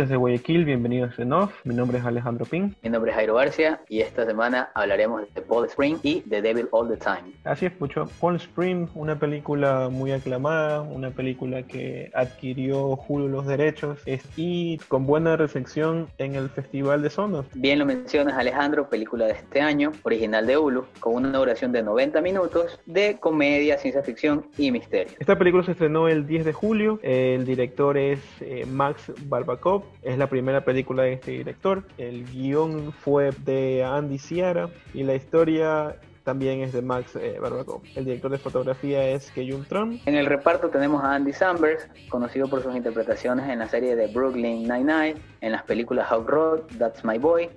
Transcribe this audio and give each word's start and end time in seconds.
Desde 0.00 0.16
Guayaquil, 0.16 0.64
bienvenidos 0.64 1.12
a 1.18 1.36
Off. 1.36 1.52
Mi 1.62 1.74
nombre 1.74 1.98
es 1.98 2.04
Alejandro 2.06 2.46
Pin. 2.46 2.74
Mi 2.82 2.88
nombre 2.88 3.10
es 3.10 3.16
Jairo 3.18 3.34
García 3.34 3.82
y 3.86 4.00
esta 4.00 4.24
semana 4.24 4.70
hablaremos 4.74 5.24
de 5.34 5.42
Paul 5.42 5.66
Spring 5.66 5.98
y 6.02 6.22
The 6.22 6.40
Devil 6.40 6.68
All 6.70 6.88
the 6.88 6.96
Time. 6.96 7.34
Así 7.44 7.66
es, 7.66 7.72
Pucho. 7.72 8.08
Paul 8.18 8.36
Spring, 8.36 8.88
una 8.94 9.18
película 9.18 9.90
muy 9.90 10.12
aclamada, 10.12 10.80
una 10.80 11.10
película 11.10 11.64
que 11.64 12.10
adquirió 12.14 12.98
Hulu 13.06 13.28
los 13.28 13.46
derechos 13.46 13.98
y 14.38 14.78
con 14.88 15.04
buena 15.04 15.36
recepción 15.36 16.08
en 16.16 16.34
el 16.34 16.48
Festival 16.48 17.02
de 17.02 17.10
Sonos. 17.10 17.44
Bien 17.52 17.78
lo 17.78 17.84
mencionas, 17.84 18.38
Alejandro, 18.38 18.88
película 18.88 19.26
de 19.26 19.32
este 19.32 19.60
año, 19.60 19.92
original 20.04 20.46
de 20.46 20.56
Hulu, 20.56 20.86
con 21.00 21.12
una 21.16 21.36
duración 21.36 21.72
de 21.72 21.82
90 21.82 22.22
minutos 22.22 22.80
de 22.86 23.18
comedia, 23.20 23.76
ciencia 23.76 24.02
ficción 24.02 24.46
y 24.56 24.70
misterio. 24.70 25.12
Esta 25.18 25.36
película 25.36 25.62
se 25.62 25.72
estrenó 25.72 26.08
el 26.08 26.26
10 26.26 26.46
de 26.46 26.52
julio. 26.54 26.98
El 27.02 27.44
director 27.44 27.98
es 27.98 28.20
eh, 28.40 28.64
Max 28.64 29.12
Barbakov. 29.26 29.89
Es 30.02 30.18
la 30.18 30.28
primera 30.28 30.64
película 30.64 31.02
de 31.02 31.14
este 31.14 31.32
director. 31.32 31.84
El 31.98 32.24
guion 32.24 32.92
fue 32.92 33.30
de 33.44 33.84
Andy 33.84 34.18
Ciara 34.18 34.70
y 34.94 35.02
la 35.02 35.14
historia 35.14 35.96
también 36.24 36.60
es 36.60 36.72
de 36.72 36.82
Max 36.82 37.16
eh, 37.16 37.38
Barbakov. 37.40 37.82
El 37.96 38.04
director 38.04 38.30
de 38.30 38.38
fotografía 38.38 39.08
es 39.08 39.30
Keyun 39.30 39.64
Tron. 39.64 40.00
En 40.06 40.14
el 40.14 40.26
reparto 40.26 40.68
tenemos 40.68 41.02
a 41.02 41.14
Andy 41.14 41.32
Samberg, 41.32 41.88
conocido 42.08 42.48
por 42.48 42.62
sus 42.62 42.76
interpretaciones 42.76 43.48
en 43.48 43.58
la 43.58 43.68
serie 43.68 43.96
de 43.96 44.06
Brooklyn 44.06 44.62
Nine-Nine, 44.62 45.16
en 45.40 45.52
las 45.52 45.62
películas 45.64 46.08
Hawk 46.10 46.28
Road, 46.28 46.60
That's 46.78 47.04
My 47.04 47.18
Boy, 47.18 47.50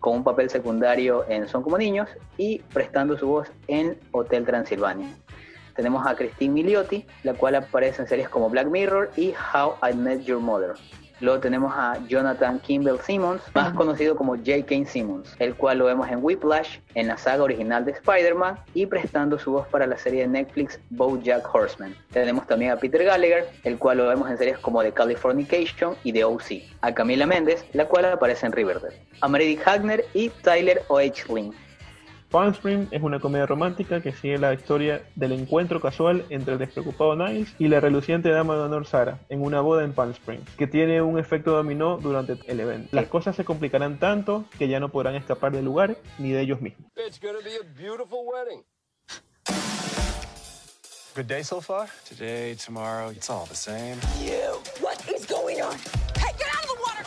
con 0.00 0.16
un 0.16 0.24
papel 0.24 0.50
secundario 0.50 1.24
en 1.28 1.46
Son 1.48 1.62
como 1.62 1.78
niños 1.78 2.08
y 2.36 2.58
prestando 2.72 3.16
su 3.16 3.26
voz 3.26 3.52
en 3.68 3.98
Hotel 4.12 4.44
Transilvania. 4.44 5.08
Tenemos 5.76 6.06
a 6.06 6.14
Christine 6.14 6.52
Miliotti, 6.52 7.06
la 7.22 7.34
cual 7.34 7.54
aparece 7.54 8.02
en 8.02 8.08
series 8.08 8.28
como 8.28 8.50
Black 8.50 8.66
Mirror 8.66 9.10
y 9.16 9.32
How 9.54 9.74
I 9.88 9.94
Met 9.94 10.22
Your 10.24 10.40
Mother. 10.40 10.74
Luego 11.20 11.40
tenemos 11.40 11.72
a 11.76 11.98
Jonathan 12.08 12.58
Kimball 12.60 13.00
Simmons, 13.00 13.42
más 13.54 13.74
conocido 13.74 14.16
como 14.16 14.36
J.K. 14.36 14.86
Simmons, 14.86 15.34
el 15.38 15.54
cual 15.54 15.78
lo 15.78 15.84
vemos 15.84 16.08
en 16.08 16.18
Whiplash, 16.22 16.78
en 16.94 17.08
la 17.08 17.18
saga 17.18 17.42
original 17.42 17.84
de 17.84 17.92
Spider-Man 17.92 18.58
y 18.74 18.86
prestando 18.86 19.38
su 19.38 19.52
voz 19.52 19.66
para 19.68 19.86
la 19.86 19.98
serie 19.98 20.22
de 20.22 20.28
Netflix 20.28 20.80
BoJack 20.90 21.54
Horseman. 21.54 21.94
Tenemos 22.10 22.46
también 22.46 22.72
a 22.72 22.76
Peter 22.76 23.04
Gallagher, 23.04 23.48
el 23.64 23.78
cual 23.78 23.98
lo 23.98 24.08
vemos 24.08 24.30
en 24.30 24.38
series 24.38 24.58
como 24.58 24.82
The 24.82 24.92
Californication 24.92 25.94
y 26.04 26.12
The 26.12 26.24
O.C. 26.24 26.64
A 26.80 26.94
Camila 26.94 27.26
Méndez, 27.26 27.64
la 27.72 27.86
cual 27.86 28.06
aparece 28.06 28.46
en 28.46 28.52
Riverdale. 28.52 28.96
A 29.20 29.28
Meredith 29.28 29.66
Hagner 29.66 30.04
y 30.14 30.30
Tyler 30.30 30.82
O.H. 30.88 31.24
Palm 32.30 32.52
Spring 32.52 32.86
es 32.92 33.02
una 33.02 33.18
comedia 33.18 33.44
romántica 33.44 34.00
que 34.00 34.12
sigue 34.12 34.38
la 34.38 34.54
historia 34.54 35.02
del 35.16 35.32
encuentro 35.32 35.80
casual 35.80 36.24
entre 36.30 36.52
el 36.52 36.60
despreocupado 36.60 37.16
Niles 37.16 37.52
y 37.58 37.66
la 37.66 37.80
reluciente 37.80 38.30
dama 38.30 38.54
de 38.54 38.60
honor 38.60 38.86
Sarah 38.86 39.18
en 39.28 39.42
una 39.42 39.60
boda 39.60 39.82
en 39.82 39.92
Palm 39.92 40.12
Springs, 40.12 40.48
que 40.56 40.68
tiene 40.68 41.02
un 41.02 41.18
efecto 41.18 41.50
dominó 41.50 41.96
durante 41.96 42.38
el 42.46 42.60
evento. 42.60 42.90
Las 42.92 43.08
cosas 43.08 43.34
se 43.34 43.44
complicarán 43.44 43.98
tanto 43.98 44.44
que 44.60 44.68
ya 44.68 44.78
no 44.78 44.90
podrán 44.90 45.16
escapar 45.16 45.50
del 45.50 45.64
lugar 45.64 45.96
ni 46.18 46.30
de 46.30 46.42
ellos 46.42 46.60
mismos. 46.60 46.88
Good 51.16 51.26
day 51.26 51.42
so 51.42 51.60
far? 51.60 51.88
Today, 52.08 52.54
tomorrow, 52.54 53.10
it's 53.10 53.28
all 53.28 53.44
the 53.44 53.56
same. 53.56 53.96
You! 54.22 54.60
What 54.80 55.04
is 55.08 55.26
going 55.26 55.60
on? 55.60 55.76
Hey, 56.16 56.32
get 56.38 56.46
out 56.46 56.62
of 56.62 56.70
the 56.70 56.76
water! 56.80 57.04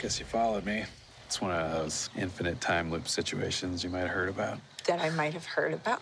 Guess 0.00 0.18
you 0.18 0.26
followed 0.26 0.64
me. 0.64 0.84
It's 1.26 1.42
one 1.42 1.50
of 1.50 1.72
those 1.72 2.08
infinite 2.16 2.60
time 2.60 2.88
loop 2.88 3.08
situations 3.08 3.82
you 3.82 3.90
might 3.90 4.02
have 4.02 4.10
heard 4.10 4.28
about. 4.28 4.58
That 4.86 5.00
I 5.00 5.10
might 5.10 5.34
have 5.34 5.44
heard 5.44 5.74
about. 5.74 6.00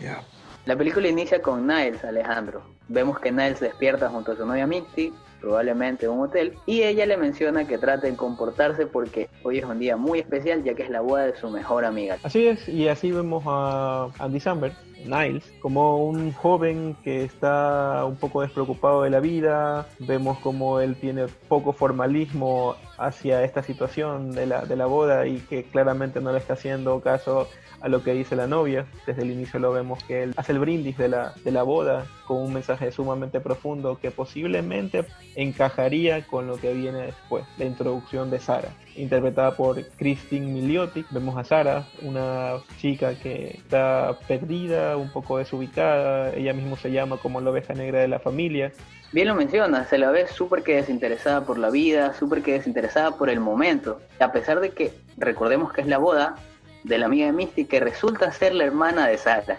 Yeah. 0.00 0.22
La 0.64 0.76
película 0.76 1.08
inicia 1.08 1.42
con 1.42 1.66
Niles, 1.66 2.02
Alejandro. 2.02 2.62
Vemos 2.88 3.20
que 3.20 3.30
Niles 3.30 3.60
despierta 3.60 4.08
junto 4.08 4.32
a 4.32 4.36
su 4.36 4.46
novia 4.46 4.66
Misty, 4.66 5.12
probablemente 5.42 6.06
en 6.06 6.12
un 6.12 6.20
hotel, 6.20 6.56
y 6.64 6.84
ella 6.84 7.04
le 7.04 7.18
menciona 7.18 7.66
que 7.66 7.76
trate 7.76 8.10
de 8.10 8.16
comportarse 8.16 8.86
porque 8.86 9.28
hoy 9.42 9.58
es 9.58 9.64
un 9.64 9.78
día 9.78 9.98
muy 9.98 10.20
especial 10.20 10.64
ya 10.64 10.74
que 10.74 10.84
es 10.84 10.90
la 10.90 11.02
boda 11.02 11.26
de 11.26 11.36
su 11.36 11.50
mejor 11.50 11.84
amiga. 11.84 12.16
Así 12.22 12.46
es, 12.46 12.66
y 12.68 12.88
así 12.88 13.12
vemos 13.12 13.42
a 13.46 14.08
Andy 14.20 14.40
Samberg, 14.40 14.74
Niles, 15.04 15.44
como 15.60 16.04
un 16.04 16.32
joven 16.32 16.96
que 17.02 17.24
está 17.24 18.04
un 18.06 18.16
poco 18.16 18.42
despreocupado 18.42 19.02
de 19.02 19.10
la 19.10 19.20
vida, 19.20 19.88
vemos 19.98 20.38
como 20.38 20.80
él 20.80 20.94
tiene 20.96 21.26
poco 21.48 21.72
formalismo 21.72 22.76
hacia 22.98 23.42
esta 23.44 23.62
situación 23.62 24.32
de 24.32 24.46
la, 24.46 24.64
de 24.64 24.76
la 24.76 24.86
boda 24.86 25.26
y 25.26 25.38
que 25.38 25.64
claramente 25.64 26.20
no 26.20 26.32
le 26.32 26.38
está 26.38 26.54
haciendo 26.54 27.00
caso 27.00 27.48
a 27.82 27.88
lo 27.88 28.02
que 28.02 28.12
dice 28.14 28.36
la 28.36 28.46
novia. 28.46 28.86
Desde 29.06 29.22
el 29.22 29.30
inicio 29.30 29.58
lo 29.58 29.72
vemos 29.72 30.02
que 30.04 30.22
él 30.22 30.34
hace 30.36 30.52
el 30.52 30.60
brindis 30.60 30.96
de 30.96 31.08
la, 31.08 31.34
de 31.44 31.50
la 31.50 31.62
boda 31.62 32.06
con 32.26 32.38
un 32.38 32.52
mensaje 32.52 32.90
sumamente 32.92 33.40
profundo 33.40 33.98
que 34.00 34.10
posiblemente 34.10 35.04
encajaría 35.34 36.24
con 36.26 36.46
lo 36.46 36.56
que 36.56 36.72
viene 36.72 36.98
después, 36.98 37.44
la 37.58 37.64
introducción 37.64 38.30
de 38.30 38.38
Sara, 38.38 38.68
interpretada 38.96 39.56
por 39.56 39.84
Christine 39.96 40.46
Miliotti. 40.46 41.04
Vemos 41.10 41.36
a 41.36 41.44
Sara, 41.44 41.86
una 42.02 42.54
chica 42.78 43.14
que 43.16 43.48
está 43.58 44.16
perdida, 44.28 44.96
un 44.96 45.10
poco 45.10 45.38
desubicada, 45.38 46.32
ella 46.34 46.52
misma 46.52 46.76
se 46.76 46.92
llama 46.92 47.16
como 47.16 47.40
la 47.40 47.50
oveja 47.50 47.74
negra 47.74 48.00
de 48.00 48.08
la 48.08 48.20
familia. 48.20 48.72
Bien 49.12 49.28
lo 49.28 49.34
menciona, 49.34 49.84
se 49.84 49.98
la 49.98 50.10
ve 50.10 50.26
súper 50.26 50.62
que 50.62 50.76
desinteresada 50.76 51.44
por 51.44 51.58
la 51.58 51.70
vida, 51.70 52.14
súper 52.14 52.42
que 52.42 52.54
desinteresada 52.54 53.12
por 53.12 53.28
el 53.28 53.40
momento. 53.40 54.00
A 54.18 54.32
pesar 54.32 54.60
de 54.60 54.70
que 54.70 54.92
recordemos 55.18 55.72
que 55.72 55.82
es 55.82 55.86
la 55.86 55.98
boda 55.98 56.36
de 56.84 56.98
la 56.98 57.06
amiga 57.06 57.26
de 57.26 57.32
Misty, 57.32 57.66
que 57.66 57.78
resulta 57.78 58.32
ser 58.32 58.54
la 58.54 58.64
hermana 58.64 59.06
de 59.06 59.18
Sara 59.18 59.58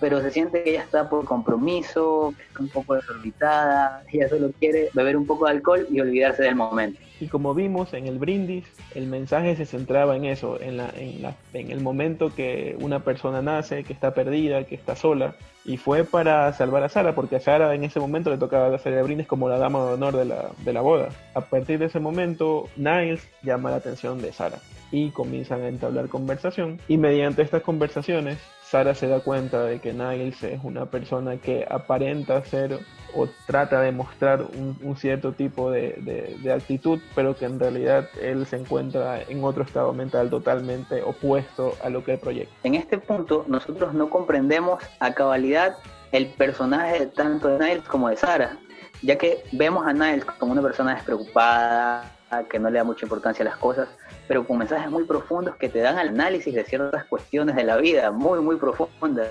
pero 0.00 0.22
se 0.22 0.30
siente 0.30 0.62
que 0.62 0.70
ella 0.70 0.82
está 0.82 1.08
por 1.08 1.24
compromiso, 1.24 2.34
está 2.46 2.60
un 2.60 2.68
poco 2.68 2.94
desorbitada, 2.94 4.04
ella 4.12 4.28
solo 4.28 4.52
quiere 4.58 4.90
beber 4.94 5.16
un 5.16 5.26
poco 5.26 5.46
de 5.46 5.52
alcohol 5.52 5.86
y 5.90 6.00
olvidarse 6.00 6.42
del 6.42 6.54
momento. 6.54 7.00
Y 7.20 7.26
como 7.28 7.54
vimos 7.54 7.94
en 7.94 8.06
el 8.06 8.18
brindis, 8.18 8.64
el 8.94 9.06
mensaje 9.06 9.56
se 9.56 9.66
centraba 9.66 10.16
en 10.16 10.24
eso, 10.24 10.60
en, 10.60 10.80
en 10.80 11.70
el 11.70 11.80
momento 11.80 12.34
que 12.34 12.76
una 12.80 13.00
persona 13.00 13.42
nace, 13.42 13.84
que 13.84 13.92
está 13.92 14.14
perdida, 14.14 14.64
que 14.64 14.74
está 14.76 14.94
sola, 14.94 15.34
y 15.64 15.76
fue 15.76 16.04
para 16.04 16.52
salvar 16.52 16.82
a 16.84 16.88
Sara, 16.88 17.14
porque 17.14 17.36
a 17.36 17.40
Sara 17.40 17.74
en 17.74 17.84
ese 17.84 18.00
momento 18.00 18.30
le 18.30 18.38
tocaba 18.38 18.74
hacer 18.74 18.92
el 18.92 19.02
brindis 19.02 19.26
como 19.26 19.48
la 19.48 19.58
dama 19.58 19.84
de 19.84 19.92
honor 19.94 20.16
de 20.16 20.24
la, 20.24 20.50
de 20.64 20.72
la 20.72 20.80
boda. 20.80 21.08
A 21.34 21.40
partir 21.40 21.78
de 21.78 21.86
ese 21.86 21.98
momento, 21.98 22.68
Niles 22.76 23.28
llama 23.42 23.70
la 23.70 23.76
atención 23.76 24.22
de 24.22 24.32
Sara 24.32 24.58
y 24.90 25.10
comienzan 25.10 25.62
a 25.62 25.68
entablar 25.68 26.08
conversación, 26.08 26.80
y 26.88 26.96
mediante 26.96 27.42
estas 27.42 27.62
conversaciones, 27.62 28.38
Sara 28.70 28.94
se 28.94 29.08
da 29.08 29.20
cuenta 29.20 29.62
de 29.62 29.80
que 29.80 29.94
Niles 29.94 30.42
es 30.42 30.60
una 30.62 30.84
persona 30.84 31.38
que 31.38 31.66
aparenta 31.70 32.44
ser 32.44 32.78
o 33.14 33.26
trata 33.46 33.80
de 33.80 33.92
mostrar 33.92 34.42
un, 34.42 34.94
cierto 34.96 35.32
tipo 35.32 35.70
de, 35.70 36.36
de, 36.42 36.52
actitud, 36.52 37.00
pero 37.14 37.34
que 37.34 37.46
en 37.46 37.58
realidad 37.58 38.10
él 38.20 38.44
se 38.44 38.56
encuentra 38.56 39.22
en 39.22 39.42
otro 39.42 39.62
estado 39.62 39.94
mental 39.94 40.28
totalmente 40.28 41.02
opuesto 41.02 41.76
a 41.82 41.88
lo 41.88 42.04
que 42.04 42.18
proyecta. 42.18 42.54
En 42.62 42.74
este 42.74 42.98
punto 42.98 43.46
nosotros 43.48 43.94
no 43.94 44.10
comprendemos 44.10 44.82
a 45.00 45.14
cabalidad 45.14 45.76
el 46.12 46.26
personaje 46.26 47.06
tanto 47.06 47.48
de 47.48 47.58
Niles 47.58 47.88
como 47.88 48.10
de 48.10 48.16
Sara, 48.16 48.58
ya 49.00 49.16
que 49.16 49.44
vemos 49.52 49.86
a 49.86 49.94
Niles 49.94 50.26
como 50.26 50.52
una 50.52 50.60
persona 50.60 50.94
despreocupada, 50.94 52.12
que 52.50 52.58
no 52.58 52.68
le 52.68 52.76
da 52.76 52.84
mucha 52.84 53.06
importancia 53.06 53.42
a 53.42 53.48
las 53.48 53.56
cosas, 53.56 53.88
pero 54.28 54.46
con 54.46 54.58
mensajes 54.58 54.90
muy 54.90 55.04
profundos 55.04 55.56
que 55.56 55.68
te 55.68 55.80
dan 55.80 55.98
al 55.98 56.08
análisis 56.08 56.54
de 56.54 56.62
ciertas 56.62 57.04
cuestiones 57.06 57.56
de 57.56 57.64
la 57.64 57.78
vida, 57.78 58.10
muy, 58.12 58.40
muy 58.40 58.56
profundas. 58.56 59.28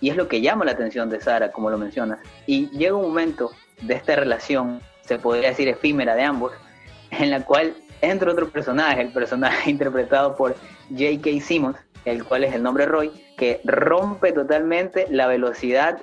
Y 0.00 0.10
es 0.10 0.16
lo 0.16 0.28
que 0.28 0.40
llama 0.40 0.64
la 0.64 0.72
atención 0.72 1.10
de 1.10 1.20
Sara, 1.20 1.50
como 1.50 1.68
lo 1.68 1.76
mencionas. 1.76 2.20
Y 2.46 2.70
llega 2.70 2.94
un 2.94 3.02
momento 3.02 3.50
de 3.82 3.94
esta 3.94 4.16
relación, 4.16 4.80
se 5.02 5.18
podría 5.18 5.48
decir 5.48 5.68
efímera 5.68 6.14
de 6.14 6.22
ambos, 6.22 6.52
en 7.10 7.30
la 7.30 7.44
cual 7.44 7.74
entra 8.00 8.32
otro 8.32 8.48
personaje, 8.48 9.02
el 9.02 9.12
personaje 9.12 9.70
interpretado 9.72 10.36
por 10.36 10.54
J.K. 10.90 11.40
Simmons, 11.40 11.78
el 12.04 12.24
cual 12.24 12.44
es 12.44 12.54
el 12.54 12.62
nombre 12.62 12.86
Roy, 12.86 13.10
que 13.36 13.60
rompe 13.64 14.32
totalmente 14.32 15.06
la 15.10 15.26
velocidad 15.26 16.00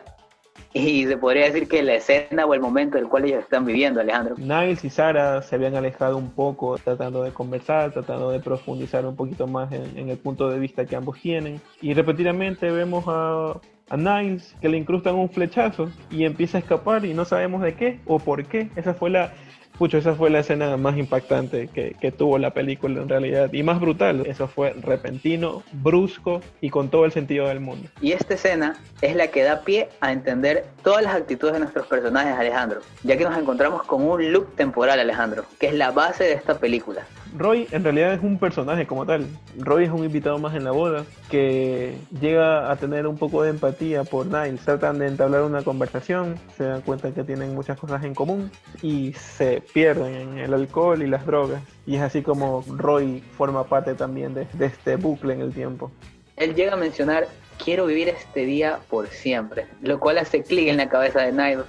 y 0.73 1.05
se 1.05 1.17
podría 1.17 1.45
decir 1.45 1.67
que 1.67 1.81
la 1.81 1.95
escena 1.95 2.45
o 2.45 2.53
el 2.53 2.61
momento 2.61 2.97
del 2.97 3.07
cual 3.07 3.25
ellos 3.25 3.41
están 3.41 3.65
viviendo, 3.65 4.01
Alejandro. 4.01 4.35
Niles 4.37 4.83
y 4.85 4.89
Sara 4.89 5.41
se 5.41 5.55
habían 5.55 5.75
alejado 5.75 6.17
un 6.17 6.29
poco 6.29 6.77
tratando 6.77 7.23
de 7.23 7.31
conversar, 7.31 7.91
tratando 7.91 8.29
de 8.29 8.39
profundizar 8.39 9.05
un 9.05 9.15
poquito 9.15 9.47
más 9.47 9.71
en, 9.71 10.09
el 10.09 10.17
punto 10.17 10.49
de 10.49 10.59
vista 10.59 10.85
que 10.85 10.95
ambos 10.95 11.19
tienen. 11.19 11.59
Y 11.81 11.93
repetidamente 11.93 12.69
vemos 12.69 13.05
a, 13.07 13.59
a 13.89 13.97
Niles 13.97 14.55
que 14.61 14.69
le 14.69 14.77
incrustan 14.77 15.15
un 15.15 15.29
flechazo 15.29 15.89
y 16.11 16.23
empieza 16.23 16.59
a 16.59 16.61
escapar 16.61 17.03
y 17.03 17.13
no 17.13 17.25
sabemos 17.25 17.61
de 17.63 17.73
qué 17.73 17.99
o 18.05 18.19
por 18.19 18.45
qué. 18.45 18.69
Esa 18.75 18.93
fue 18.93 19.09
la, 19.09 19.33
Pucho, 19.79 19.97
esa 19.97 20.13
fue 20.13 20.29
la 20.29 20.39
escena 20.39 20.75
más 20.75 20.97
impactante 20.97 21.69
que, 21.69 21.95
que, 22.01 22.11
tuvo 22.11 22.37
la 22.37 22.53
película 22.53 23.01
en 23.01 23.07
realidad 23.07 23.53
y 23.53 23.63
más 23.63 23.79
brutal. 23.79 24.25
Eso 24.27 24.49
fue 24.49 24.73
repentino, 24.73 25.63
brusco 25.71 26.41
y 26.59 26.69
con 26.69 26.89
todo 26.89 27.05
el 27.05 27.13
sentido 27.13 27.47
del 27.47 27.61
mundo. 27.61 27.87
Y 28.01 28.11
esta 28.11 28.33
escena 28.33 28.75
es 28.99 29.15
la 29.15 29.27
que 29.27 29.41
da 29.43 29.61
pie 29.61 29.87
a 30.01 30.11
entender 30.11 30.65
todas 30.83 31.01
las 31.01 31.15
actitudes 31.15 31.53
de 31.53 31.61
nuestros 31.61 31.87
personajes, 31.87 32.37
Alejandro, 32.37 32.81
ya 33.03 33.15
que 33.15 33.23
nos 33.23 33.37
encontramos 33.37 33.83
con 33.83 34.03
un 34.05 34.33
loop 34.33 34.53
temporal, 34.55 34.99
Alejandro, 34.99 35.45
que 35.57 35.67
es 35.67 35.73
la 35.73 35.91
base 35.91 36.25
de 36.25 36.33
esta 36.33 36.59
película. 36.59 37.07
Roy 37.37 37.67
en 37.71 37.83
realidad 37.83 38.13
es 38.13 38.21
un 38.23 38.39
personaje 38.39 38.87
como 38.87 39.05
tal. 39.05 39.27
Roy 39.57 39.85
es 39.85 39.91
un 39.91 40.03
invitado 40.03 40.37
más 40.39 40.55
en 40.55 40.63
la 40.63 40.71
boda 40.71 41.05
que 41.29 41.95
llega 42.19 42.71
a 42.71 42.75
tener 42.77 43.05
un 43.05 43.17
poco 43.17 43.43
de 43.43 43.51
empatía 43.51 44.03
por 44.03 44.25
Niles. 44.25 44.61
Tratan 44.61 44.99
de 44.99 45.07
entablar 45.07 45.43
una 45.43 45.61
conversación, 45.61 46.39
se 46.57 46.63
dan 46.63 46.81
cuenta 46.81 47.11
que 47.13 47.23
tienen 47.23 47.53
muchas 47.53 47.79
cosas 47.79 48.03
en 48.03 48.15
común 48.15 48.51
y 48.81 49.13
se 49.13 49.61
pierden 49.73 50.15
en 50.15 50.37
el 50.39 50.53
alcohol 50.53 51.01
y 51.03 51.07
las 51.07 51.25
drogas. 51.25 51.61
Y 51.85 51.97
es 51.97 52.01
así 52.01 52.21
como 52.21 52.63
Roy 52.67 53.23
forma 53.37 53.63
parte 53.65 53.93
también 53.93 54.33
de, 54.33 54.47
este 54.59 54.95
bucle 54.95 55.33
en 55.33 55.41
el 55.41 55.53
tiempo. 55.53 55.91
Él 56.35 56.55
llega 56.55 56.73
a 56.73 56.77
mencionar, 56.77 57.27
quiero 57.63 57.85
vivir 57.85 58.09
este 58.09 58.45
día 58.45 58.79
por 58.89 59.07
siempre, 59.07 59.67
lo 59.81 59.99
cual 59.99 60.17
hace 60.17 60.41
clic 60.41 60.69
en 60.69 60.77
la 60.77 60.89
cabeza 60.89 61.21
de 61.21 61.31
Niles 61.31 61.65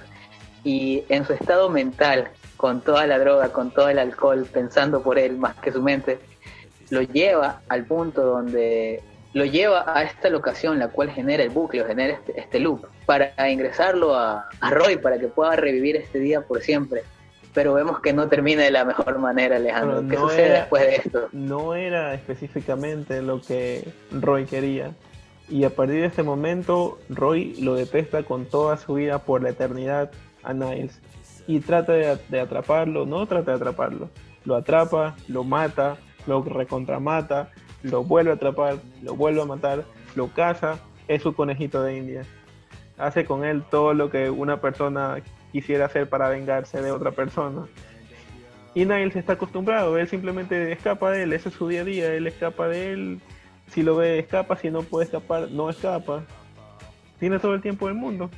y 0.63 1.03
en 1.09 1.25
su 1.25 1.33
estado 1.33 1.69
mental 1.69 2.31
con 2.61 2.81
toda 2.81 3.07
la 3.07 3.17
droga, 3.17 3.51
con 3.51 3.71
todo 3.71 3.89
el 3.89 3.97
alcohol, 3.97 4.45
pensando 4.45 5.01
por 5.01 5.17
él 5.17 5.35
más 5.35 5.55
que 5.55 5.71
su 5.71 5.81
mente, 5.81 6.19
lo 6.91 7.01
lleva 7.01 7.61
al 7.69 7.85
punto 7.85 8.21
donde 8.21 9.01
lo 9.33 9.45
lleva 9.45 9.83
a 9.87 10.03
esta 10.03 10.29
locación, 10.29 10.77
la 10.77 10.89
cual 10.89 11.09
genera 11.09 11.41
el 11.41 11.49
bucle, 11.49 11.83
genera 11.85 12.13
este, 12.13 12.39
este 12.39 12.59
loop, 12.59 12.85
para 13.07 13.33
ingresarlo 13.49 14.13
a, 14.13 14.47
a, 14.59 14.69
Roy, 14.69 14.97
para 14.97 15.17
que 15.17 15.27
pueda 15.27 15.55
revivir 15.55 15.95
este 15.95 16.19
día 16.19 16.41
por 16.41 16.61
siempre. 16.61 17.01
Pero 17.51 17.73
vemos 17.73 17.99
que 17.99 18.13
no 18.13 18.27
termina 18.27 18.61
de 18.61 18.69
la 18.69 18.85
mejor 18.85 19.17
manera, 19.17 19.55
Alejandro. 19.55 20.07
¿Qué 20.07 20.15
no 20.15 20.29
sucede 20.29 20.45
era, 20.45 20.59
después 20.59 20.83
de 20.83 20.95
esto? 20.97 21.29
No 21.31 21.73
era 21.73 22.13
específicamente 22.13 23.23
lo 23.23 23.41
que 23.41 23.91
Roy 24.11 24.45
quería. 24.45 24.91
Y 25.49 25.63
a 25.63 25.71
partir 25.71 26.01
de 26.01 26.05
este 26.05 26.21
momento, 26.21 26.99
Roy 27.09 27.55
lo 27.55 27.73
detesta 27.73 28.21
con 28.21 28.45
toda 28.45 28.77
su 28.77 28.93
vida 28.93 29.17
por 29.17 29.41
la 29.41 29.49
eternidad 29.49 30.11
a 30.43 30.53
Niles 30.53 31.01
y 31.47 31.59
trata 31.59 31.93
de, 31.93 32.17
de, 32.29 32.39
atraparlo, 32.39 33.05
no 33.05 33.25
trata 33.25 33.51
de 33.51 33.57
atraparlo, 33.57 34.09
lo 34.45 34.55
atrapa, 34.55 35.15
lo 35.27 35.43
mata, 35.43 35.97
lo 36.27 36.43
recontramata, 36.43 37.51
lo 37.83 38.03
vuelve 38.03 38.31
a 38.31 38.35
atrapar, 38.35 38.77
lo 39.01 39.15
vuelve 39.15 39.41
a 39.41 39.45
matar, 39.45 39.83
lo 40.15 40.27
caza, 40.29 40.79
es 41.07 41.21
su 41.21 41.33
conejito 41.33 41.81
de 41.83 41.97
India. 41.97 42.23
Hace 42.97 43.25
con 43.25 43.43
él 43.43 43.63
todo 43.69 43.93
lo 43.93 44.09
que 44.09 44.29
una 44.29 44.61
persona 44.61 45.17
quisiera 45.51 45.85
hacer 45.85 46.07
para 46.07 46.29
vengarse 46.29 46.81
de 46.81 46.91
otra 46.91 47.11
persona. 47.11 47.65
Y 48.73 48.85
Niles 48.85 49.15
está 49.15 49.33
acostumbrado, 49.33 49.97
él 49.97 50.07
simplemente 50.07 50.71
escapa 50.71 51.11
de 51.11 51.23
él, 51.23 51.33
ese 51.33 51.49
es 51.49 51.55
su 51.55 51.67
día 51.67 51.81
a 51.81 51.83
día, 51.83 52.13
él 52.13 52.27
escapa 52.27 52.67
de 52.67 52.93
él, 52.93 53.21
si 53.67 53.83
lo 53.83 53.97
ve 53.97 54.19
escapa, 54.19 54.55
si 54.55 54.69
no 54.69 54.83
puede 54.83 55.05
escapar, 55.05 55.49
no 55.51 55.69
escapa. 55.69 56.23
Tiene 57.19 57.39
todo 57.39 57.53
el 57.53 57.61
tiempo 57.61 57.87
del 57.87 57.95
mundo 57.95 58.29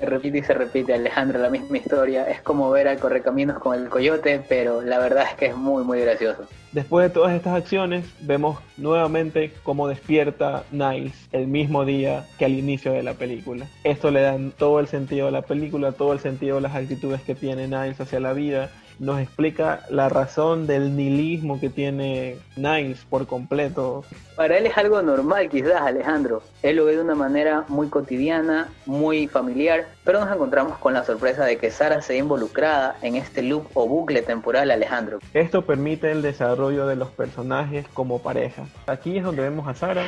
se 0.00 0.06
repite 0.06 0.38
y 0.38 0.42
se 0.42 0.54
repite, 0.54 0.94
Alejandro, 0.94 1.38
la 1.38 1.50
misma 1.50 1.76
historia. 1.76 2.24
Es 2.24 2.40
como 2.40 2.70
ver 2.70 2.88
al 2.88 2.98
Correcaminos 2.98 3.58
con 3.58 3.78
el 3.78 3.90
coyote, 3.90 4.40
pero 4.48 4.80
la 4.80 4.98
verdad 4.98 5.26
es 5.30 5.34
que 5.36 5.46
es 5.46 5.56
muy, 5.56 5.84
muy 5.84 6.00
gracioso. 6.00 6.46
Después 6.72 7.08
de 7.08 7.10
todas 7.10 7.34
estas 7.34 7.54
acciones, 7.54 8.06
vemos 8.20 8.58
nuevamente 8.78 9.52
cómo 9.62 9.88
despierta 9.88 10.64
Niles 10.70 11.28
el 11.32 11.48
mismo 11.48 11.84
día 11.84 12.24
que 12.38 12.46
al 12.46 12.52
inicio 12.52 12.92
de 12.92 13.02
la 13.02 13.14
película. 13.14 13.66
Esto 13.84 14.10
le 14.10 14.22
da 14.22 14.38
todo 14.56 14.80
el 14.80 14.86
sentido 14.86 15.28
a 15.28 15.30
la 15.30 15.42
película, 15.42 15.92
todo 15.92 16.12
el 16.14 16.20
sentido 16.20 16.58
a 16.58 16.60
las 16.60 16.74
actitudes 16.74 17.20
que 17.22 17.34
tiene 17.34 17.66
Niles 17.66 18.00
hacia 18.00 18.20
la 18.20 18.32
vida 18.32 18.70
nos 19.00 19.18
explica 19.18 19.80
la 19.88 20.10
razón 20.10 20.66
del 20.66 20.94
nihilismo 20.94 21.58
que 21.58 21.70
tiene 21.70 22.36
Niles 22.56 23.04
por 23.08 23.26
completo. 23.26 24.04
Para 24.36 24.58
él 24.58 24.66
es 24.66 24.76
algo 24.76 25.00
normal 25.00 25.48
quizás, 25.48 25.80
Alejandro. 25.80 26.42
Él 26.62 26.76
lo 26.76 26.84
ve 26.84 26.96
de 26.96 27.02
una 27.02 27.14
manera 27.14 27.64
muy 27.68 27.88
cotidiana, 27.88 28.68
muy 28.84 29.26
familiar, 29.26 29.86
pero 30.04 30.20
nos 30.20 30.32
encontramos 30.32 30.76
con 30.78 30.92
la 30.92 31.02
sorpresa 31.02 31.46
de 31.46 31.56
que 31.56 31.70
Sara 31.70 32.02
se 32.02 32.12
ve 32.12 32.18
involucrada 32.18 32.96
en 33.00 33.16
este 33.16 33.42
loop 33.42 33.66
o 33.72 33.88
bucle 33.88 34.20
temporal, 34.20 34.70
Alejandro. 34.70 35.18
Esto 35.32 35.64
permite 35.64 36.12
el 36.12 36.20
desarrollo 36.20 36.86
de 36.86 36.96
los 36.96 37.08
personajes 37.08 37.86
como 37.94 38.20
pareja. 38.20 38.66
Aquí 38.86 39.16
es 39.16 39.24
donde 39.24 39.42
vemos 39.42 39.66
a 39.66 39.74
Sara 39.74 40.06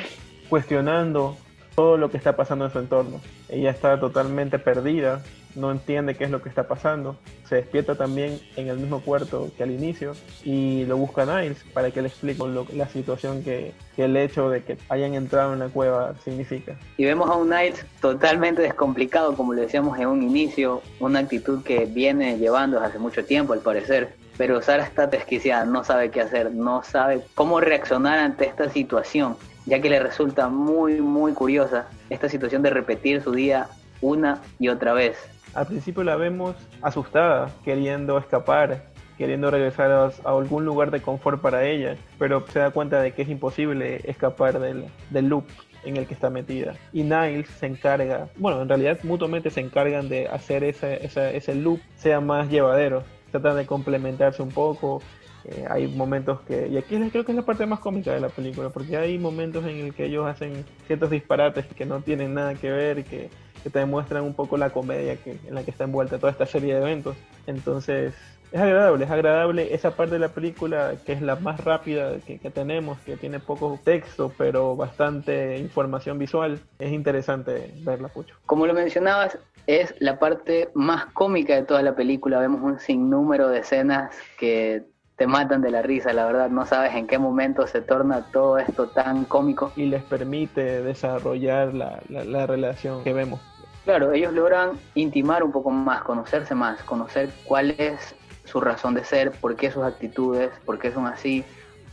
cuestionando 0.51 1.35
todo 1.75 1.97
lo 1.97 2.11
que 2.11 2.19
está 2.19 2.37
pasando 2.37 2.67
en 2.67 2.71
su 2.71 2.79
entorno. 2.79 3.23
Ella 3.49 3.71
está 3.71 3.99
totalmente 3.99 4.59
perdida, 4.59 5.23
no 5.55 5.71
entiende 5.71 6.15
qué 6.15 6.25
es 6.25 6.31
lo 6.31 6.43
que 6.43 6.49
está 6.49 6.67
pasando. 6.69 7.17
Se 7.49 7.57
despierta 7.57 7.95
también 7.95 8.41
en 8.57 8.69
el 8.69 8.79
mismo 8.79 9.01
cuarto 9.01 9.51
que 9.57 9.63
al 9.63 9.71
inicio 9.71 10.13
y 10.45 10.85
lo 10.87 10.97
busca 10.97 11.25
Niles 11.25 11.65
para 11.73 11.91
que 11.91 12.03
le 12.03 12.09
explique 12.09 12.39
lo, 12.39 12.67
la 12.75 12.89
situación 12.89 13.43
que, 13.43 13.73
que, 13.97 14.05
el 14.05 14.17
hecho 14.17 14.49
de 14.51 14.63
que 14.63 14.79
hayan 14.89 15.15
entrado 15.15 15.53
en 15.53 15.59
la 15.59 15.69
cueva 15.69 16.15
significa. 16.25 16.77
Y 16.97 17.05
vemos 17.05 17.29
a 17.31 17.35
un 17.35 17.51
Niles 17.51 17.85
totalmente 18.01 18.63
descomplicado, 18.63 19.35
como 19.35 19.55
le 19.55 19.63
decíamos 19.63 19.99
en 19.99 20.09
un 20.09 20.23
inicio, 20.23 20.83
una 21.01 21.21
actitud 21.21 21.63
que 21.63 21.87
viene 21.87 22.39
llevando 22.39 22.81
hace 22.81 22.99
mucho 22.99 23.25
tiempo 23.25 23.53
al 23.53 23.61
parecer. 23.61 24.15
Pero 24.39 24.63
Sara 24.63 24.85
está 24.85 25.07
desquiciada, 25.07 25.67
no 25.67 25.85
sabe 25.85 26.11
qué 26.11 26.23
hacer, 26.23 26.53
no 26.53 26.83
sabe 26.83 27.23
cómo 27.35 27.61
reaccionar 27.61 28.19
ante 28.19 28.47
esta 28.47 28.71
situación 28.71 29.37
ya 29.67 29.81
que 29.81 29.91
le 29.91 30.01
resulta 30.01 30.49
muy, 30.49 31.01
muy 31.01 31.33
curiosa 31.33 31.87
esta 32.11 32.29
situación 32.29 32.63
de 32.63 32.71
repetir 32.71 33.23
su 33.23 33.33
día 33.33 33.69
una 34.01 34.43
y 34.59 34.69
otra 34.69 34.93
vez. 34.93 35.17
Al 35.55 35.67
principio 35.67 36.03
la 36.03 36.17
vemos 36.17 36.57
asustada, 36.81 37.51
queriendo 37.65 38.19
escapar, 38.19 38.85
queriendo 39.19 39.51
regresar 39.51 39.91
a, 39.91 40.11
algún 40.25 40.65
lugar 40.65 40.91
de 40.91 41.03
confort 41.03 41.41
para 41.41 41.65
ella, 41.65 41.97
pero 42.19 42.47
se 42.49 42.59
da 42.59 42.71
cuenta 42.71 43.01
de 43.01 43.13
que 43.13 43.23
es 43.23 43.29
imposible 43.29 44.01
escapar 44.05 44.59
del, 44.59 44.87
del 45.11 45.27
loop 45.27 45.45
en 45.85 45.97
el 45.97 46.07
que 46.07 46.15
está 46.15 46.31
metida. 46.31 46.75
Y 46.93 47.03
Niles 47.03 47.49
se 47.49 47.67
encarga, 47.67 48.29
bueno, 48.37 48.63
en 48.63 48.69
realidad 48.69 48.99
mutuamente 49.03 49.51
se 49.51 49.61
encargan 49.61 50.09
de 50.09 50.27
hacer 50.29 50.65
ese, 50.65 51.05
ese, 51.05 51.37
ese 51.37 51.55
loop 51.55 51.81
sea 51.97 52.21
más 52.21 52.49
llevadero. 52.49 53.05
Tratan 53.31 53.57
de 53.57 53.67
complementarse 53.67 54.43
un 54.43 54.51
poco, 54.51 55.03
eh, 55.45 55.65
hay 55.69 55.89
momentos 55.89 56.41
que, 56.43 56.69
y 56.69 56.77
aquí 56.77 56.97
creo 57.11 57.25
que 57.25 57.33
es 57.33 57.37
la 57.37 57.45
parte 57.45 57.67
más 57.67 57.81
cómica 57.81 58.13
de 58.13 58.21
la 58.21 58.29
película, 58.29 58.71
porque 58.71 58.97
hay 58.97 59.19
momentos 59.19 59.65
en 59.65 59.79
el 59.79 59.95
que 59.95 60.07
ellos 60.07 60.27
hacen 60.27 60.65
ciertos 60.87 61.11
disparates 61.11 61.67
que 61.67 61.85
no 61.85 62.01
tienen 62.01 62.35
nada 62.35 62.55
que 62.55 62.71
ver, 62.71 63.05
que, 63.05 63.29
que 63.63 63.71
te 63.71 63.79
demuestran 63.79 64.23
un 64.23 64.35
poco 64.35 64.57
la 64.57 64.71
comedia 64.71 65.17
que, 65.17 65.39
en 65.47 65.55
la 65.55 65.63
que 65.63 65.71
está 65.71 65.85
envuelta 65.85 66.19
toda 66.19 66.33
esta 66.33 66.47
serie 66.47 66.75
de 66.75 66.81
eventos. 66.81 67.17
Entonces, 67.47 68.15
es 68.53 68.61
agradable, 68.61 69.05
es 69.05 69.11
agradable 69.11 69.75
esa 69.75 69.93
parte 69.93 70.15
de 70.15 70.19
la 70.19 70.29
película 70.29 70.95
que 71.07 71.13
es 71.13 71.23
la 71.23 71.37
más 71.37 71.65
rápida 71.65 72.19
que, 72.27 72.39
que, 72.39 72.51
tenemos, 72.51 72.99
que 73.01 73.17
tiene 73.17 73.41
poco 73.41 73.79
texto 73.83 74.33
pero 74.37 74.77
bastante 74.77 75.59
información 75.59 76.19
visual. 76.19 76.61
Es 76.79 76.93
interesante 76.93 77.73
verla, 77.79 78.09
Pucho. 78.09 78.35
Como 78.45 78.67
lo 78.67 78.75
mencionabas, 78.75 79.39
es 79.67 79.95
la 80.01 80.19
parte 80.19 80.71
más 80.75 81.07
cómica 81.07 81.55
de 81.55 81.63
toda 81.63 81.83
la 81.83 81.95
película. 81.95 82.41
Vemos 82.41 82.61
un 82.63 82.79
sinnúmero 82.79 83.49
de 83.49 83.61
escenas 83.61 84.15
que 84.39 84.85
te 85.17 85.27
matan 85.27 85.63
de 85.63 85.71
la 85.71 85.83
risa, 85.83 86.13
la 86.13 86.27
verdad, 86.27 86.51
no 86.51 86.67
sabes 86.67 86.95
en 86.95 87.07
qué 87.07 87.19
momento 87.19 87.67
se 87.67 87.81
torna 87.81 88.27
todo 88.33 88.59
esto 88.59 88.89
tan 88.89 89.25
cómico. 89.25 89.73
Y 89.77 89.85
les 89.87 90.03
permite 90.03 90.83
desarrollar 90.83 91.75
la, 91.75 92.01
la, 92.09 92.25
la 92.25 92.47
relación 92.47 93.05
que 93.05 93.13
vemos. 93.13 93.41
Claro, 93.85 94.13
ellos 94.13 94.33
logran 94.33 94.73
intimar 94.95 95.43
un 95.43 95.51
poco 95.51 95.71
más, 95.71 96.03
conocerse 96.03 96.55
más, 96.55 96.83
conocer 96.85 97.31
cuál 97.45 97.73
es 97.79 98.15
su 98.45 98.61
razón 98.61 98.95
de 98.95 99.05
ser, 99.05 99.33
por 99.33 99.57
qué 99.57 99.71
sus 99.71 99.83
actitudes, 99.83 100.51
por 100.65 100.79
qué 100.79 100.93
son 100.93 101.07
así. 101.07 101.45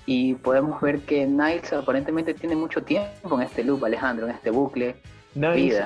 Y 0.05 0.35
podemos 0.35 0.81
ver 0.81 1.01
que 1.01 1.25
Niles 1.25 1.71
aparentemente 1.73 2.33
tiene 2.33 2.55
mucho 2.55 2.83
tiempo 2.83 3.35
en 3.35 3.41
este 3.43 3.63
loop, 3.63 3.85
Alejandro, 3.85 4.27
en 4.27 4.33
este 4.33 4.49
bucle. 4.51 4.95
Niles, 5.35 5.83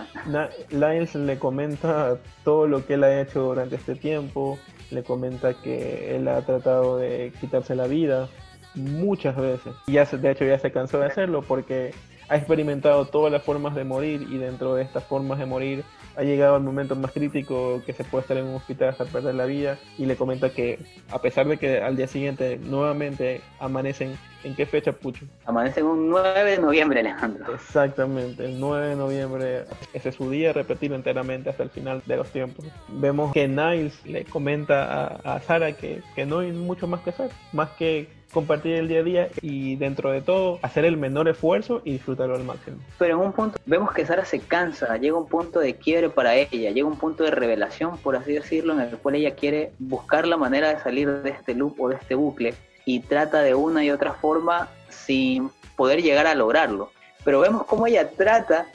Niles 0.71 1.15
le 1.15 1.37
comenta 1.37 2.17
todo 2.45 2.65
lo 2.67 2.85
que 2.85 2.93
él 2.93 3.03
ha 3.03 3.21
hecho 3.21 3.41
durante 3.41 3.75
este 3.75 3.95
tiempo, 3.95 4.57
le 4.91 5.03
comenta 5.03 5.53
que 5.53 6.15
él 6.15 6.27
ha 6.29 6.41
tratado 6.41 6.97
de 6.97 7.33
quitarse 7.41 7.75
la 7.75 7.87
vida 7.87 8.29
muchas 8.75 9.35
veces. 9.35 9.73
Y 9.87 9.93
ya 9.93 10.05
de 10.05 10.31
hecho 10.31 10.45
ya 10.45 10.59
se 10.59 10.71
cansó 10.71 10.99
de 10.99 11.07
hacerlo 11.07 11.41
porque 11.41 11.93
ha 12.33 12.37
experimentado 12.37 13.05
todas 13.05 13.31
las 13.31 13.43
formas 13.43 13.75
de 13.75 13.83
morir 13.83 14.27
y 14.27 14.37
dentro 14.37 14.73
de 14.73 14.81
estas 14.81 15.03
formas 15.03 15.37
de 15.37 15.45
morir 15.45 15.83
ha 16.15 16.23
llegado 16.23 16.55
al 16.55 16.63
momento 16.63 16.95
más 16.95 17.11
crítico 17.11 17.83
que 17.85 17.93
se 17.93 18.03
puede 18.03 18.23
estar 18.23 18.37
en 18.37 18.45
un 18.45 18.55
hospital 18.55 18.89
hasta 18.89 19.05
perder 19.05 19.35
la 19.35 19.45
vida 19.45 19.77
y 19.99 20.07
le 20.07 20.15
comenta 20.15 20.49
que 20.49 20.79
a 21.11 21.21
pesar 21.21 21.47
de 21.47 21.57
que 21.57 21.79
al 21.79 21.95
día 21.95 22.07
siguiente 22.07 22.57
nuevamente 22.57 23.41
amanecen, 23.59 24.17
¿en 24.43 24.55
qué 24.55 24.65
fecha 24.65 24.91
Pucho? 24.91 25.25
Amanecen 25.45 25.85
un 25.85 26.09
9 26.09 26.43
de 26.43 26.57
noviembre 26.57 27.01
Alejandro. 27.01 27.53
Exactamente, 27.53 28.45
el 28.45 28.59
9 28.59 28.87
de 28.87 28.95
noviembre, 28.95 29.65
ese 29.93 30.09
es 30.09 30.15
su 30.15 30.31
día, 30.31 30.53
repetirlo 30.53 30.95
enteramente 30.95 31.51
hasta 31.51 31.61
el 31.61 31.69
final 31.69 32.01
de 32.07 32.17
los 32.17 32.29
tiempos. 32.29 32.65
Vemos 32.87 33.31
que 33.31 33.47
Niles 33.47 34.03
le 34.07 34.25
comenta 34.25 35.05
a, 35.23 35.35
a 35.35 35.39
Sara 35.39 35.73
que, 35.73 36.01
que 36.15 36.25
no 36.25 36.39
hay 36.39 36.51
mucho 36.51 36.87
más 36.87 37.01
que 37.01 37.11
hacer, 37.11 37.29
más 37.51 37.69
que 37.71 38.07
compartir 38.33 38.75
el 38.75 38.87
día 38.87 38.99
a 38.99 39.03
día 39.03 39.29
y 39.41 39.75
dentro 39.75 40.11
de 40.11 40.21
todo 40.21 40.59
hacer 40.61 40.85
el 40.85 40.97
menor 40.97 41.29
esfuerzo 41.29 41.81
y 41.85 41.93
disfrutarlo 41.93 42.35
al 42.35 42.43
máximo. 42.43 42.77
Pero 42.97 43.15
en 43.15 43.27
un 43.27 43.31
punto 43.31 43.57
vemos 43.65 43.93
que 43.93 44.05
Sara 44.05 44.25
se 44.25 44.39
cansa, 44.39 44.97
llega 44.97 45.17
un 45.17 45.27
punto 45.27 45.59
de 45.59 45.75
quiebre 45.75 46.09
para 46.09 46.35
ella, 46.35 46.71
llega 46.71 46.87
un 46.87 46.97
punto 46.97 47.23
de 47.23 47.31
revelación, 47.31 47.97
por 47.99 48.15
así 48.15 48.33
decirlo, 48.33 48.73
en 48.73 48.81
el 48.81 48.97
cual 48.97 49.15
ella 49.15 49.35
quiere 49.35 49.71
buscar 49.79 50.27
la 50.27 50.37
manera 50.37 50.73
de 50.73 50.79
salir 50.81 51.09
de 51.09 51.29
este 51.29 51.53
loop 51.53 51.79
o 51.79 51.89
de 51.89 51.95
este 51.95 52.15
bucle 52.15 52.53
y 52.85 52.99
trata 52.99 53.41
de 53.41 53.55
una 53.55 53.83
y 53.83 53.91
otra 53.91 54.13
forma 54.13 54.69
sin 54.89 55.49
poder 55.75 56.01
llegar 56.01 56.27
a 56.27 56.35
lograrlo. 56.35 56.91
Pero 57.23 57.39
vemos 57.39 57.65
cómo 57.65 57.87
ella 57.87 58.09
trata 58.09 58.67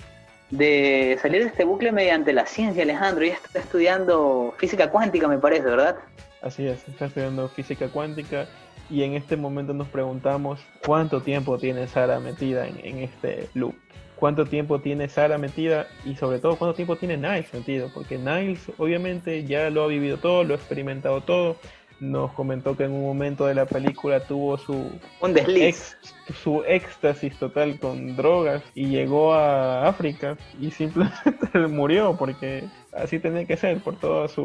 de 0.51 1.19
salir 1.21 1.43
de 1.43 1.49
este 1.49 1.65
bucle 1.65 1.93
mediante 1.93 2.33
la 2.33 2.47
ciencia, 2.47 2.83
Alejandro. 2.83 3.25
Ella 3.25 3.39
está 3.45 3.59
estudiando 3.59 4.55
física 4.57 4.91
cuántica, 4.91 5.29
me 5.29 5.39
parece, 5.39 5.65
¿verdad? 5.65 5.97
Así 6.41 6.67
es, 6.67 6.87
está 6.89 7.07
estudiando 7.07 7.49
física 7.49 7.89
cuántica 7.89 8.47
y 8.91 9.03
en 9.03 9.15
este 9.15 9.37
momento 9.37 9.75
nos 9.75 9.89
preguntamos 9.89 10.61
cuánto 10.85 11.21
tiempo 11.21 11.59
tiene 11.59 11.87
Sara 11.87 12.21
metida 12.21 12.67
en, 12.67 12.99
este 12.99 13.49
loop. 13.55 13.75
Cuánto 14.17 14.47
tiempo 14.47 14.81
tiene 14.81 15.09
Sara 15.09 15.39
metida 15.39 15.87
y 16.05 16.17
sobre 16.17 16.39
todo 16.39 16.57
cuánto 16.57 16.75
tiempo 16.75 16.97
tiene 16.97 17.17
Niles 17.17 17.53
metido, 17.55 17.91
porque 17.93 18.19
Niles 18.19 18.61
obviamente 18.79 19.45
ya 19.45 19.71
lo 19.71 19.85
ha 19.85 19.87
vivido 19.87 20.17
todo, 20.17 20.43
lo 20.43 20.55
ha 20.55 20.57
experimentado 20.57 21.21
todo, 21.21 21.57
nos 22.01 22.33
comentó 22.33 22.77
que 22.77 22.85
en 22.85 22.93
un 22.93 23.03
momento 23.03 23.47
de 23.47 23.55
la 23.55 23.67
película 23.67 24.21
tuvo 24.21 24.57
su 24.59 24.91
un 25.21 25.35
desliz. 25.35 25.97
su 26.43 26.63
éxtasis 26.65 27.37
total 27.39 27.79
con 27.79 28.17
drogas 28.17 28.63
y 28.75 28.87
llegó 28.87 29.35
a 29.35 29.89
África 29.89 30.37
y 30.61 30.71
simplemente 30.71 31.59
murió 31.69 32.17
porque 32.17 32.65
así 32.93 33.19
tenía 33.19 33.45
que 33.47 33.57
ser 33.57 33.79
por 33.81 33.97
todos 33.97 34.37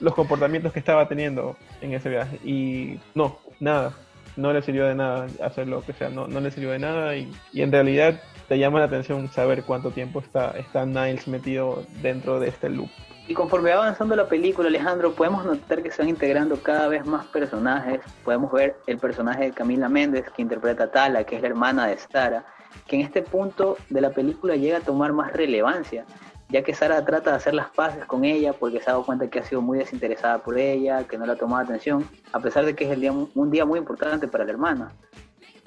los 0.00 0.14
comportamientos 0.14 0.72
que 0.72 0.78
estaba 0.78 1.08
teniendo 1.08 1.56
en 1.80 1.94
ese 1.94 2.08
viaje. 2.08 2.38
Y 2.44 2.98
no 3.14 3.38
nada 3.58 3.94
no 4.36 4.52
le 4.52 4.62
sirvió 4.62 4.86
de 4.86 4.94
nada 4.94 5.26
hacer 5.42 5.66
lo 5.66 5.82
que 5.82 5.92
sea 5.92 6.08
no, 6.08 6.28
no 6.28 6.40
le 6.40 6.50
sirvió 6.50 6.70
de 6.70 6.78
nada 6.78 7.16
y, 7.16 7.30
y 7.52 7.62
en 7.62 7.72
realidad 7.72 8.20
te 8.48 8.58
llama 8.58 8.78
la 8.78 8.86
atención 8.86 9.28
saber 9.28 9.64
cuánto 9.64 9.90
tiempo 9.90 10.20
está 10.20 10.52
está 10.52 10.86
Niles 10.86 11.26
metido 11.26 11.84
dentro 12.00 12.38
de 12.38 12.48
este 12.48 12.68
loop 12.68 12.90
y 13.28 13.34
conforme 13.34 13.70
va 13.70 13.84
avanzando 13.84 14.16
la 14.16 14.28
película, 14.28 14.68
Alejandro, 14.68 15.12
podemos 15.12 15.44
notar 15.44 15.82
que 15.82 15.90
se 15.90 16.02
van 16.02 16.08
integrando 16.08 16.60
cada 16.62 16.88
vez 16.88 17.06
más 17.06 17.26
personajes. 17.26 18.00
Podemos 18.24 18.50
ver 18.50 18.76
el 18.86 18.98
personaje 18.98 19.44
de 19.44 19.52
Camila 19.52 19.88
Méndez, 19.88 20.24
que 20.34 20.42
interpreta 20.42 20.84
a 20.84 20.90
Tala, 20.90 21.24
que 21.24 21.36
es 21.36 21.42
la 21.42 21.48
hermana 21.48 21.86
de 21.86 21.96
Sara, 21.96 22.44
que 22.88 22.96
en 22.96 23.02
este 23.02 23.22
punto 23.22 23.76
de 23.88 24.00
la 24.00 24.10
película 24.10 24.56
llega 24.56 24.78
a 24.78 24.80
tomar 24.80 25.12
más 25.12 25.32
relevancia, 25.32 26.04
ya 26.48 26.62
que 26.64 26.74
Sara 26.74 27.04
trata 27.04 27.30
de 27.30 27.36
hacer 27.36 27.54
las 27.54 27.68
paces 27.70 28.04
con 28.06 28.24
ella 28.24 28.52
porque 28.52 28.80
se 28.80 28.90
ha 28.90 28.94
dado 28.94 29.04
cuenta 29.04 29.28
que 29.28 29.38
ha 29.38 29.44
sido 29.44 29.62
muy 29.62 29.78
desinteresada 29.78 30.38
por 30.38 30.58
ella, 30.58 31.04
que 31.04 31.16
no 31.16 31.24
le 31.24 31.32
ha 31.32 31.36
tomado 31.36 31.62
atención, 31.62 32.04
a 32.32 32.40
pesar 32.40 32.64
de 32.64 32.74
que 32.74 32.86
es 32.86 32.90
el 32.90 33.00
día, 33.00 33.12
un 33.12 33.50
día 33.50 33.64
muy 33.64 33.78
importante 33.78 34.26
para 34.26 34.44
la 34.44 34.50
hermana. 34.50 34.92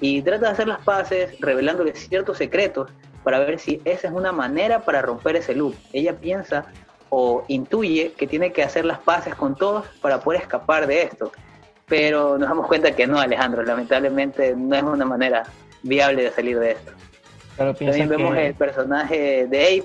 Y 0.00 0.20
trata 0.20 0.46
de 0.46 0.52
hacer 0.52 0.68
las 0.68 0.84
paces 0.84 1.40
revelándole 1.40 1.94
ciertos 1.94 2.36
secretos 2.36 2.90
para 3.22 3.38
ver 3.38 3.58
si 3.58 3.80
esa 3.86 4.08
es 4.08 4.12
una 4.12 4.32
manera 4.32 4.80
para 4.80 5.00
romper 5.00 5.36
ese 5.36 5.54
loop. 5.54 5.74
Ella 5.94 6.14
piensa 6.14 6.66
o 7.10 7.44
intuye 7.48 8.12
que 8.16 8.26
tiene 8.26 8.52
que 8.52 8.62
hacer 8.62 8.84
las 8.84 8.98
paces 8.98 9.34
con 9.34 9.54
todos 9.54 9.86
para 10.00 10.20
poder 10.20 10.42
escapar 10.42 10.86
de 10.86 11.02
esto. 11.02 11.32
Pero 11.86 12.38
nos 12.38 12.48
damos 12.48 12.66
cuenta 12.66 12.94
que 12.96 13.06
no, 13.06 13.18
Alejandro, 13.18 13.62
lamentablemente 13.62 14.54
no 14.56 14.74
es 14.74 14.82
una 14.82 15.04
manera 15.04 15.44
viable 15.82 16.24
de 16.24 16.30
salir 16.30 16.58
de 16.58 16.72
esto. 16.72 16.92
También 17.56 18.08
vemos 18.08 18.36
el 18.36 18.54
personaje 18.54 19.46
de 19.46 19.66
Abe, 19.66 19.84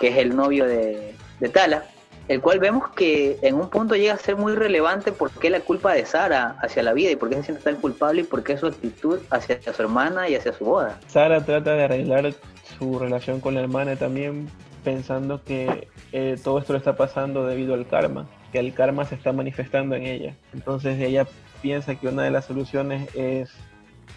que 0.00 0.08
es 0.08 0.16
el 0.16 0.34
novio 0.34 0.66
de, 0.66 1.14
de, 1.38 1.48
Tala, 1.48 1.84
el 2.26 2.40
cual 2.40 2.58
vemos 2.58 2.88
que 2.90 3.38
en 3.42 3.54
un 3.54 3.68
punto 3.68 3.94
llega 3.94 4.14
a 4.14 4.18
ser 4.18 4.36
muy 4.36 4.54
relevante 4.54 5.12
porque 5.12 5.50
la 5.50 5.60
culpa 5.60 5.92
de 5.92 6.06
Sara 6.06 6.56
hacia 6.60 6.82
la 6.82 6.92
vida 6.92 7.10
y 7.10 7.16
por 7.16 7.28
qué 7.28 7.36
se 7.36 7.44
siente 7.44 7.62
tan 7.62 7.76
culpable 7.76 8.22
y 8.22 8.24
por 8.24 8.42
qué 8.42 8.56
su 8.56 8.66
actitud 8.66 9.20
hacia 9.30 9.60
su 9.62 9.82
hermana 9.82 10.28
y 10.28 10.34
hacia 10.34 10.52
su 10.54 10.64
boda. 10.64 10.98
Sara 11.06 11.44
trata 11.44 11.74
de 11.74 11.84
arreglar 11.84 12.34
su 12.78 12.98
relación 12.98 13.40
con 13.40 13.54
la 13.54 13.60
hermana 13.60 13.94
también 13.96 14.48
pensando 14.82 15.42
que 15.44 15.88
eh, 16.16 16.38
todo 16.44 16.60
esto 16.60 16.74
le 16.74 16.78
está 16.78 16.94
pasando 16.94 17.44
debido 17.44 17.74
al 17.74 17.88
karma, 17.88 18.28
que 18.52 18.60
el 18.60 18.72
karma 18.72 19.04
se 19.04 19.16
está 19.16 19.32
manifestando 19.32 19.96
en 19.96 20.04
ella. 20.04 20.36
Entonces 20.52 21.00
ella 21.00 21.26
piensa 21.60 21.96
que 21.96 22.06
una 22.06 22.22
de 22.22 22.30
las 22.30 22.44
soluciones 22.44 23.12
es 23.16 23.52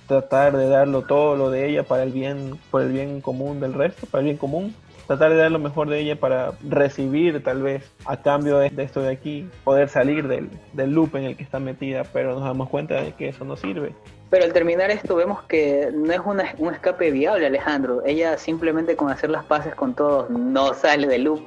tratar 0.05 0.55
de 0.55 0.69
darlo 0.69 1.01
todo 1.01 1.35
lo 1.35 1.49
de 1.49 1.67
ella 1.67 1.81
para 1.81 2.03
el 2.03 2.11
bien, 2.11 2.59
por 2.69 2.83
el 2.83 2.91
bien 2.91 3.19
común 3.19 3.59
del 3.59 3.73
resto, 3.73 4.05
para 4.05 4.19
el 4.19 4.25
bien 4.25 4.37
común. 4.37 4.75
Tratar 5.07 5.31
de 5.31 5.37
dar 5.37 5.51
lo 5.51 5.57
mejor 5.57 5.89
de 5.89 5.99
ella 5.99 6.19
para 6.19 6.51
recibir 6.69 7.43
tal 7.43 7.63
vez 7.63 7.91
a 8.05 8.21
cambio 8.21 8.59
de, 8.59 8.71
esto 8.77 9.01
de 9.01 9.11
aquí, 9.11 9.49
poder 9.63 9.89
salir 9.89 10.27
del, 10.27 10.51
del 10.73 10.91
loop 10.91 11.15
en 11.15 11.23
el 11.23 11.35
que 11.35 11.41
está 11.41 11.59
metida, 11.59 12.03
pero 12.13 12.35
nos 12.35 12.43
damos 12.43 12.69
cuenta 12.69 13.01
de 13.01 13.13
que 13.13 13.29
eso 13.29 13.43
no 13.43 13.55
sirve. 13.55 13.95
Pero 14.29 14.43
al 14.43 14.53
terminar 14.53 14.91
esto 14.91 15.15
vemos 15.15 15.41
que 15.43 15.89
no 15.95 16.13
es 16.13 16.19
un 16.59 16.73
escape 16.73 17.09
viable, 17.09 17.47
Alejandro. 17.47 18.03
Ella 18.05 18.37
simplemente 18.37 18.95
con 18.95 19.09
hacer 19.09 19.31
las 19.31 19.45
paces 19.45 19.73
con 19.73 19.95
todos 19.95 20.29
no 20.29 20.75
sale 20.75 21.07
del 21.07 21.23
loop 21.23 21.41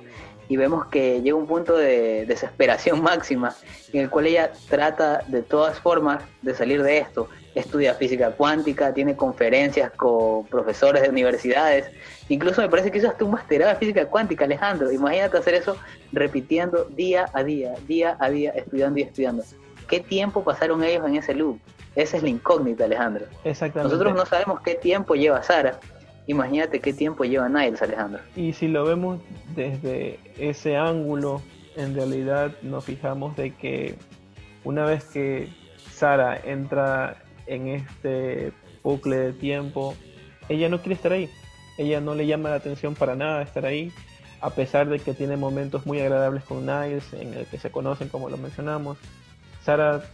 y 0.50 0.56
vemos 0.56 0.86
que 0.86 1.22
llega 1.22 1.36
un 1.36 1.46
punto 1.46 1.76
de 1.76 2.26
desesperación 2.26 3.00
máxima 3.04 3.54
en 3.92 4.00
el 4.00 4.10
cual 4.10 4.26
ella 4.26 4.50
trata 4.68 5.22
de 5.28 5.42
todas 5.42 5.78
formas 5.78 6.24
de 6.42 6.54
salir 6.54 6.82
de 6.82 6.98
esto. 6.98 7.28
Estudia 7.54 7.94
física 7.94 8.32
cuántica, 8.32 8.92
tiene 8.92 9.16
conferencias 9.16 9.92
con 9.92 10.44
profesores 10.46 11.02
de 11.02 11.08
universidades, 11.08 11.88
incluso 12.28 12.62
me 12.62 12.68
parece 12.68 12.90
que 12.90 12.98
hizo 12.98 13.08
hasta 13.08 13.24
un 13.24 13.30
masterado 13.30 13.72
de 13.72 13.78
física 13.78 14.06
cuántica, 14.06 14.44
Alejandro. 14.44 14.90
Imagínate 14.90 15.38
hacer 15.38 15.54
eso 15.54 15.76
repitiendo 16.12 16.84
día 16.84 17.26
a 17.32 17.44
día, 17.44 17.74
día 17.86 18.16
a 18.18 18.28
día, 18.28 18.50
estudiando 18.50 18.98
y 18.98 19.02
estudiando. 19.02 19.44
¿Qué 19.88 20.00
tiempo 20.00 20.42
pasaron 20.42 20.82
ellos 20.82 21.06
en 21.06 21.16
ese 21.16 21.32
loop? 21.32 21.60
Esa 21.94 22.16
es 22.16 22.22
la 22.24 22.28
incógnita, 22.28 22.84
Alejandro. 22.84 23.26
Exactamente. 23.44 23.92
Nosotros 23.92 24.16
no 24.16 24.26
sabemos 24.26 24.60
qué 24.62 24.74
tiempo 24.74 25.14
lleva 25.14 25.42
Sara. 25.44 25.78
Imagínate 26.30 26.78
qué 26.78 26.92
tiempo 26.92 27.24
lleva 27.24 27.48
Niles, 27.48 27.82
Alejandro. 27.82 28.22
Y 28.36 28.52
si 28.52 28.68
lo 28.68 28.84
vemos 28.84 29.20
desde 29.56 30.20
ese 30.38 30.76
ángulo, 30.76 31.42
en 31.74 31.92
realidad 31.92 32.52
nos 32.62 32.84
fijamos 32.84 33.36
de 33.36 33.52
que 33.52 33.96
una 34.62 34.84
vez 34.84 35.02
que 35.06 35.48
Sara 35.90 36.40
entra 36.44 37.16
en 37.48 37.66
este 37.66 38.52
bucle 38.84 39.16
de 39.16 39.32
tiempo, 39.32 39.96
ella 40.48 40.68
no 40.68 40.78
quiere 40.78 40.94
estar 40.94 41.10
ahí. 41.10 41.28
Ella 41.78 42.00
no 42.00 42.14
le 42.14 42.28
llama 42.28 42.50
la 42.50 42.56
atención 42.56 42.94
para 42.94 43.16
nada 43.16 43.42
estar 43.42 43.66
ahí, 43.66 43.90
a 44.40 44.50
pesar 44.50 44.88
de 44.88 45.00
que 45.00 45.14
tiene 45.14 45.36
momentos 45.36 45.84
muy 45.84 45.98
agradables 45.98 46.44
con 46.44 46.64
Niles, 46.64 47.12
en 47.12 47.34
el 47.34 47.46
que 47.46 47.58
se 47.58 47.72
conocen 47.72 48.08
como 48.08 48.30
lo 48.30 48.36
mencionamos. 48.36 48.98
Sara 49.64 50.04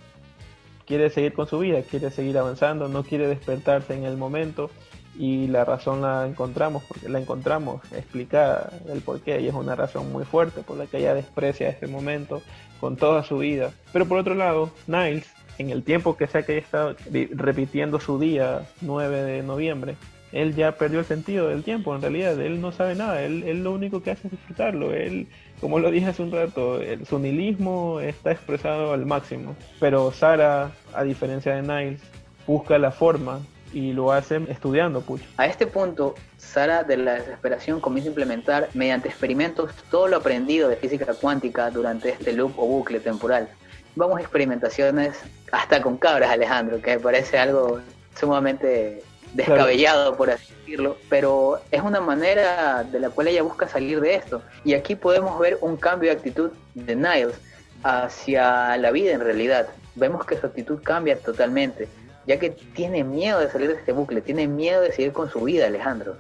quiere 0.87 1.11
seguir 1.11 1.35
con 1.35 1.47
su 1.47 1.59
vida, 1.59 1.83
quiere 1.83 2.11
seguir 2.11 2.39
avanzando, 2.39 2.89
no 2.89 3.03
quiere 3.03 3.29
despertarse 3.29 3.93
en 3.93 4.05
el 4.05 4.17
momento 4.17 4.71
y 5.19 5.47
la 5.49 5.65
razón 5.65 6.03
la 6.03 6.27
encontramos 6.27 6.85
porque 6.85 7.09
la 7.09 7.19
encontramos 7.19 7.81
explicada 7.93 8.71
el 8.89 9.01
por 9.01 9.21
qué 9.21 9.41
y 9.41 9.49
es 9.49 9.55
una 9.55 9.75
razón 9.75 10.13
muy 10.13 10.25
fuerte 10.25 10.63
por 10.63 10.77
la 10.77 10.87
que 10.87 10.99
ella 10.99 11.15
desprecia 11.15 11.69
este 11.69 11.87
momento 11.87 12.43
con 12.81 12.97
toda 12.97 13.23
su 13.23 13.39
vida. 13.39 13.73
Pero 13.93 14.07
por 14.07 14.19
otro 14.19 14.35
lado, 14.35 14.71
Niles, 14.87 15.27
en 15.59 15.71
el 15.71 15.83
tiempo 15.83 16.17
que 16.17 16.27
sea 16.27 16.43
que 16.43 16.53
haya 16.53 16.61
estado 16.61 16.97
repitiendo 17.35 18.01
su 18.01 18.19
día 18.19 18.63
9 18.83 19.23
de 19.23 19.43
noviembre, 19.43 19.97
él 20.33 20.55
ya 20.55 20.73
perdió 20.73 20.99
el 20.99 21.07
sentido 21.07 21.49
del 21.49 21.63
tiempo, 21.63 21.95
en 21.95 22.03
realidad, 22.03 22.39
él 22.41 22.61
no 22.61 22.73
sabe 22.73 22.95
nada, 22.95 23.23
él, 23.23 23.63
lo 23.63 23.73
único 23.73 24.03
que 24.03 24.11
hace 24.11 24.27
es 24.27 24.33
disfrutarlo, 24.33 24.93
él 24.93 25.29
como 25.61 25.79
lo 25.79 25.91
dije 25.91 26.07
hace 26.07 26.23
un 26.23 26.33
rato, 26.33 26.81
el, 26.81 27.07
su 27.07 27.19
nihilismo 27.19 28.01
está 28.01 28.33
expresado 28.33 28.93
al 28.93 29.07
máximo. 29.07 29.57
Pero 29.81 30.13
Sara, 30.13 30.73
a 30.93 31.03
diferencia 31.03 31.55
de 31.55 31.63
Niles, 31.63 32.03
busca 32.47 32.79
la 32.79 32.91
forma 32.91 33.41
y 33.77 33.93
lo 33.93 34.11
hace 34.11 34.41
estudiando, 34.49 35.03
Pucho. 35.03 35.27
A 35.37 35.45
este 35.45 35.67
punto, 35.67 36.15
Sara 36.39 36.83
de 36.83 36.97
la 36.97 37.17
desesperación 37.17 37.79
comienza 37.79 38.09
a 38.09 38.13
implementar 38.13 38.69
mediante 38.73 39.09
experimentos 39.09 39.71
todo 39.91 40.09
lo 40.09 40.17
aprendido 40.17 40.71
de 40.71 40.77
física 40.77 41.13
cuántica 41.13 41.71
durante 41.71 42.09
este 42.09 42.33
loop 42.33 42.59
o 42.59 42.67
bucle 42.67 43.01
temporal. 43.01 43.51
Vamos 43.95 44.17
a 44.17 44.23
experimentaciones 44.23 45.19
hasta 45.53 45.83
con 45.83 45.99
cabras, 45.99 46.31
Alejandro, 46.31 46.81
que 46.81 46.93
me 46.97 47.01
parece 47.01 47.39
algo 47.39 47.83
sumamente 48.19 49.03
descabellado, 49.35 50.17
por 50.17 50.31
así 50.31 50.55
decirlo, 50.55 50.97
pero 51.11 51.61
es 51.71 51.83
una 51.83 52.01
manera 52.01 52.83
de 52.83 52.99
la 52.99 53.11
cual 53.11 53.29
ella 53.29 53.43
busca 53.43 53.69
salir 53.69 54.01
de 54.01 54.15
esto. 54.15 54.41
Y 54.65 54.73
aquí 54.73 54.95
podemos 54.95 55.39
ver 55.39 55.59
un 55.61 55.77
cambio 55.77 56.09
de 56.09 56.17
actitud 56.17 56.51
de 56.73 56.97
Niles 56.97 57.39
hacia 57.83 58.79
la 58.79 58.91
vida 58.91 59.13
en 59.13 59.21
realidad. 59.21 59.69
Vemos 59.97 60.25
que 60.25 60.39
su 60.39 60.47
actitud 60.47 60.83
cambia 60.83 61.19
totalmente, 61.19 61.89
ya 62.27 62.39
que 62.39 62.51
tiene 62.51 63.05
miedo 63.05 63.41
de 63.41 63.49
salir 63.49 63.69
de 63.69 63.75
este 63.75 63.93
bucle, 63.93 64.21
tiene 64.21 64.49
miedo 64.49 64.81
de 64.81 64.93
seguir 64.93 65.13
con 65.13 65.31
su 65.31 65.41
vida, 65.43 65.67
Alejandro. 65.67 66.17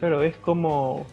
Pero 0.00 0.22
es 0.22 0.36
como 0.36 1.06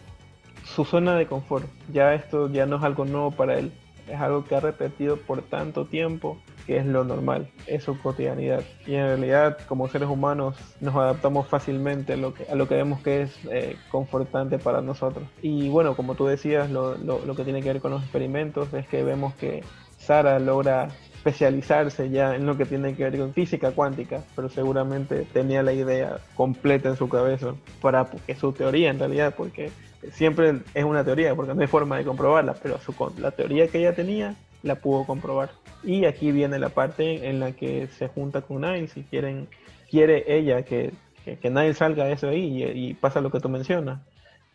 su 0.64 0.84
zona 0.84 1.16
de 1.16 1.26
confort. 1.26 1.66
Ya 1.92 2.14
esto 2.14 2.48
ya 2.50 2.66
no 2.66 2.76
es 2.76 2.82
algo 2.82 3.04
nuevo 3.04 3.30
para 3.30 3.58
él. 3.58 3.72
Es 4.08 4.20
algo 4.20 4.44
que 4.44 4.54
ha 4.54 4.60
repetido 4.60 5.16
por 5.16 5.42
tanto 5.42 5.86
tiempo 5.86 6.38
que 6.66 6.78
es 6.78 6.86
lo 6.86 7.04
normal, 7.04 7.50
es 7.66 7.84
su 7.84 7.98
cotidianidad. 8.00 8.62
Y 8.86 8.94
en 8.94 9.06
realidad, 9.06 9.58
como 9.68 9.88
seres 9.88 10.08
humanos, 10.08 10.56
nos 10.80 10.94
adaptamos 10.94 11.46
fácilmente 11.46 12.14
a 12.14 12.16
lo 12.16 12.34
que, 12.34 12.74
vemos 12.74 13.00
que 13.02 13.22
es 13.22 13.38
eh, 13.50 13.76
confortante 13.90 14.58
para 14.58 14.80
nosotros. 14.80 15.28
Y 15.42 15.68
bueno, 15.68 15.94
como 15.94 16.14
tú 16.14 16.26
decías, 16.26 16.70
lo, 16.70 16.96
lo, 16.96 17.34
que 17.34 17.44
tiene 17.44 17.62
que 17.62 17.72
ver 17.72 17.82
con 17.82 17.90
los 17.90 18.02
experimentos 18.02 18.72
es 18.72 18.86
que 18.88 19.02
vemos 19.02 19.34
que 19.34 19.62
Sara 19.98 20.38
logra 20.38 20.88
especializarse 21.24 22.10
ya 22.10 22.36
en 22.36 22.44
lo 22.44 22.58
que 22.58 22.66
tiene 22.66 22.94
que 22.94 23.04
ver 23.04 23.18
con 23.18 23.32
física 23.32 23.70
cuántica, 23.70 24.22
pero 24.36 24.50
seguramente 24.50 25.26
tenía 25.32 25.62
la 25.62 25.72
idea 25.72 26.18
completa 26.34 26.90
en 26.90 26.96
su 26.96 27.08
cabeza 27.08 27.54
para 27.80 28.06
que 28.26 28.34
su 28.34 28.52
teoría 28.52 28.90
en 28.90 28.98
realidad, 28.98 29.34
porque 29.34 29.70
siempre 30.12 30.60
es 30.74 30.84
una 30.84 31.02
teoría, 31.02 31.34
porque 31.34 31.54
no 31.54 31.62
hay 31.62 31.66
forma 31.66 31.96
de 31.96 32.04
comprobarla, 32.04 32.54
pero 32.62 32.78
su, 32.78 32.94
la 33.18 33.30
teoría 33.30 33.68
que 33.68 33.78
ella 33.78 33.94
tenía 33.94 34.34
la 34.62 34.74
pudo 34.74 35.06
comprobar. 35.06 35.50
Y 35.82 36.04
aquí 36.04 36.30
viene 36.30 36.58
la 36.58 36.68
parte 36.68 37.26
en 37.26 37.40
la 37.40 37.52
que 37.52 37.86
se 37.86 38.08
junta 38.08 38.42
con 38.42 38.60
Niles 38.60 38.94
y 38.98 39.04
quieren, 39.04 39.48
quiere 39.90 40.24
ella 40.26 40.62
que, 40.62 40.92
que, 41.24 41.50
Niles 41.50 41.78
salga 41.78 42.04
de 42.04 42.12
eso 42.12 42.28
ahí 42.28 42.62
y, 42.62 42.92
pasa 42.92 43.22
lo 43.22 43.30
que 43.30 43.40
tú 43.40 43.48
mencionas, 43.48 44.00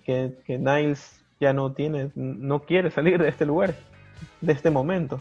que, 0.05 0.33
que 0.45 0.59
Niles 0.59 1.19
ya 1.39 1.51
no 1.51 1.71
tiene, 1.71 2.11
no 2.13 2.59
quiere 2.59 2.91
salir 2.91 3.19
de 3.19 3.29
este 3.29 3.47
lugar, 3.47 3.73
de 4.41 4.53
este 4.53 4.69
momento 4.69 5.19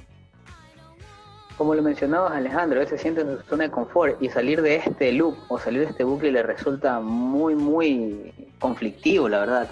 como 1.58 1.74
lo 1.74 1.82
mencionabas 1.82 2.32
Alejandro, 2.32 2.80
él 2.80 2.86
se 2.86 2.96
siente 2.96 3.22
en 3.22 3.36
su 3.36 3.42
zona 3.42 3.64
de 3.64 3.70
confort 3.70 4.22
y 4.22 4.28
salir 4.28 4.62
de 4.62 4.76
este 4.76 5.12
loop 5.12 5.36
o 5.48 5.58
salir 5.58 5.80
de 5.80 5.86
este 5.88 6.04
bucle 6.04 6.30
le 6.30 6.44
resulta 6.44 7.00
muy, 7.00 7.56
muy 7.56 8.32
conflictivo, 8.60 9.28
la 9.28 9.40
verdad. 9.40 9.68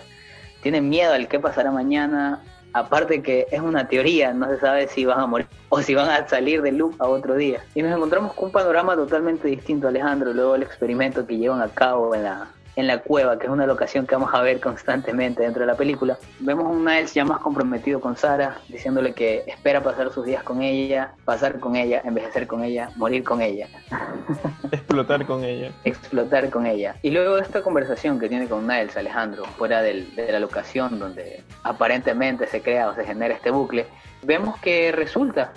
Tiene 0.63 0.81
miedo 0.81 1.13
al 1.13 1.29
qué 1.29 1.39
pasará 1.39 1.71
mañana, 1.71 2.43
aparte 2.73 3.23
que 3.23 3.47
es 3.53 3.61
una 3.61 3.87
teoría, 3.87 4.35
no 4.35 4.49
se 4.49 4.59
sabe 4.59 4.89
si 4.89 5.05
van 5.05 5.21
a 5.21 5.27
morir 5.27 5.47
o 5.69 5.81
si 5.81 5.95
van 5.95 6.11
a 6.11 6.27
salir 6.29 6.61
del 6.61 6.77
loop 6.77 7.01
a 7.01 7.07
otro 7.07 7.37
día. 7.37 7.65
Y 7.77 7.83
nos 7.83 7.95
encontramos 7.95 8.33
con 8.33 8.47
un 8.47 8.51
panorama 8.51 8.97
totalmente 8.97 9.47
distinto, 9.47 9.87
Alejandro, 9.87 10.35
luego 10.35 10.55
del 10.55 10.65
experimento 10.65 11.25
que 11.25 11.39
llevan 11.39 11.63
a 11.63 11.69
cabo 11.69 12.17
en 12.17 12.25
la, 12.25 12.49
en 12.77 12.87
la 12.87 12.99
cueva, 12.99 13.39
que 13.39 13.47
es 13.47 13.53
una 13.53 13.67
locación 13.67 14.07
que 14.07 14.15
vamos 14.15 14.33
a 14.33 14.43
ver 14.43 14.61
constantemente 14.61 15.43
dentro 15.43 15.61
de 15.61 15.67
la 15.67 15.77
película. 15.77 16.19
Vemos 16.41 16.67
a 16.67 16.69
un 16.69 16.85
Niles 16.85 17.15
ya 17.15 17.25
más 17.25 17.41
comprometido 17.41 18.01
con 18.01 18.17
Sara, 18.17 18.59
diciéndole 18.69 19.15
que 19.15 19.45
espera 19.47 19.83
pasar 19.83 20.13
sus 20.13 20.27
días 20.27 20.43
con 20.43 20.63
ella, 20.63 21.15
pasar 21.25 21.59
con 21.59 21.75
ella, 21.75 22.03
envejecer 22.05 22.47
con 22.47 22.63
ella, 22.63 22.91
morir 22.97 23.25
con 23.25 23.41
ella. 23.41 23.67
Explotar 24.71 25.27
con 25.27 25.43
ella. 25.43 25.73
Explotar 25.85 26.51
con 26.51 26.67
ella. 26.67 26.97
Y 27.03 27.11
luego 27.11 27.39
esta 27.39 27.63
conversación 27.63 28.21
que 28.21 28.29
tiene 28.29 28.47
con 28.47 28.67
Niles, 28.67 28.97
Alejandro, 28.97 29.45
fuera 29.57 29.81
de 29.81 30.07
la 30.31 30.39
locación 30.39 30.99
donde 30.99 31.43
aparentemente 31.63 32.47
se 32.47 32.61
crea 32.61 32.89
o 32.89 32.95
se 32.95 33.05
genera 33.05 33.35
este 33.35 33.51
bucle, 33.51 33.87
vemos 34.23 34.59
que 34.61 34.93
resulta 34.93 35.53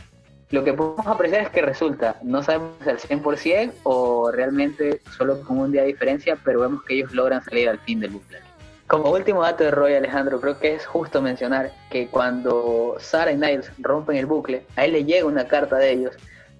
lo 0.52 0.64
que 0.64 0.74
podemos 0.74 1.06
apreciar 1.06 1.44
es 1.44 1.50
que 1.50 1.62
resulta, 1.62 2.16
no 2.24 2.42
sabemos 2.42 2.72
al 2.88 2.98
100% 2.98 3.74
o 3.84 4.32
realmente 4.32 5.02
solo 5.16 5.42
con 5.42 5.60
un 5.60 5.72
día 5.72 5.82
de 5.82 5.90
diferencia, 5.90 6.38
pero 6.44 6.62
vemos 6.62 6.84
que 6.84 6.96
ellos 6.96 7.14
logran 7.14 7.44
salir 7.44 7.70
al 7.70 7.80
fin 7.80 8.00
del 8.00 8.12
bucle. 8.12 8.40
Como 8.88 9.12
último 9.12 9.44
dato 9.44 9.64
de 9.64 9.70
Roy 9.70 9.94
Alejandro, 9.94 10.42
creo 10.42 10.58
que 10.58 10.74
es 10.74 10.88
justo 10.88 11.22
mencionar 11.22 11.72
que 11.92 12.08
cuando 12.08 12.96
Sarah 13.00 13.32
y 13.32 13.38
Niles 13.38 13.72
rompen 13.78 14.18
el 14.18 14.26
bucle, 14.26 14.66
a 14.76 14.86
él 14.86 14.94
le 14.94 15.06
llega 15.06 15.28
una 15.28 15.48
carta 15.48 15.76
de 15.78 15.92
ellos 15.92 16.16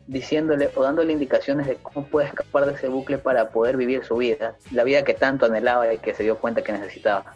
diciéndole 0.06 0.70
o 0.76 0.84
dándole 0.84 1.14
indicaciones 1.14 1.66
de 1.66 1.78
cómo 1.78 2.06
puede 2.06 2.28
escapar 2.28 2.68
de 2.68 2.74
ese 2.74 2.88
bucle 2.88 3.18
para 3.18 3.50
poder 3.50 3.78
vivir 3.78 4.04
su 4.04 4.18
vida, 4.18 4.56
la 4.72 4.84
vida 4.84 5.04
que 5.04 5.16
tanto 5.16 5.48
anhelaba 5.48 5.92
y 5.92 5.98
que 5.98 6.14
se 6.14 6.22
dio 6.22 6.38
cuenta 6.38 6.62
que 6.62 6.72
necesitaba. 6.72 7.34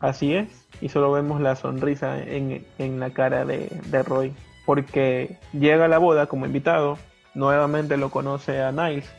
Así 0.00 0.34
es, 0.34 0.48
y 0.80 0.88
solo 0.88 1.12
vemos 1.12 1.40
la 1.40 1.54
sonrisa 1.54 2.18
en, 2.18 2.66
en 2.78 2.98
la 2.98 3.10
cara 3.10 3.44
de, 3.44 3.68
de 3.86 4.02
Roy 4.02 4.32
porque 4.64 5.36
llega 5.52 5.84
a 5.84 5.88
la 5.88 5.98
boda 5.98 6.26
como 6.26 6.46
invitado, 6.46 6.98
nuevamente 7.34 7.96
lo 7.96 8.10
conoce 8.10 8.60
a 8.60 8.72
Niles, 8.72 9.10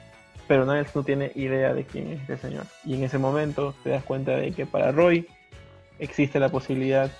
pero 0.48 0.66
Niles 0.66 0.96
no 0.96 1.04
tiene 1.04 1.32
idea 1.36 1.74
de 1.74 1.84
quién 1.86 2.12
es 2.12 2.22
este 2.22 2.38
señor. 2.38 2.66
Y 2.84 2.96
en 2.96 3.04
ese 3.04 3.18
momento 3.18 3.74
te 3.84 3.92
das 3.92 4.04
cuenta 4.04 4.32
de 4.32 4.52
que 4.52 4.66
para 4.66 4.92
Roy 4.92 5.28
existe 6.00 6.40
la 6.40 6.50
posibilidad 6.50 7.12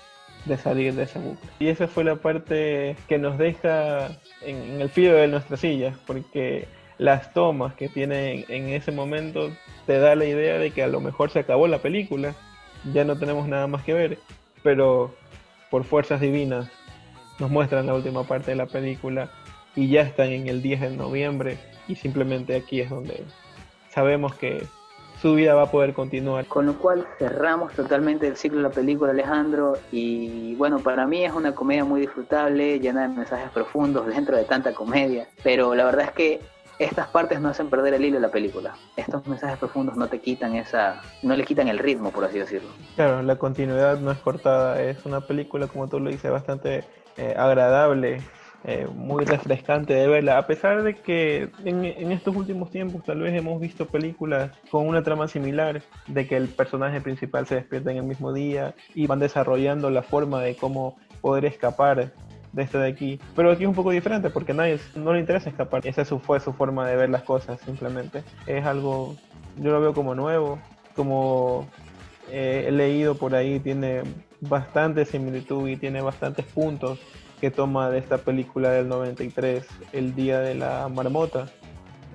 de 0.44 0.56
salir 0.56 0.94
de 0.94 1.04
ese 1.04 1.18
bucle. 1.18 1.48
Y 1.58 1.68
esa 1.68 1.88
fue 1.88 2.04
la 2.04 2.16
parte 2.16 2.96
que 3.08 3.18
nos 3.18 3.36
deja 3.38 4.08
en, 4.42 4.80
el 4.80 4.88
filo 4.88 5.14
de 5.14 5.28
nuestra 5.28 5.56
silla, 5.56 5.94
porque 6.06 6.68
las 6.98 7.32
tomas 7.32 7.74
que 7.74 7.88
tiene 7.88 8.44
en 8.48 8.68
ese 8.68 8.92
momento 8.92 9.50
te 9.86 9.98
da 9.98 10.14
la 10.14 10.24
idea 10.24 10.58
de 10.58 10.70
que 10.70 10.82
a 10.82 10.88
lo 10.88 11.00
mejor 11.00 11.30
se 11.30 11.40
acabó 11.40 11.66
la 11.66 11.78
película, 11.78 12.34
ya 12.92 13.04
no 13.04 13.18
tenemos 13.18 13.48
nada 13.48 13.66
más 13.66 13.82
que 13.82 13.92
ver, 13.92 14.18
pero 14.62 15.14
por 15.70 15.84
fuerzas 15.84 16.20
divinas 16.20 16.68
nos 17.38 17.50
muestran 17.50 17.86
la 17.86 17.94
última 17.94 18.24
parte 18.24 18.50
de 18.52 18.56
la 18.56 18.66
película 18.66 19.30
y 19.74 19.88
ya 19.88 20.02
están 20.02 20.28
en 20.28 20.48
el 20.48 20.62
10 20.62 20.80
de 20.80 20.90
noviembre 20.90 21.58
y 21.86 21.94
simplemente 21.96 22.56
aquí 22.56 22.80
es 22.80 22.90
donde 22.90 23.24
sabemos 23.90 24.34
que 24.34 24.66
su 25.20 25.34
vida 25.34 25.54
va 25.54 25.62
a 25.62 25.70
poder 25.70 25.94
continuar. 25.94 26.46
Con 26.46 26.66
lo 26.66 26.78
cual 26.78 27.06
cerramos 27.18 27.72
totalmente 27.72 28.26
el 28.26 28.36
ciclo 28.36 28.58
de 28.58 28.64
la 28.64 28.70
película 28.70 29.12
Alejandro 29.12 29.78
y 29.90 30.54
bueno, 30.56 30.80
para 30.80 31.06
mí 31.06 31.24
es 31.24 31.32
una 31.32 31.54
comedia 31.54 31.84
muy 31.84 32.00
disfrutable, 32.00 32.78
llena 32.78 33.08
de 33.08 33.14
mensajes 33.14 33.50
profundos 33.50 34.06
dentro 34.06 34.36
de 34.36 34.44
tanta 34.44 34.72
comedia, 34.72 35.28
pero 35.42 35.74
la 35.74 35.84
verdad 35.84 36.06
es 36.06 36.12
que 36.12 36.40
estas 36.78 37.08
partes 37.08 37.40
no 37.40 37.48
hacen 37.48 37.68
perder 37.68 37.94
el 37.94 38.04
hilo 38.04 38.16
de 38.16 38.20
la 38.20 38.30
película. 38.30 38.74
Estos 38.96 39.26
mensajes 39.26 39.58
profundos 39.58 39.96
no 39.96 40.08
te 40.08 40.20
quitan 40.20 40.56
esa, 40.56 41.00
no 41.22 41.36
le 41.36 41.44
quitan 41.44 41.68
el 41.68 41.78
ritmo, 41.78 42.10
por 42.10 42.24
así 42.24 42.38
decirlo. 42.38 42.68
Claro, 42.94 43.22
la 43.22 43.36
continuidad 43.36 43.98
no 43.98 44.10
es 44.10 44.18
cortada, 44.18 44.82
es 44.82 45.04
una 45.06 45.20
película, 45.20 45.66
como 45.66 45.88
tú 45.88 46.00
lo 46.00 46.10
dices, 46.10 46.30
bastante 46.30 46.84
eh, 47.16 47.34
agradable, 47.36 48.20
eh, 48.64 48.86
muy 48.92 49.24
refrescante 49.24 49.94
de 49.94 50.08
verla, 50.08 50.38
a 50.38 50.46
pesar 50.46 50.82
de 50.82 50.96
que 50.96 51.50
en, 51.64 51.84
en, 51.84 52.10
estos 52.10 52.34
últimos 52.34 52.70
tiempos 52.70 53.04
tal 53.04 53.20
vez 53.20 53.32
hemos 53.32 53.60
visto 53.60 53.86
películas 53.86 54.50
con 54.70 54.88
una 54.88 55.02
trama 55.02 55.28
similar, 55.28 55.82
de 56.08 56.26
que 56.26 56.36
el 56.36 56.48
personaje 56.48 57.00
principal 57.00 57.46
se 57.46 57.54
despierta 57.54 57.92
en 57.92 57.98
el 57.98 58.02
mismo 58.02 58.32
día 58.32 58.74
y 58.94 59.06
van 59.06 59.20
desarrollando 59.20 59.88
la 59.88 60.02
forma 60.02 60.42
de 60.42 60.56
cómo 60.56 60.96
poder 61.20 61.44
escapar 61.44 62.12
de 62.56 62.62
esto 62.62 62.78
de 62.80 62.88
aquí. 62.88 63.20
Pero 63.36 63.52
aquí 63.52 63.62
es 63.64 63.68
un 63.68 63.74
poco 63.74 63.90
diferente 63.90 64.30
porque 64.30 64.52
a 64.52 64.54
nadie 64.54 64.80
no 64.96 65.12
le 65.12 65.20
interesa 65.20 65.50
escapar. 65.50 65.86
Esa 65.86 66.04
fue 66.04 66.40
su 66.40 66.52
forma 66.54 66.88
de 66.88 66.96
ver 66.96 67.10
las 67.10 67.22
cosas 67.22 67.60
simplemente. 67.60 68.24
Es 68.46 68.64
algo, 68.64 69.14
yo 69.58 69.70
lo 69.70 69.80
veo 69.80 69.92
como 69.92 70.14
nuevo, 70.14 70.58
como 70.96 71.68
eh, 72.30 72.64
he 72.66 72.72
leído 72.72 73.14
por 73.14 73.34
ahí, 73.34 73.60
tiene 73.60 74.02
bastante 74.40 75.04
similitud 75.04 75.68
y 75.68 75.76
tiene 75.76 76.00
bastantes 76.00 76.46
puntos 76.46 76.98
que 77.40 77.50
toma 77.50 77.90
de 77.90 77.98
esta 77.98 78.16
película 78.16 78.70
del 78.70 78.88
93, 78.88 79.66
El 79.92 80.14
Día 80.14 80.40
de 80.40 80.54
la 80.54 80.88
Marmota, 80.88 81.48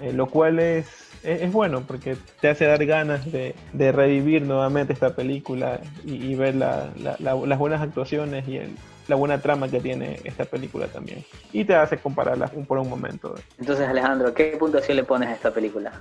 eh, 0.01 0.11
lo 0.11 0.25
cual 0.25 0.57
es, 0.57 0.87
es, 1.21 1.51
bueno 1.51 1.81
porque 1.81 2.17
te 2.39 2.49
hace 2.49 2.65
dar 2.65 2.83
ganas 2.87 3.31
de, 3.31 3.53
de 3.73 3.91
revivir 3.91 4.41
nuevamente 4.41 4.93
esta 4.93 5.15
película 5.15 5.79
y, 6.03 6.33
ver 6.33 6.55
la, 6.55 6.89
las 6.97 7.59
buenas 7.59 7.81
actuaciones 7.81 8.47
y 8.47 8.57
el, 8.57 8.75
la 9.07 9.15
buena 9.15 9.39
trama 9.39 9.67
que 9.67 9.79
tiene 9.79 10.19
esta 10.23 10.45
película 10.45 10.87
también. 10.87 11.23
Y 11.51 11.65
te 11.65 11.75
hace 11.75 11.97
compararla 11.97 12.47
por 12.47 12.77
un 12.77 12.89
momento. 12.89 13.35
Entonces 13.59 13.87
Alejandro, 13.87 14.33
¿qué 14.33 14.55
puntuación 14.57 14.97
le 14.97 15.03
pones 15.03 15.29
a 15.29 15.33
esta 15.33 15.51
película? 15.51 15.91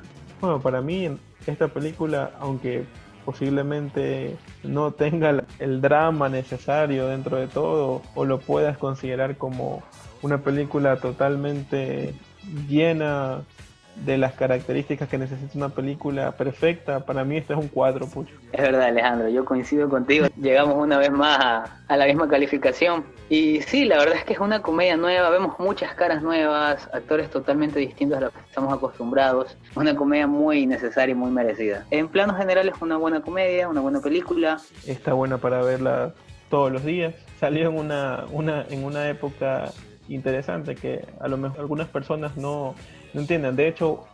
Bueno, 0.40 0.60
para 0.60 0.80
mí 0.80 1.16
esta 1.46 1.68
película, 1.68 2.32
aunque 2.40 2.84
posiblemente 3.24 4.36
no 4.62 4.92
tenga 4.92 5.44
el 5.58 5.80
drama 5.80 6.28
necesario 6.28 7.06
dentro 7.06 7.36
de 7.36 7.46
todo 7.46 8.02
o 8.14 8.24
lo 8.24 8.38
puedas 8.38 8.78
considerar 8.78 9.36
como 9.36 9.82
una 10.22 10.38
película 10.38 10.96
totalmente 10.96 12.14
llena 12.68 13.42
de 13.96 14.16
las 14.16 14.32
características 14.34 15.08
que 15.08 15.18
necesita 15.18 15.56
una 15.56 15.68
película 15.68 16.32
perfecta, 16.32 17.00
para 17.00 17.24
mí 17.24 17.36
este 17.36 17.52
es 17.52 17.58
un 17.58 17.68
cuadro, 17.68 18.06
Pucho. 18.06 18.34
Es 18.52 18.60
verdad, 18.60 18.82
Alejandro, 18.82 19.28
yo 19.28 19.44
coincido 19.44 19.88
contigo. 19.88 20.26
Llegamos 20.40 20.76
una 20.76 20.98
vez 20.98 21.10
más 21.10 21.38
a, 21.88 21.96
la 21.96 22.06
misma 22.06 22.28
calificación. 22.28 23.04
Y 23.28 23.60
sí, 23.62 23.84
la 23.84 23.98
verdad 23.98 24.16
es 24.16 24.24
que 24.24 24.32
es 24.32 24.40
una 24.40 24.62
comedia 24.62 24.96
nueva, 24.96 25.30
vemos 25.30 25.58
muchas 25.58 25.94
caras 25.94 26.22
nuevas, 26.22 26.88
actores 26.92 27.30
totalmente 27.30 27.78
distintos 27.78 28.18
a 28.18 28.20
los 28.22 28.32
que 28.32 28.40
estamos 28.40 28.72
acostumbrados. 28.72 29.56
Una 29.74 29.94
comedia 29.94 30.26
muy 30.26 30.66
necesaria 30.66 31.12
y 31.12 31.16
muy 31.16 31.30
merecida. 31.30 31.84
En 31.90 32.08
planos 32.08 32.36
generales, 32.36 32.74
una 32.80 32.96
buena 32.96 33.20
comedia, 33.20 33.68
una 33.68 33.80
buena 33.80 34.00
película. 34.00 34.60
Está 34.86 35.12
buena 35.12 35.38
para 35.38 35.62
verla 35.62 36.14
todos 36.48 36.72
los 36.72 36.84
días. 36.84 37.14
Salió 37.38 37.68
en 37.68 37.76
una, 37.76 38.24
una, 38.30 38.64
en 38.68 38.84
una 38.84 39.08
época 39.08 39.70
interesante 40.08 40.74
que 40.74 41.04
a 41.20 41.28
lo 41.28 41.36
mejor 41.36 41.60
algunas 41.60 41.88
personas 41.88 42.36
no 42.36 42.74
no 43.12 43.20
entienden. 43.20 43.56
De 43.56 43.68
hecho, 43.68 44.04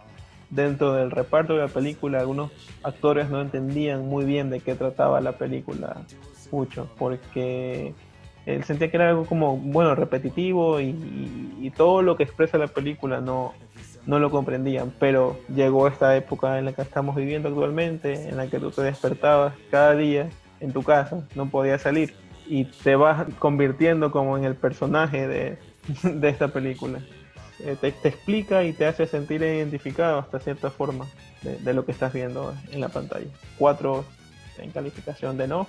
dentro 0.51 0.93
del 0.95 1.11
reparto 1.11 1.55
de 1.55 1.61
la 1.61 1.69
película, 1.69 2.21
algunos 2.21 2.51
actores 2.83 3.29
no 3.29 3.41
entendían 3.41 4.07
muy 4.07 4.25
bien 4.25 4.51
de 4.51 4.61
qué 4.61 4.75
trataba 4.75 5.21
la 5.21 5.33
película 5.33 6.03
mucho, 6.53 6.89
porque 6.99 7.95
él 8.47 8.65
sentía 8.65 8.91
que 8.91 8.97
era 8.97 9.11
algo 9.11 9.25
como, 9.25 9.57
bueno, 9.57 9.95
repetitivo 9.95 10.81
y, 10.81 11.73
todo 11.77 12.01
lo 12.01 12.17
que 12.17 12.23
expresa 12.23 12.57
la 12.57 12.69
película 12.69 13.21
no, 13.21 13.53
no 14.07 14.19
lo 14.19 14.31
comprendían, 14.31 14.95
pero 14.99 15.37
llegó 15.55 15.89
esta 15.89 16.17
época 16.17 16.59
en 16.59 16.65
la 16.65 16.73
que 16.73 16.81
estamos 16.81 17.17
viviendo 17.17 17.49
actualmente, 17.49 18.29
en 18.29 18.37
la 18.37 18.47
que 18.47 18.59
tú 18.59 18.71
te 18.71 18.83
despertabas 18.83 19.53
cada 19.71 19.95
día 19.95 20.31
en 20.61 20.73
tu 20.73 20.83
casa, 20.83 21.27
no 21.35 21.51
podías 21.51 21.83
salir 21.83 22.15
y 22.49 22.65
te 22.65 22.97
vas 22.97 23.27
convirtiendo 23.39 24.11
como 24.11 24.39
en 24.39 24.45
el 24.45 24.55
personaje 24.55 25.27
de, 25.27 25.59
de 26.03 26.29
esta 26.29 26.49
película. 26.49 27.01
Eh, 27.61 27.77
te, 27.81 27.89
explica 28.09 28.65
y 28.65 28.73
te 28.73 28.87
hace 28.87 29.07
sentir 29.07 29.43
identificado 29.43 30.19
hasta 30.19 30.41
cierta 30.41 30.71
forma 30.71 31.07
de, 31.43 31.73
lo 31.73 31.87
que 31.87 31.93
estás 31.93 32.13
viendo 32.13 32.55
en 32.71 32.81
la 32.81 32.89
pantalla. 32.89 33.31
Cuatro 33.59 34.05
en 34.59 34.71
calificación 34.71 35.37
de 35.37 35.49
no 35.49 35.67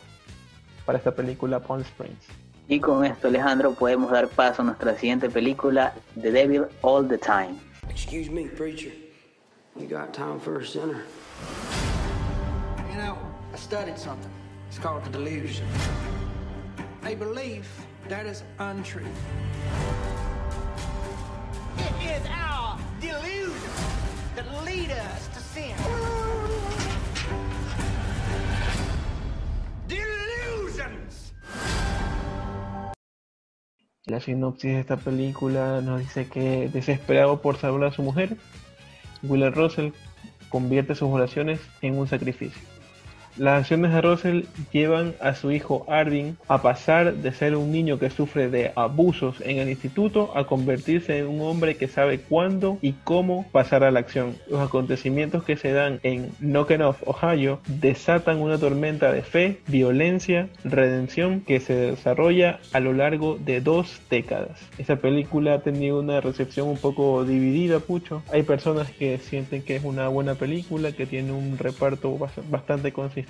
para 0.86 0.97
esta 0.97 1.13
película 1.13 1.60
Palm 1.60 1.82
Springs. 1.82 2.26
Y 2.67 2.80
con 2.80 3.06
esto, 3.06 3.30
Alejandro, 3.30 3.73
podemos 3.73 4.12
dar 4.12 4.28
paso 4.28 4.62
a 4.62 4.65
nuestra 4.65 4.97
siguiente 4.97 5.30
película, 5.30 5.93
The 6.21 6.32
Devil 6.32 6.65
All 6.82 7.08
the 7.08 7.17
Time. 7.17 7.56
Excuse 7.89 8.30
me, 8.30 8.47
preacher. 8.47 8.91
You 9.78 9.88
got 9.88 10.13
time 10.13 10.39
for 10.39 10.60
a 10.60 10.65
sinner? 10.65 11.04
You 12.91 12.97
know, 12.97 13.17
I 13.54 13.58
studied 13.58 13.97
something. 13.97 14.32
It's 14.67 14.80
called 14.80 15.06
the 15.06 15.12
delusion. 15.12 15.65
A 17.06 17.15
belief 17.15 17.69
that 18.10 18.26
is 18.26 18.43
untrue. 18.60 19.06
La 34.07 34.21
sinopsis 34.21 34.71
de 34.71 34.79
esta 34.79 34.95
película 34.95 35.81
nos 35.81 35.99
dice 35.99 36.29
que, 36.29 36.69
desesperado 36.69 37.41
por 37.41 37.57
salvar 37.57 37.89
a 37.89 37.91
su 37.91 38.01
mujer, 38.03 38.37
Willa 39.21 39.49
Russell 39.49 39.91
convierte 40.47 40.95
sus 40.95 41.09
oraciones 41.09 41.59
en 41.81 41.97
un 41.97 42.07
sacrificio. 42.07 42.76
Las 43.38 43.62
acciones 43.62 43.93
de 43.93 44.02
Russell 44.02 44.41
llevan 44.71 45.13
a 45.21 45.36
su 45.36 45.52
hijo 45.52 45.86
Arvin 45.88 46.38
a 46.47 46.63
pasar 46.63 47.13
de 47.13 47.32
ser 47.32 47.56
un 47.56 47.71
niño 47.71 48.00
que 48.00 48.10
sufre 48.10 48.50
de 48.50 48.71
abusos 48.76 49.41
en 49.41 49.58
el 49.60 49.69
instituto 49.69 50.36
a 50.36 50.45
convertirse 50.47 51.19
en 51.19 51.28
un 51.28 51.41
hombre 51.41 51.76
que 51.78 51.88
sabe 51.88 52.19
cuándo 52.19 52.80
y 52.82 52.93
cómo 53.04 53.45
pasar 53.52 53.84
a 53.84 53.91
la 53.91 54.00
acción. 54.00 54.36
Los 54.50 54.60
acontecimientos 54.62 55.43
que 55.43 55.56
se 55.56 55.71
dan 55.71 56.00
en 56.02 56.32
Knockin' 56.39 56.82
Off, 56.82 57.04
Ohio, 57.06 57.60
desatan 57.67 58.41
una 58.41 58.58
tormenta 58.58 59.12
de 59.12 59.21
fe, 59.21 59.60
violencia, 59.67 60.50
redención 60.63 61.41
que 61.41 61.60
se 61.60 61.76
desarrolla 61.76 62.60
a 62.73 62.80
lo 62.80 62.93
largo 62.93 63.38
de 63.38 63.62
dos 63.62 64.02
décadas. 64.10 64.67
Esta 64.80 64.95
película 64.95 65.54
ha 65.54 65.60
tenido 65.60 66.00
una 66.00 66.21
recepción 66.21 66.67
un 66.69 66.78
poco 66.78 67.23
dividida, 67.23 67.80
Pucho. 67.82 68.23
Hay 68.34 68.41
personas 68.41 68.89
que 68.89 69.19
sienten 69.19 69.62
que 69.62 69.76
es 69.76 69.84
una 69.84 70.08
buena 70.08 70.34
película, 70.34 70.91
que 70.91 71.06
tiene 71.06 71.34
un 71.34 71.60
reparto 71.60 72.17
bas- 72.17 72.32
bastante 72.50 72.91
consistente 72.91 73.26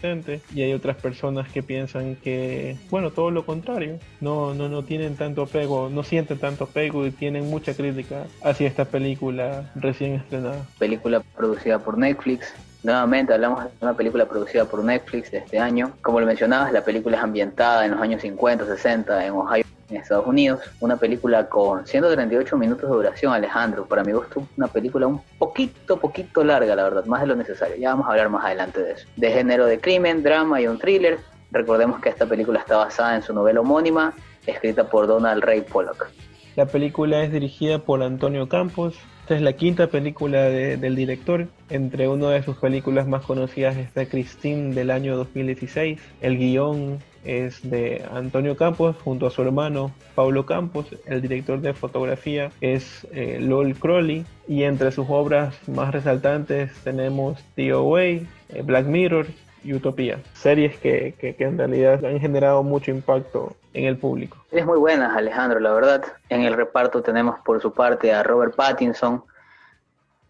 y 0.53 0.61
hay 0.61 0.73
otras 0.73 0.97
personas 0.97 1.49
que 1.49 1.63
piensan 1.63 2.15
que, 2.15 2.77
bueno, 2.89 3.11
todo 3.11 3.31
lo 3.31 3.45
contrario, 3.45 3.99
no, 4.21 4.53
no, 4.53 4.69
no 4.69 4.83
tienen 4.83 5.15
tanto 5.15 5.43
apego, 5.43 5.89
no 5.89 6.03
sienten 6.03 6.37
tanto 6.37 6.65
apego 6.65 7.05
y 7.05 7.11
tienen 7.11 7.49
mucha 7.49 7.73
crítica 7.73 8.25
hacia 8.43 8.67
esta 8.67 8.85
película 8.85 9.71
recién 9.75 10.13
estrenada. 10.13 10.65
película 10.77 11.21
producida 11.35 11.79
por 11.79 11.97
Netflix. 11.97 12.53
Nuevamente 12.83 13.33
hablamos 13.33 13.63
de 13.63 13.69
una 13.81 13.95
película 13.95 14.25
producida 14.25 14.65
por 14.65 14.83
Netflix 14.83 15.31
de 15.31 15.39
este 15.39 15.59
año. 15.59 15.91
Como 16.01 16.19
lo 16.19 16.27
mencionabas, 16.27 16.71
la 16.71 16.83
película 16.85 17.17
es 17.17 17.23
ambientada 17.23 17.85
en 17.85 17.91
los 17.91 18.01
años 18.01 18.21
50, 18.21 18.65
60 18.65 19.25
en 19.25 19.33
Ohio, 19.33 19.65
en 19.89 19.97
Estados 19.97 20.25
Unidos. 20.25 20.61
Una 20.79 20.97
película 20.97 21.47
con 21.47 21.85
138 21.85 22.57
minutos 22.57 22.89
de 22.89 22.95
duración, 22.95 23.33
Alejandro. 23.33 23.85
Para 23.85 24.03
mi 24.03 24.11
gusto, 24.11 24.47
una 24.57 24.67
película 24.67 25.07
un 25.07 25.21
poquito, 25.37 25.97
poquito 25.97 26.43
larga, 26.43 26.75
la 26.75 26.83
verdad, 26.83 27.05
más 27.05 27.21
de 27.21 27.27
lo 27.27 27.35
necesario. 27.35 27.75
Ya 27.77 27.89
vamos 27.89 28.07
a 28.07 28.11
hablar 28.11 28.29
más 28.29 28.45
adelante 28.45 28.81
de 28.81 28.91
eso. 28.93 29.07
De 29.15 29.31
género 29.31 29.65
de 29.65 29.79
crimen, 29.79 30.23
drama 30.23 30.61
y 30.61 30.67
un 30.67 30.77
thriller. 30.79 31.19
Recordemos 31.51 32.01
que 32.01 32.09
esta 32.09 32.25
película 32.25 32.59
está 32.59 32.77
basada 32.77 33.15
en 33.15 33.21
su 33.21 33.33
novela 33.33 33.61
homónima, 33.61 34.13
escrita 34.45 34.89
por 34.89 35.07
Donald 35.07 35.43
Ray 35.43 35.61
Pollock. 35.61 36.09
La 36.55 36.65
película 36.65 37.23
es 37.23 37.31
dirigida 37.31 37.79
por 37.79 38.03
Antonio 38.03 38.49
Campos. 38.49 38.97
Esta 39.27 39.35
es 39.35 39.41
la 39.41 39.51
quinta 39.57 39.87
película 39.87 40.43
de- 40.43 40.77
del 40.77 40.95
director. 40.95 41.49
Entre 41.69 42.07
una 42.07 42.29
de 42.29 42.43
sus 42.43 42.55
películas 42.55 43.09
más 43.09 43.25
conocidas 43.25 43.75
está 43.75 44.05
Christine 44.05 44.73
del 44.73 44.89
año 44.89 45.17
2016. 45.17 45.99
El 46.21 46.37
guion 46.37 46.99
es 47.25 47.69
de 47.69 48.05
Antonio 48.09 48.55
Campos 48.55 48.95
junto 49.03 49.27
a 49.27 49.29
su 49.29 49.41
hermano 49.41 49.91
Pablo 50.15 50.45
Campos. 50.45 50.85
El 51.05 51.21
director 51.21 51.59
de 51.59 51.73
fotografía 51.73 52.51
es 52.61 53.05
eh, 53.11 53.39
Lol 53.41 53.75
Crowley. 53.75 54.23
Y 54.47 54.63
entre 54.63 54.93
sus 54.93 55.07
obras 55.09 55.59
más 55.67 55.91
resaltantes 55.93 56.71
tenemos 56.85 57.43
TOA, 57.57 58.01
eh, 58.03 58.25
Black 58.63 58.85
Mirror 58.85 59.27
y 59.67 59.73
Utopía. 59.73 60.19
Series 60.33 60.77
que, 60.79 61.13
que- 61.19 61.35
en 61.43 61.57
realidad 61.57 62.03
han 62.05 62.19
generado 62.19 62.63
mucho 62.63 62.89
impacto 62.91 63.55
en 63.73 63.85
el 63.85 63.97
público. 63.97 64.37
Es 64.51 64.65
muy 64.65 64.77
buena, 64.77 65.15
Alejandro, 65.15 65.59
la 65.59 65.73
verdad. 65.73 66.03
En 66.29 66.41
el 66.41 66.53
reparto 66.53 67.01
tenemos 67.01 67.37
por 67.45 67.61
su 67.61 67.73
parte 67.73 68.13
a 68.13 68.23
Robert 68.23 68.55
Pattinson. 68.55 69.23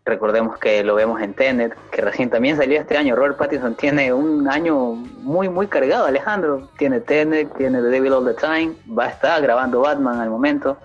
Recordemos 0.05 0.57
que 0.57 0.83
lo 0.83 0.95
vemos 0.95 1.21
en 1.21 1.33
Tenet, 1.33 1.75
que 1.91 2.01
recién 2.01 2.29
también 2.29 2.55
salió 2.55 2.79
este 2.79 2.97
año. 2.97 3.15
Robert 3.15 3.37
Pattinson 3.37 3.75
tiene 3.75 4.13
un 4.13 4.47
año 4.49 4.93
muy, 4.93 5.49
muy 5.49 5.67
cargado, 5.67 6.05
Alejandro. 6.05 6.69
Tiene 6.77 7.01
Tenet, 7.01 7.53
tiene 7.57 7.81
The 7.81 7.87
Devil 7.89 8.13
All 8.13 8.25
the 8.25 8.33
Time, 8.33 8.73
va 8.97 9.05
a 9.05 9.09
estar 9.09 9.41
grabando 9.41 9.81
Batman 9.81 10.21
al 10.21 10.29
momento. 10.29 10.77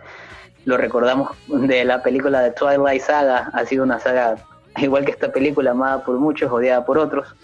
Lo 0.64 0.76
recordamos 0.76 1.30
de 1.48 1.84
la 1.84 2.02
película 2.02 2.40
de 2.40 2.50
Twilight 2.50 3.02
Saga, 3.02 3.50
ha 3.52 3.64
sido 3.64 3.84
una 3.84 3.98
saga 4.00 4.36
igual 4.78 5.04
que 5.04 5.12
esta 5.12 5.30
película, 5.32 5.70
amada 5.70 6.04
por 6.04 6.16
muchos, 6.18 6.50
odiada 6.50 6.84
por 6.84 6.98
otros. 6.98 7.34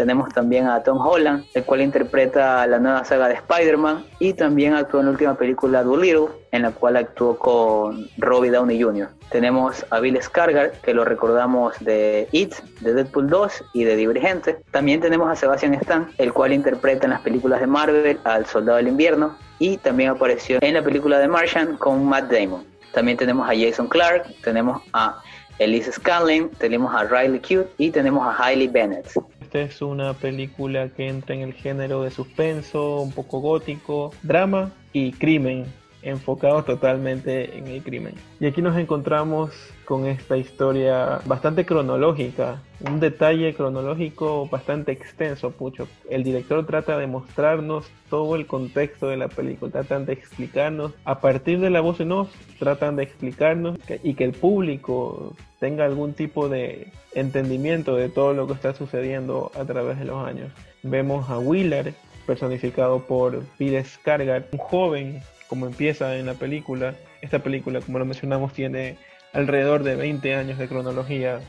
Tenemos 0.00 0.32
también 0.32 0.66
a 0.66 0.82
Tom 0.82 0.98
Holland, 0.98 1.44
el 1.52 1.62
cual 1.64 1.82
interpreta 1.82 2.66
la 2.66 2.78
nueva 2.78 3.04
saga 3.04 3.28
de 3.28 3.34
Spider-Man 3.34 4.06
y 4.18 4.32
también 4.32 4.72
actuó 4.72 5.00
en 5.00 5.04
la 5.04 5.12
última 5.12 5.34
película 5.34 5.82
Dolittle, 5.82 6.28
en 6.52 6.62
la 6.62 6.70
cual 6.70 6.96
actuó 6.96 7.38
con 7.38 8.08
Robbie 8.16 8.50
Downey 8.50 8.82
Jr. 8.82 9.10
Tenemos 9.30 9.84
a 9.90 10.00
Bill 10.00 10.16
Skarsgård, 10.16 10.70
que 10.80 10.94
lo 10.94 11.04
recordamos 11.04 11.74
de 11.80 12.28
It, 12.32 12.54
de 12.80 12.94
Deadpool 12.94 13.28
2 13.28 13.64
y 13.74 13.84
de 13.84 13.94
Divergente. 13.96 14.56
También 14.70 15.02
tenemos 15.02 15.30
a 15.30 15.36
Sebastian 15.36 15.74
Stan, 15.74 16.08
el 16.16 16.32
cual 16.32 16.54
interpreta 16.54 17.04
en 17.04 17.10
las 17.10 17.20
películas 17.20 17.60
de 17.60 17.66
Marvel 17.66 18.18
al 18.24 18.46
Soldado 18.46 18.78
del 18.78 18.88
Invierno 18.88 19.36
y 19.58 19.76
también 19.76 20.08
apareció 20.08 20.56
en 20.62 20.72
la 20.72 20.82
película 20.82 21.18
de 21.18 21.28
Martian 21.28 21.76
con 21.76 22.06
Matt 22.06 22.32
Damon. 22.32 22.64
También 22.94 23.18
tenemos 23.18 23.46
a 23.46 23.52
Jason 23.54 23.86
Clark, 23.86 24.24
tenemos 24.42 24.80
a 24.94 25.20
Elise 25.58 25.92
Scanlon, 25.92 26.48
tenemos 26.56 26.94
a 26.94 27.04
Riley 27.04 27.38
Cute 27.38 27.68
y 27.76 27.90
tenemos 27.90 28.26
a 28.26 28.42
Hailey 28.42 28.68
Bennett. 28.68 29.06
Esta 29.50 29.62
es 29.62 29.82
una 29.82 30.14
película 30.14 30.90
que 30.90 31.08
entra 31.08 31.34
en 31.34 31.40
el 31.40 31.54
género 31.54 32.04
de 32.04 32.12
suspenso, 32.12 33.00
un 33.00 33.10
poco 33.10 33.40
gótico, 33.40 34.14
drama 34.22 34.70
y 34.92 35.10
crimen, 35.10 35.64
enfocado 36.02 36.64
totalmente 36.64 37.58
en 37.58 37.66
el 37.66 37.82
crimen. 37.82 38.14
Y 38.38 38.46
aquí 38.46 38.62
nos 38.62 38.76
encontramos 38.76 39.50
con 39.84 40.06
esta 40.06 40.36
historia 40.36 41.20
bastante 41.24 41.66
cronológica, 41.66 42.62
un 42.80 43.00
detalle 43.00 43.54
cronológico 43.54 44.46
bastante 44.46 44.92
extenso, 44.92 45.50
Pucho. 45.50 45.88
El 46.08 46.22
director 46.22 46.64
trata 46.64 46.96
de 46.96 47.06
mostrarnos 47.06 47.90
todo 48.08 48.36
el 48.36 48.46
contexto 48.46 49.08
de 49.08 49.16
la 49.16 49.28
película, 49.28 49.72
tratan 49.72 50.06
de 50.06 50.12
explicarnos, 50.12 50.92
a 51.04 51.20
partir 51.20 51.58
de 51.60 51.70
la 51.70 51.80
voz 51.80 52.00
en 52.00 52.12
off, 52.12 52.30
tratan 52.58 52.96
de 52.96 53.02
explicarnos 53.02 53.78
y 54.02 54.14
que 54.14 54.24
el 54.24 54.32
público 54.32 55.34
tenga 55.58 55.84
algún 55.84 56.14
tipo 56.14 56.48
de 56.48 56.88
entendimiento 57.14 57.96
de 57.96 58.08
todo 58.08 58.32
lo 58.32 58.46
que 58.46 58.54
está 58.54 58.72
sucediendo 58.74 59.50
a 59.58 59.64
través 59.64 59.98
de 59.98 60.04
los 60.04 60.24
años. 60.26 60.52
Vemos 60.82 61.28
a 61.28 61.38
Wheeler, 61.38 61.94
personificado 62.26 63.00
por 63.00 63.42
Bill 63.58 63.74
Skarsgård, 63.74 64.44
un 64.52 64.58
joven, 64.58 65.22
como 65.50 65.66
empieza 65.66 66.16
en 66.16 66.26
la 66.26 66.34
película. 66.34 66.94
Esta 67.20 67.40
película, 67.40 67.80
como 67.80 67.98
lo 67.98 68.04
mencionamos, 68.06 68.52
tiene 68.52 68.96
alrededor 69.32 69.82
de 69.82 69.96
20 69.96 70.36
años 70.36 70.58
de 70.58 70.68
cronología 70.68 71.40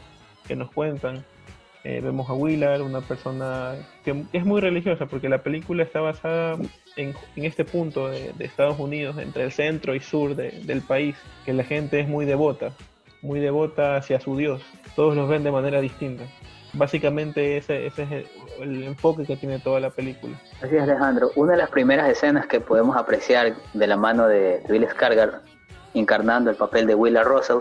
que 0.48 0.56
nos 0.56 0.72
cuentan. 0.72 1.24
Eh, 1.84 2.02
vemos 2.04 2.28
a 2.28 2.34
Willard, 2.34 2.82
una 2.82 3.02
persona 3.02 3.76
que 4.04 4.24
es 4.34 4.44
muy 4.44 4.60
religiosa, 4.60 5.06
porque 5.06 5.30
la 5.30 5.44
película 5.44 5.84
está 5.84 6.02
basada 6.02 6.58
en, 6.96 7.14
este 7.36 7.64
punto 7.64 8.10
de, 8.10 8.34
Estados 8.40 8.80
Unidos, 8.80 9.18
entre 9.20 9.44
el 9.44 9.52
centro 9.52 9.94
y 9.94 10.00
sur 10.00 10.36
de- 10.36 10.64
del 10.64 10.82
país, 10.82 11.16
que 11.46 11.54
la 11.54 11.64
gente 11.64 12.00
es 12.00 12.08
muy 12.08 12.26
devota, 12.26 12.72
muy 13.22 13.40
devota 13.40 13.98
hacia 13.98 14.20
su 14.20 14.36
Dios. 14.36 14.64
Todos 14.96 15.16
los 15.16 15.30
ven 15.30 15.44
de 15.44 15.52
manera 15.52 15.80
distinta. 15.80 16.24
Básicamente 16.74 17.58
ese, 17.58 17.86
ese 17.86 18.04
es 18.04 18.26
el, 18.60 18.84
enfoque 18.84 19.26
que 19.26 19.36
tiene 19.36 19.60
toda 19.60 19.80
la 19.80 19.90
película. 19.90 20.40
Así 20.62 20.76
es, 20.76 20.82
Alejandro. 20.82 21.32
Una 21.36 21.54
de 21.54 21.58
las 21.60 21.70
primeras 21.70 22.10
escenas 22.10 22.48
que 22.48 22.60
podemos 22.60 22.96
apreciar 22.98 23.54
de 23.74 23.88
la 23.88 23.98
mano 23.98 24.28
de 24.28 24.64
Bill 24.70 24.88
Skarsgård 24.88 25.42
encarnando 25.94 26.50
el 26.50 26.56
papel 26.56 26.88
de 26.88 26.96
Willa 26.96 27.24
Russell 27.24 27.60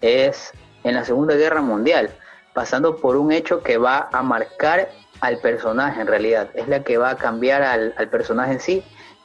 es 0.00 0.52
en 0.84 0.94
la 0.94 1.04
Segunda 1.04 1.34
Guerra 1.34 1.60
Mundial, 1.60 2.10
pasando 2.54 2.96
por 2.96 3.16
un 3.16 3.32
hecho 3.32 3.62
que 3.62 3.78
va 3.78 4.08
a 4.12 4.22
marcar 4.22 4.88
al 5.20 5.38
personaje 5.38 6.00
en 6.00 6.06
realidad. 6.06 6.48
Es 6.54 6.68
la 6.68 6.82
que 6.82 6.96
va 6.98 7.10
a 7.10 7.16
cambiar 7.16 7.62
al, 7.62 7.94
al 7.96 8.08
personaje 8.08 8.52
en 8.52 8.60
sí 8.60 8.82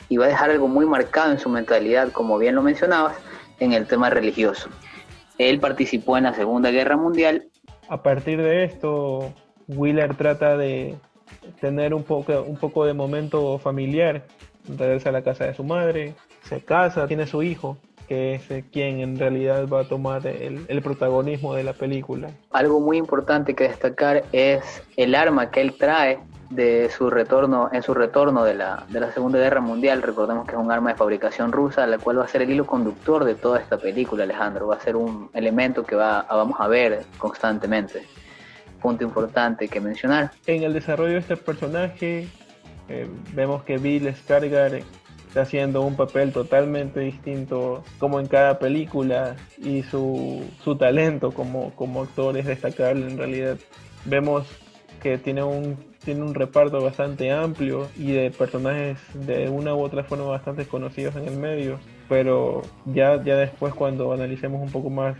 y 0.09 0.17
va 0.17 0.25
a 0.25 0.29
dejar 0.29 0.49
algo 0.49 0.67
muy 0.67 0.85
marcado 0.85 1.31
en 1.31 1.39
su 1.39 1.49
mentalidad, 1.49 2.11
como 2.11 2.37
bien 2.37 2.55
lo 2.55 2.61
mencionabas, 2.61 3.15
en 3.59 3.73
el 3.73 3.87
tema 3.87 4.09
religioso. 4.09 4.69
Él 5.37 5.59
participó 5.59 6.17
en 6.17 6.25
la 6.25 6.33
Segunda 6.33 6.69
Guerra 6.71 6.97
Mundial 6.97 7.47
A 7.89 8.03
partir 8.03 8.41
de 8.41 8.63
esto, 8.65 9.33
Wheeler 9.67 10.15
trata 10.15 10.57
de 10.57 10.95
tener 11.59 11.93
un 11.93 12.03
poco, 12.03 12.41
un 12.41 12.57
poco 12.57 12.85
de 12.85 12.93
momento 12.93 13.57
familiar. 13.59 14.23
Regresa 14.77 15.09
a 15.09 15.11
la 15.11 15.23
casa 15.23 15.45
de 15.45 15.53
su 15.53 15.63
madre, 15.63 16.15
se 16.43 16.61
casa, 16.61 17.07
tiene 17.07 17.27
su 17.27 17.43
hijo, 17.43 17.77
que 18.07 18.35
es 18.35 18.51
eh, 18.51 18.63
quien 18.71 18.99
en 18.99 19.17
realidad 19.17 19.67
va 19.67 19.81
a 19.81 19.83
tomar 19.85 20.25
el, 20.27 20.81
protagonismo 20.81 21.53
de 21.53 21.63
la 21.63 21.73
película. 21.73 22.29
Algo 22.51 22.79
muy 22.79 22.97
importante 22.97 23.55
que 23.55 23.65
destacar 23.65 24.23
es 24.31 24.83
el 24.97 25.15
arma 25.15 25.51
que 25.51 25.61
él 25.61 25.75
trae 25.77 26.19
de 26.49 26.89
su 26.89 27.09
retorno, 27.09 27.69
en 27.71 27.81
su 27.81 27.93
retorno 27.93 28.43
de 28.43 28.53
la, 28.53 28.85
de 28.89 28.99
la 28.99 29.11
Segunda 29.11 29.39
Guerra 29.39 29.61
Mundial. 29.61 30.01
Recordemos 30.01 30.45
que 30.45 30.55
es 30.55 30.61
un 30.61 30.71
arma 30.71 30.91
de 30.91 30.95
fabricación 30.95 31.51
rusa, 31.51 31.87
la 31.87 31.97
cual 31.97 32.19
va 32.19 32.25
a 32.25 32.27
ser 32.27 32.43
el 32.43 32.51
hilo 32.51 32.65
conductor 32.65 33.23
de 33.23 33.35
toda 33.35 33.59
esta 33.59 33.77
película, 33.77 34.23
Alejandro. 34.23 34.67
Va 34.67 34.75
a 34.75 34.79
ser 34.79 34.95
un 34.95 35.29
elemento 35.33 35.83
que 35.83 35.95
va, 35.95 36.25
vamos 36.29 36.59
a 36.59 36.67
ver 36.67 37.05
constantemente. 37.17 38.03
Punto 38.83 39.05
importante 39.05 39.69
que 39.69 39.79
mencionar. 39.79 40.31
En 40.45 40.61
el 40.61 40.73
desarrollo 40.73 41.13
de 41.13 41.19
este 41.19 41.37
personaje, 41.37 42.27
eh, 42.89 43.07
vemos 43.33 43.63
que 43.63 43.77
Bill 43.77 44.07
Skarsgård 44.09 44.83
está 45.29 45.41
haciendo 45.43 45.81
un 45.81 45.95
papel 45.95 46.33
totalmente 46.33 46.99
distinto 46.99 47.83
como 47.97 48.19
en 48.19 48.27
cada 48.27 48.59
película 48.59 49.37
y 49.57 49.83
su, 49.83 50.43
su 50.63 50.75
talento 50.75 51.31
como, 51.31 51.71
como 51.75 52.03
actor 52.03 52.37
es 52.37 52.45
destacable 52.45 53.07
en 53.07 53.17
realidad. 53.17 53.57
Vemos 54.03 54.45
que 55.01 55.17
tiene 55.17 55.43
un, 55.43 55.77
tiene 56.03 56.21
un 56.21 56.35
reparto 56.35 56.83
bastante 56.83 57.31
amplio 57.31 57.87
y 57.97 58.11
de 58.11 58.31
personajes 58.31 58.99
de 59.13 59.49
una 59.49 59.73
u 59.73 59.81
otra 59.81 60.03
forma 60.03 60.25
bastante 60.25 60.65
conocidos 60.65 61.15
en 61.15 61.27
el 61.27 61.37
medio, 61.37 61.79
pero 62.09 62.61
ya, 62.85 63.23
ya 63.23 63.37
después 63.37 63.73
cuando 63.73 64.11
analicemos 64.11 64.61
un 64.61 64.71
poco 64.71 64.89
más 64.89 65.15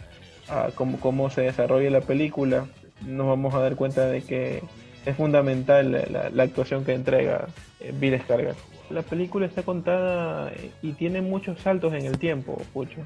a 0.49 0.69
cómo, 0.75 0.99
cómo 0.99 1.29
se 1.29 1.41
desarrolla 1.41 1.89
la 1.89 2.01
película, 2.01 2.67
nos 3.01 3.27
vamos 3.27 3.53
a 3.53 3.59
dar 3.59 3.75
cuenta 3.75 4.07
de 4.07 4.21
que 4.21 4.63
es 5.05 5.15
fundamental 5.15 5.91
la, 6.33 6.43
actuación 6.43 6.85
que 6.85 6.93
entrega 6.93 7.47
eh, 7.79 7.93
Bill 7.93 8.15
Skarsgård 8.21 8.55
la 8.89 9.01
película 9.01 9.45
está 9.45 9.63
contada 9.63 10.51
y 10.81 10.93
tiene 10.93 11.21
muchos 11.21 11.59
saltos 11.59 11.93
en 11.93 12.05
el 12.05 12.19
tiempo, 12.19 12.61
Pucho. 12.73 12.99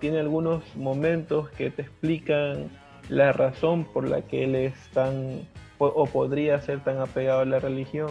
Tiene 0.00 0.20
algunos 0.20 0.62
momentos 0.76 1.50
que 1.50 1.70
te 1.70 1.82
explican 1.82 2.70
la 3.08 3.32
razón 3.32 3.84
por 3.84 4.08
la 4.08 4.22
que 4.22 4.44
él 4.44 4.54
es 4.54 4.74
tan 4.92 5.48
o 5.78 6.06
podría 6.06 6.60
ser 6.60 6.82
tan 6.82 6.98
apegado 6.98 7.40
a 7.40 7.44
la 7.44 7.58
religión, 7.58 8.10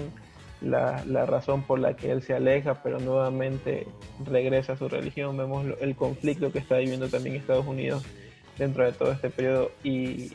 la, 0.61 1.03
la, 1.07 1.25
razón 1.25 1.63
por 1.63 1.79
la 1.79 1.95
que 1.95 2.11
él 2.11 2.21
se 2.21 2.33
aleja, 2.33 2.83
pero 2.83 2.99
nuevamente 2.99 3.87
regresa 4.25 4.73
a 4.73 4.77
su 4.77 4.89
religión. 4.89 5.37
Vemos 5.37 5.65
el 5.81 5.95
conflicto 5.95 6.51
que 6.51 6.59
está 6.59 6.77
viviendo 6.77 7.07
también 7.07 7.35
Estados 7.35 7.65
Unidos 7.65 8.03
dentro 8.57 8.85
de 8.85 8.91
todo 8.91 9.11
este 9.11 9.29
periodo 9.29 9.71
y, 9.83 10.33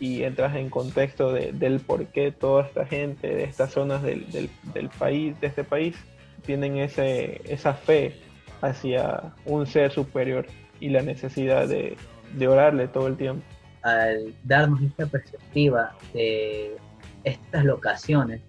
y 0.00 0.22
entras 0.22 0.56
en 0.56 0.70
contexto 0.70 1.32
de, 1.32 1.52
del 1.52 1.80
por 1.80 2.06
qué 2.06 2.32
toda 2.32 2.64
esta 2.64 2.86
gente 2.86 3.28
de 3.28 3.44
estas 3.44 3.72
zonas 3.72 4.02
del, 4.02 4.30
del, 4.30 4.50
del, 4.74 4.88
país, 4.88 5.38
de 5.40 5.46
este 5.48 5.64
país, 5.64 5.96
tienen 6.44 6.76
ese, 6.78 7.40
esa 7.44 7.74
fe 7.74 8.14
hacia 8.60 9.34
un 9.44 9.66
ser 9.66 9.90
superior 9.90 10.46
y 10.80 10.90
la 10.90 11.02
necesidad 11.02 11.66
de, 11.68 11.96
de 12.34 12.48
orarle 12.48 12.88
todo 12.88 13.06
el 13.08 13.16
tiempo. 13.16 13.42
Al 13.82 14.34
darnos 14.44 14.82
esta 14.82 15.06
perspectiva 15.06 15.96
de 16.12 16.76
estas 17.24 17.64
locaciones 17.64 18.40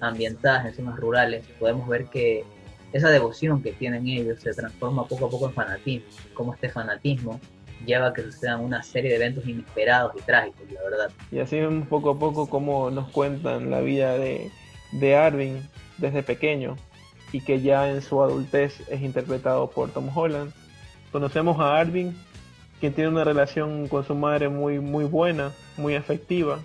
ambientadas 0.00 0.66
en 0.66 0.74
zonas 0.74 0.98
rurales, 0.98 1.46
podemos 1.58 1.88
ver 1.88 2.06
que 2.06 2.44
esa 2.92 3.10
devoción 3.10 3.62
que 3.62 3.72
tienen 3.72 4.06
ellos 4.06 4.40
se 4.40 4.52
transforma 4.54 5.06
poco 5.06 5.26
a 5.26 5.30
poco 5.30 5.46
en 5.46 5.52
fanatismo, 5.52 6.06
como 6.34 6.54
este 6.54 6.68
fanatismo 6.68 7.40
lleva 7.84 8.08
a 8.08 8.12
que 8.12 8.22
sucedan 8.22 8.60
una 8.60 8.82
serie 8.82 9.10
de 9.10 9.16
eventos 9.16 9.46
inesperados 9.46 10.12
y 10.16 10.22
trágicos, 10.22 10.70
la 10.72 10.82
verdad. 10.82 11.10
Y 11.30 11.38
así 11.38 11.58
un 11.60 11.86
poco 11.86 12.10
a 12.10 12.18
poco 12.18 12.48
como 12.48 12.90
nos 12.90 13.10
cuentan 13.10 13.70
la 13.70 13.80
vida 13.80 14.16
de, 14.18 14.50
de 14.92 15.16
Arvin 15.16 15.68
desde 15.98 16.22
pequeño 16.22 16.76
y 17.32 17.40
que 17.40 17.60
ya 17.60 17.90
en 17.90 18.02
su 18.02 18.22
adultez 18.22 18.80
es 18.88 19.02
interpretado 19.02 19.70
por 19.70 19.90
Tom 19.90 20.08
Holland. 20.14 20.52
Conocemos 21.12 21.58
a 21.60 21.78
Arvin, 21.78 22.16
quien 22.80 22.94
tiene 22.94 23.10
una 23.10 23.24
relación 23.24 23.88
con 23.88 24.04
su 24.04 24.14
madre 24.14 24.48
muy, 24.48 24.78
muy 24.78 25.04
buena, 25.04 25.52
muy 25.76 25.94
afectiva 25.94 26.60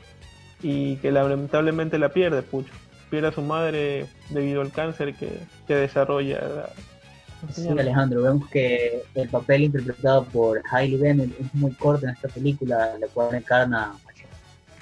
y 0.61 0.97
que 0.97 1.11
lamentablemente 1.11 1.97
la 1.97 2.09
pierde, 2.09 2.41
Pucho. 2.41 2.73
Pierde 3.09 3.27
a 3.27 3.31
su 3.31 3.41
madre 3.41 4.07
debido 4.29 4.61
al 4.61 4.71
cáncer 4.71 5.13
que, 5.15 5.29
que 5.67 5.75
desarrolla 5.75 6.69
Sí, 7.51 7.67
Alejandro, 7.67 8.23
vemos 8.23 8.49
que 8.49 9.03
el 9.15 9.29
papel 9.29 9.63
interpretado 9.63 10.23
por 10.25 10.61
Hailey 10.71 10.99
Bennett 10.99 11.39
es 11.39 11.53
muy 11.53 11.71
corto 11.71 12.05
en 12.05 12.13
esta 12.13 12.27
película, 12.27 12.95
la 12.99 13.07
cual 13.07 13.35
encarna 13.35 13.91
a 13.91 13.97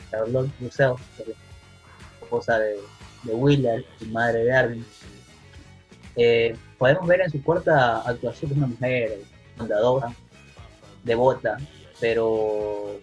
Charlotte 0.10 0.52
Russell, 0.60 0.94
esposa 2.22 2.60
de, 2.60 2.78
de 3.24 3.34
Willard 3.34 3.84
y 4.00 4.06
madre 4.06 4.44
de 4.44 4.54
Arvin. 4.54 4.86
Eh, 6.16 6.56
podemos 6.78 7.08
ver 7.08 7.22
en 7.22 7.32
su 7.32 7.42
corta 7.42 8.02
actuación 8.02 8.50
que 8.50 8.54
es 8.56 8.58
una 8.58 8.68
mujer 8.68 9.20
fundadora, 9.58 10.14
devota, 11.04 11.58
pero 12.00 13.00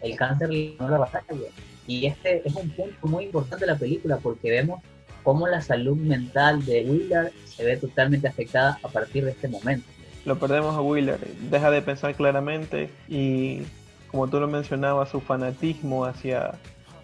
el 0.00 0.16
cáncer 0.16 0.50
no 0.78 0.88
la 0.88 0.98
batalla. 0.98 1.48
Y 1.86 2.06
este 2.06 2.46
es 2.46 2.54
un 2.54 2.70
punto 2.70 3.06
muy 3.06 3.24
importante 3.24 3.66
de 3.66 3.72
la 3.72 3.78
película 3.78 4.16
porque 4.16 4.50
vemos 4.50 4.82
cómo 5.24 5.48
la 5.48 5.62
salud 5.62 5.96
mental 5.96 6.64
de 6.64 6.84
Willard 6.88 7.32
se 7.46 7.64
ve 7.64 7.76
totalmente 7.76 8.28
afectada 8.28 8.78
a 8.82 8.88
partir 8.88 9.24
de 9.24 9.32
este 9.32 9.48
momento. 9.48 9.86
Lo 10.24 10.38
perdemos 10.38 10.76
a 10.76 10.80
Willard, 10.80 11.20
deja 11.50 11.70
de 11.70 11.82
pensar 11.82 12.14
claramente 12.14 12.90
y 13.08 13.62
como 14.14 14.28
tú 14.28 14.38
lo 14.38 14.46
mencionabas, 14.46 15.08
su 15.08 15.20
fanatismo 15.20 16.04
hacia, 16.04 16.52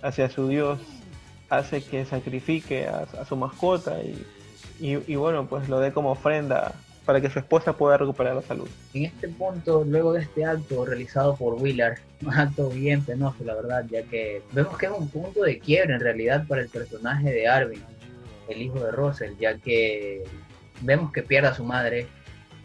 hacia 0.01 0.31
su 0.31 0.47
Dios 0.47 0.79
hace 1.49 1.83
que 1.83 2.05
sacrifique 2.05 2.87
a, 2.87 3.09
a 3.21 3.25
su 3.25 3.35
mascota 3.35 4.01
y, 4.01 4.25
y, 4.79 5.13
y, 5.13 5.17
bueno, 5.17 5.49
pues 5.49 5.69
lo 5.69 5.81
dé 5.81 5.93
como 5.93 6.13
ofrenda 6.13 6.73
para 7.05 7.21
que 7.21 7.29
su 7.29 7.41
esposa 7.41 7.73
pueda 7.73 7.97
recuperar 7.97 8.37
la 8.37 8.43
salud. 8.43 8.69
En 8.95 9.07
este 9.07 9.29
punto, 9.29 9.83
luego 9.85 10.13
de 10.13 10.23
este 10.23 10.45
acto 10.45 10.85
realizado 10.85 11.35
por 11.35 11.55
Willard, 11.55 11.99
un 12.25 12.33
acto 12.33 12.69
bien 12.69 13.03
penoso, 13.03 13.43
la 13.43 13.55
verdad, 13.55 13.85
ya 13.91 14.03
que 14.05 14.43
vemos 14.53 14.79
que 14.79 14.87
es 14.87 14.93
un 14.93 15.09
punto 15.09 15.43
de 15.43 15.59
quiebre 15.59 15.95
en 15.95 16.01
realidad 16.01 16.47
para 16.47 16.63
el 16.63 16.69
personaje 16.69 17.31
de 17.31 17.49
Arvin, 17.49 17.83
el 18.51 18.63
hijo 18.63 18.81
de 18.81 18.91
Russell, 18.91 19.35
ya 19.39 19.57
que 19.59 20.25
vemos 20.81 21.13
que 21.13 21.23
pierde 21.23 21.49
a 21.49 21.55
su 21.55 21.65
madre, 21.65 22.07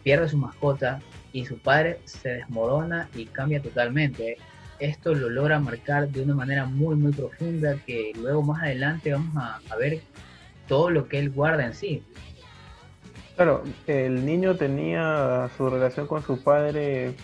pierde 0.02 0.26
a 0.26 0.28
su 0.28 0.38
mascota 0.38 1.00
y 1.32 1.44
su 1.44 1.58
padre 1.58 2.00
se 2.04 2.30
desmorona 2.30 3.08
y 3.14 3.26
cambia 3.26 3.60
totalmente. 3.60 4.38
Esto 4.78 5.14
lo 5.14 5.30
logra 5.30 5.58
marcar 5.58 6.08
de 6.08 6.22
una 6.22 6.34
manera 6.34 6.66
muy 6.66 6.96
muy 6.96 7.12
profunda 7.12 7.76
que 7.86 8.12
luego 8.14 8.42
más 8.42 8.62
adelante 8.62 9.12
vamos 9.12 9.34
a, 9.36 9.76
ver 9.76 10.00
todo 10.68 10.90
lo 10.90 11.08
que 11.08 11.18
él 11.18 11.30
guarda 11.30 11.64
en 11.64 11.74
sí. 11.74 12.02
Claro, 13.36 13.64
el 13.86 14.24
niño 14.24 14.56
tenía 14.56 15.50
su 15.56 15.68
relación 15.68 16.06
con 16.06 16.22
su 16.22 16.42
padre 16.42 17.14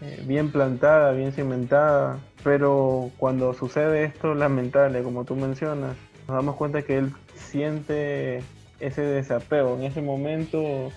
eh, 0.00 0.22
bien 0.26 0.50
plantada, 0.50 1.12
bien 1.12 1.32
cimentada, 1.32 2.18
pero 2.42 3.10
cuando 3.16 3.54
sucede 3.54 4.04
esto 4.04 4.34
lamentable, 4.34 5.02
como 5.02 5.24
tú 5.24 5.36
mencionas, 5.36 5.96
nos 6.26 6.36
damos 6.36 6.56
cuenta 6.56 6.82
que 6.82 6.98
él 6.98 7.12
siente 7.34 8.42
ese 8.80 9.02
desapego. 9.02 9.76
En 9.76 9.84
ese 9.84 10.02
momento, 10.02 10.90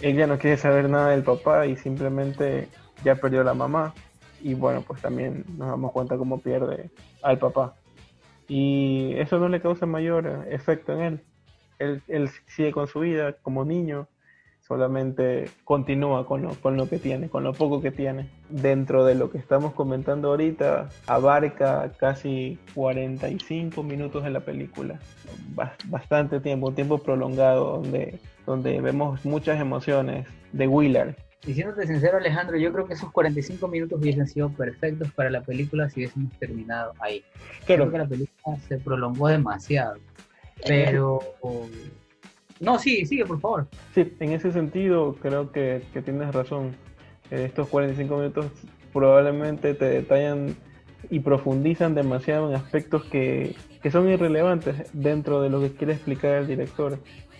él 0.00 0.16
ya 0.16 0.26
no 0.26 0.38
quiere 0.38 0.56
saber 0.56 0.88
nada 0.88 1.10
del 1.10 1.22
papá 1.22 1.66
y 1.66 1.76
simplemente 1.76 2.68
ya 3.04 3.16
perdió 3.16 3.40
a 3.40 3.44
la 3.44 3.54
mamá. 3.54 3.94
Y 4.42 4.54
bueno, 4.54 4.82
pues 4.82 5.00
también 5.00 5.44
nos 5.56 5.68
damos 5.68 5.92
cuenta 5.92 6.16
cómo 6.16 6.38
pierde 6.40 6.90
al 7.22 7.38
papá. 7.38 7.74
Y 8.48 9.14
eso 9.16 9.38
no 9.38 9.48
le 9.48 9.60
causa 9.60 9.86
mayor 9.86 10.46
efecto 10.50 10.92
en 10.92 11.00
él. 11.00 11.20
Él, 11.78 12.02
él 12.08 12.30
sigue 12.46 12.72
con 12.72 12.86
su 12.86 13.00
vida 13.00 13.34
como 13.42 13.64
niño, 13.64 14.08
solamente 14.66 15.50
continúa 15.64 16.26
con 16.26 16.42
lo, 16.42 16.50
con 16.54 16.76
lo 16.76 16.88
que 16.88 16.98
tiene, 16.98 17.28
con 17.28 17.44
lo 17.44 17.52
poco 17.52 17.80
que 17.80 17.90
tiene. 17.90 18.28
Dentro 18.48 19.04
de 19.04 19.14
lo 19.14 19.30
que 19.30 19.38
estamos 19.38 19.74
comentando 19.74 20.28
ahorita, 20.28 20.88
abarca 21.06 21.92
casi 21.98 22.58
45 22.74 23.82
minutos 23.82 24.24
de 24.24 24.30
la 24.30 24.40
película. 24.40 24.98
Bastante 25.86 26.40
tiempo, 26.40 26.68
un 26.68 26.74
tiempo 26.74 26.98
prolongado 26.98 27.78
donde, 27.78 28.18
donde 28.46 28.80
vemos 28.80 29.24
muchas 29.24 29.60
emociones 29.60 30.26
de 30.52 30.68
Willard. 30.68 31.14
Y 31.44 31.54
siéndote 31.54 31.88
sincero, 31.88 32.18
Alejandro, 32.18 32.56
yo 32.56 32.72
creo 32.72 32.86
que 32.86 32.94
esos 32.94 33.10
45 33.10 33.66
minutos 33.66 34.00
hubiesen 34.00 34.28
sido 34.28 34.50
perfectos 34.50 35.10
para 35.12 35.28
la 35.28 35.40
película 35.40 35.90
si 35.90 36.00
hubiésemos 36.00 36.32
terminado 36.38 36.92
ahí. 37.00 37.24
Claro. 37.66 37.90
Creo 37.90 37.90
que 37.90 37.98
la 37.98 38.06
película 38.06 38.56
se 38.68 38.78
prolongó 38.78 39.26
demasiado. 39.26 39.96
Pero 40.64 41.20
no, 42.62 42.78
sí, 42.78 43.04
sigue, 43.04 43.26
por 43.26 43.40
favor. 43.40 43.66
Sí, 43.94 44.12
en 44.20 44.32
ese 44.32 44.52
sentido 44.52 45.16
creo 45.20 45.52
que, 45.52 45.82
que 45.92 46.02
tienes 46.02 46.32
razón. 46.34 46.74
Estos 47.30 47.68
45 47.68 48.16
minutos 48.16 48.46
probablemente 48.92 49.74
te 49.74 49.86
detallan 49.86 50.54
y 51.10 51.20
profundizan 51.20 51.94
demasiado 51.94 52.48
en 52.48 52.56
aspectos 52.56 53.04
que, 53.04 53.54
que, 53.82 53.90
son 53.90 54.08
irrelevantes 54.08 54.90
dentro 54.92 55.40
de 55.40 55.50
lo 55.50 55.60
que 55.60 55.72
quiere 55.72 55.94
explicar 55.94 56.36
el 56.36 56.46
director. 56.46 56.98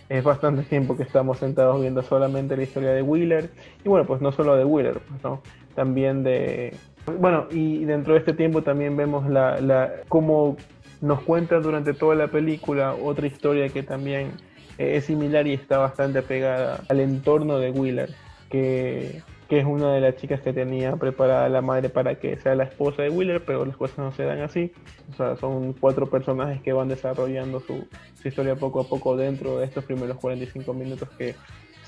Es 0.09 0.23
bastante 0.23 0.63
tiempo 0.63 0.97
que 0.97 1.03
estamos 1.03 1.39
sentados 1.39 1.79
viendo 1.79 2.01
solamente 2.01 2.57
la 2.57 2.63
historia 2.63 2.89
de 2.91 3.01
Wheeler. 3.01 3.49
Y 3.85 3.89
bueno, 3.89 4.05
pues 4.05 4.21
no 4.21 4.31
solo 4.31 4.55
de 4.55 4.65
Wheeler, 4.65 4.99
pues, 4.99 5.23
¿no? 5.23 5.41
también 5.73 6.23
de... 6.23 6.75
Bueno, 7.19 7.47
y 7.51 7.85
dentro 7.85 8.13
de 8.13 8.19
este 8.19 8.33
tiempo 8.33 8.63
también 8.63 8.95
vemos 8.95 9.29
la, 9.29 9.59
la 9.59 9.91
cómo 10.07 10.55
nos 11.01 11.21
cuenta 11.21 11.59
durante 11.59 11.93
toda 11.93 12.15
la 12.15 12.27
película 12.27 12.93
otra 12.93 13.27
historia 13.27 13.67
que 13.69 13.83
también 13.83 14.31
es 14.77 15.05
similar 15.05 15.47
y 15.47 15.53
está 15.53 15.77
bastante 15.77 16.21
pegada 16.21 16.83
al 16.89 16.99
entorno 16.99 17.59
de 17.59 17.71
Wheeler, 17.71 18.09
que, 18.49 19.21
que 19.49 19.59
es 19.59 19.65
una 19.65 19.93
de 19.93 20.01
las 20.01 20.15
chicas 20.15 20.41
que 20.41 20.53
tenía 20.53 20.95
preparada 20.95 21.49
la 21.49 21.61
madre 21.61 21.89
para 21.89 22.15
que 22.15 22.37
sea 22.37 22.55
la 22.55 22.63
esposa 22.63 23.03
de 23.03 23.09
Wheeler, 23.09 23.43
pero 23.45 23.65
las 23.65 23.77
cosas 23.77 23.97
no 23.99 24.11
se 24.11 24.23
dan 24.23 24.41
así. 24.41 24.71
O 25.11 25.15
sea, 25.15 25.35
son 25.35 25.73
cuatro 25.73 26.07
personajes 26.07 26.61
que 26.61 26.73
van 26.73 26.87
desarrollando 26.87 27.59
su, 27.59 27.87
su 28.21 28.27
historia 28.27 28.55
poco 28.55 28.81
a 28.81 28.87
poco 28.87 29.15
dentro 29.15 29.59
de 29.59 29.65
estos 29.65 29.85
primeros 29.85 30.17
45 30.17 30.73
minutos 30.73 31.09
que 31.17 31.35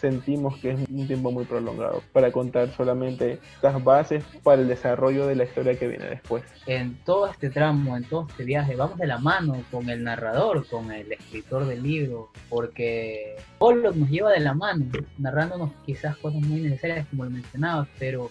sentimos 0.05 0.57
que 0.57 0.71
es 0.71 0.79
un 0.87 1.07
tiempo 1.07 1.31
muy 1.31 1.45
prolongado 1.45 2.03
para 2.13 2.31
contar 2.31 2.69
solamente 2.75 3.39
las 3.63 3.83
bases 3.83 4.23
para 4.43 4.61
el 4.61 4.67
desarrollo 4.67 5.25
de 5.25 5.35
la 5.35 5.45
historia 5.45 5.79
que 5.79 5.87
viene 5.87 6.05
después. 6.05 6.43
En 6.67 6.95
todo 7.03 7.25
este 7.25 7.49
tramo, 7.49 7.97
en 7.97 8.03
todo 8.03 8.27
este 8.29 8.43
viaje, 8.43 8.75
vamos 8.75 8.99
de 8.99 9.07
la 9.07 9.17
mano 9.17 9.63
con 9.71 9.89
el 9.89 10.03
narrador, 10.03 10.67
con 10.67 10.91
el 10.91 11.11
escritor 11.11 11.65
del 11.65 11.81
libro, 11.81 12.29
porque 12.49 13.35
Pollock 13.57 13.95
nos 13.95 14.09
lleva 14.11 14.31
de 14.31 14.41
la 14.41 14.53
mano, 14.53 14.85
narrándonos 15.17 15.71
quizás 15.83 16.15
cosas 16.17 16.41
muy 16.41 16.61
necesarias 16.61 17.07
como 17.09 17.23
lo 17.23 17.31
mencionaba, 17.31 17.87
pero 17.97 18.29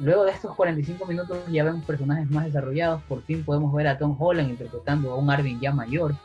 luego 0.00 0.24
de 0.24 0.32
estos 0.32 0.56
45 0.56 1.06
minutos 1.06 1.38
ya 1.52 1.62
vemos 1.62 1.84
personajes 1.84 2.28
más 2.30 2.46
desarrollados, 2.46 3.00
por 3.04 3.22
fin 3.22 3.44
podemos 3.44 3.72
ver 3.72 3.86
a 3.86 3.96
Tom 3.96 4.16
Holland 4.18 4.50
interpretando 4.50 5.12
a 5.12 5.16
un 5.16 5.30
Arvin 5.30 5.60
ya 5.60 5.72
mayor, 5.72 6.16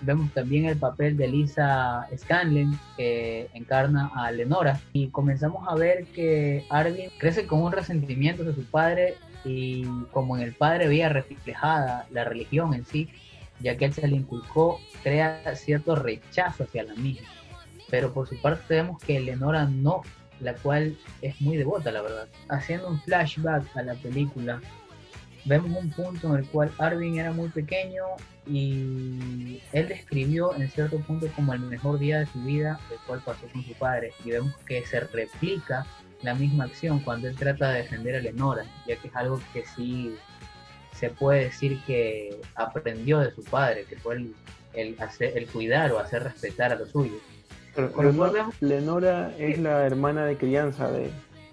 Vemos 0.00 0.32
también 0.32 0.66
el 0.66 0.76
papel 0.76 1.16
de 1.16 1.28
Lisa 1.28 2.06
Scanlon, 2.16 2.78
que 2.96 3.48
encarna 3.54 4.10
a 4.14 4.30
Lenora. 4.30 4.80
Y 4.92 5.08
comenzamos 5.08 5.66
a 5.68 5.74
ver 5.74 6.04
que 6.06 6.64
Arvin 6.70 7.10
crece 7.18 7.46
con 7.46 7.62
un 7.62 7.72
resentimiento 7.72 8.44
de 8.44 8.54
su 8.54 8.64
padre 8.64 9.14
y 9.44 9.84
como 10.12 10.36
en 10.36 10.42
el 10.42 10.52
padre 10.52 10.88
veía 10.88 11.08
reflejada 11.08 12.06
la 12.10 12.24
religión 12.24 12.74
en 12.74 12.84
sí, 12.84 13.08
ya 13.60 13.76
que 13.76 13.86
él 13.86 13.92
se 13.92 14.06
le 14.06 14.16
inculcó, 14.16 14.80
crea 15.02 15.42
cierto 15.56 15.96
rechazo 15.96 16.64
hacia 16.64 16.84
la 16.84 16.94
misma. 16.94 17.28
Pero 17.90 18.12
por 18.12 18.28
su 18.28 18.40
parte 18.40 18.74
vemos 18.74 19.02
que 19.02 19.18
Lenora 19.18 19.64
no, 19.64 20.02
la 20.40 20.54
cual 20.54 20.96
es 21.22 21.40
muy 21.40 21.56
devota, 21.56 21.90
la 21.90 22.02
verdad. 22.02 22.28
Haciendo 22.48 22.88
un 22.88 23.00
flashback 23.00 23.76
a 23.76 23.82
la 23.82 23.94
película, 23.94 24.60
vemos 25.48 25.82
un 25.82 25.90
punto 25.90 26.28
en 26.28 26.40
el 26.40 26.46
cual 26.46 26.70
Arvin 26.78 27.18
era 27.18 27.32
muy 27.32 27.48
pequeño 27.48 28.04
y 28.46 29.60
él 29.72 29.88
describió 29.88 30.54
en 30.54 30.70
cierto 30.70 30.98
punto 31.00 31.26
como 31.34 31.54
el 31.54 31.60
mejor 31.60 31.98
día 31.98 32.20
de 32.20 32.26
su 32.26 32.40
vida, 32.42 32.78
el 32.90 32.98
cual 33.06 33.22
pasó 33.24 33.46
con 33.52 33.64
su 33.64 33.72
padre. 33.74 34.12
Y 34.24 34.30
vemos 34.30 34.54
que 34.66 34.84
se 34.86 35.00
replica 35.00 35.86
la 36.22 36.34
misma 36.34 36.64
acción 36.64 37.00
cuando 37.00 37.28
él 37.28 37.36
trata 37.36 37.70
de 37.70 37.82
defender 37.82 38.16
a 38.16 38.20
Lenora, 38.20 38.64
ya 38.86 38.96
que 38.96 39.08
es 39.08 39.16
algo 39.16 39.40
que 39.52 39.64
sí 39.64 40.14
se 40.92 41.10
puede 41.10 41.44
decir 41.44 41.80
que 41.86 42.40
aprendió 42.54 43.20
de 43.20 43.30
su 43.32 43.42
padre, 43.44 43.84
que 43.88 43.96
fue 43.96 44.16
el, 44.74 44.96
hacer, 45.00 45.36
el 45.36 45.46
cuidar 45.46 45.92
o 45.92 45.98
hacer 45.98 46.24
respetar 46.24 46.72
a 46.72 46.76
los 46.76 46.90
suyos. 46.90 47.20
Lenora 48.60 49.32
es 49.38 49.58
la 49.58 49.86
hermana 49.86 50.24
de 50.26 50.36
crianza 50.36 50.90
de, 50.90 51.10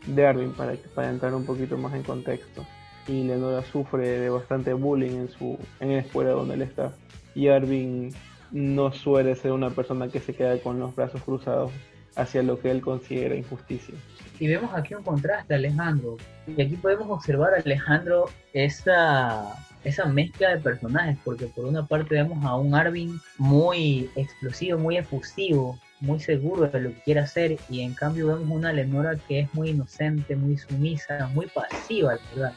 de 0.07 0.25
Arvin, 0.25 0.51
para, 0.53 0.73
para 0.95 1.09
entrar 1.09 1.33
un 1.35 1.45
poquito 1.45 1.77
más 1.77 1.93
en 1.93 2.03
contexto 2.03 2.65
y 3.07 3.23
Leonora 3.23 3.63
sufre 3.63 4.19
de 4.19 4.29
bastante 4.29 4.73
bullying 4.73 5.11
en 5.11 5.29
su 5.29 5.57
en 5.79 5.93
la 5.93 5.99
escuela 5.99 6.31
donde 6.31 6.55
él 6.55 6.61
está 6.63 6.91
y 7.35 7.49
Arvin 7.49 8.13
no 8.51 8.91
suele 8.91 9.35
ser 9.35 9.51
una 9.51 9.69
persona 9.69 10.07
que 10.07 10.19
se 10.19 10.33
queda 10.33 10.57
con 10.59 10.79
los 10.79 10.95
brazos 10.95 11.21
cruzados 11.21 11.71
hacia 12.15 12.41
lo 12.41 12.59
que 12.59 12.71
él 12.71 12.81
considera 12.81 13.35
injusticia. 13.35 13.93
Y 14.39 14.47
vemos 14.47 14.71
aquí 14.73 14.93
un 14.95 15.03
contraste, 15.03 15.53
Alejandro. 15.53 16.17
Y 16.47 16.61
aquí 16.61 16.77
podemos 16.77 17.09
observar, 17.09 17.53
Alejandro, 17.53 18.29
esa, 18.53 19.53
esa 19.83 20.05
mezcla 20.05 20.55
de 20.55 20.61
personajes, 20.61 21.17
porque 21.25 21.47
por 21.47 21.65
una 21.65 21.85
parte 21.85 22.15
vemos 22.15 22.43
a 22.45 22.55
un 22.55 22.73
Arvin 22.73 23.19
muy 23.37 24.09
explosivo, 24.15 24.79
muy 24.79 24.97
efusivo, 24.97 25.77
muy 25.99 26.21
seguro 26.21 26.67
de 26.67 26.79
lo 26.79 26.89
que 26.91 27.01
quiere 27.01 27.19
hacer, 27.19 27.57
y 27.69 27.81
en 27.81 27.93
cambio 27.93 28.27
vemos 28.27 28.49
una 28.49 28.71
Lenora 28.71 29.17
que 29.27 29.41
es 29.41 29.53
muy 29.53 29.69
inocente, 29.71 30.35
muy 30.37 30.57
sumisa, 30.57 31.29
muy 31.33 31.47
pasiva, 31.47 32.17
¿verdad? 32.33 32.53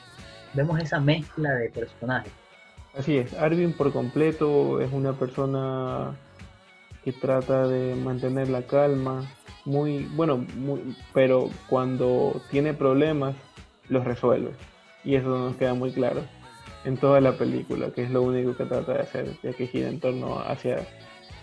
Vemos 0.55 0.81
esa 0.81 1.01
mezcla 1.01 1.53
de 1.53 1.71
personajes. 1.71 2.33
Así 2.97 3.19
es, 3.19 3.33
Arvin 3.35 3.73
por 3.73 3.93
completo 3.93 4.81
es 4.81 4.93
una 4.93 5.13
persona 5.13 6.17
que 7.05 7.13
trata 7.13 7.69
de 7.69 7.95
mantener 7.95 8.49
la 8.49 8.63
calma, 8.63 9.25
muy 9.65 10.05
bueno, 10.17 10.45
pero 11.13 11.51
cuando 11.69 12.41
tiene 12.51 12.75
problemas 12.75 13.37
los 13.89 14.05
resuelve. 14.05 14.51
Y 15.05 15.15
eso 15.15 15.29
nos 15.29 15.57
queda 15.57 15.75
muy 15.75 15.93
claro 15.93 16.23
en 16.85 16.97
toda 16.97 17.21
la 17.21 17.33
película, 17.33 17.91
que 17.91 18.03
es 18.03 18.11
lo 18.11 18.23
único 18.23 18.57
que 18.57 18.65
trata 18.65 18.95
de 18.95 19.01
hacer, 19.01 19.37
ya 19.43 19.53
que 19.53 19.67
gira 19.67 19.89
en 19.89 20.01
torno 20.01 20.41
hacia 20.41 20.87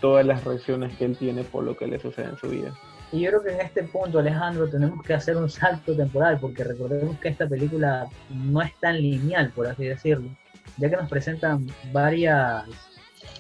todas 0.02 0.26
las 0.26 0.44
reacciones 0.44 0.96
que 0.98 1.06
él 1.06 1.18
tiene 1.18 1.44
por 1.44 1.64
lo 1.64 1.78
que 1.78 1.88
le 1.88 2.00
sucede 2.00 2.30
en 2.30 2.38
su 2.38 2.50
vida. 2.50 2.74
Y 3.16 3.22
yo 3.22 3.30
creo 3.30 3.44
que 3.44 3.54
en 3.54 3.62
este 3.62 3.84
punto, 3.84 4.20
Alejandro, 4.20 4.68
tenemos 4.68 5.02
que 5.02 5.14
hacer 5.14 5.38
un 5.38 5.50
salto 5.50 5.96
temporal, 5.96 6.38
porque 6.38 6.66
recordemos 6.66 7.18
que 7.20 7.30
esta 7.30 7.48
película 7.48 8.10
no 8.30 8.62
es 8.62 8.78
tan 8.82 8.98
lineal, 8.98 9.52
por 9.52 9.68
así 9.68 9.86
decirlo, 9.86 10.30
ya 10.76 10.90
que 10.90 10.98
nos 10.98 11.10
presentan 11.10 11.66
varias 11.94 12.66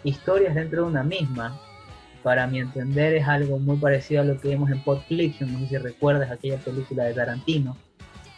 historias 0.05 0.55
dentro 0.55 0.83
de 0.83 0.91
una 0.91 1.03
misma. 1.03 1.59
Para 2.23 2.47
mi 2.47 2.59
entender 2.59 3.15
es 3.15 3.27
algo 3.27 3.59
muy 3.59 3.75
parecido 3.75 4.21
a 4.21 4.23
lo 4.23 4.39
que 4.39 4.47
vimos 4.47 4.71
en 4.71 4.81
Pop 4.81 5.03
Fiction, 5.09 5.51
no 5.51 5.59
sé 5.59 5.67
si 5.67 5.77
recuerdas 5.77 6.31
aquella 6.31 6.57
película 6.57 7.03
de 7.03 7.13
Tarantino, 7.13 7.75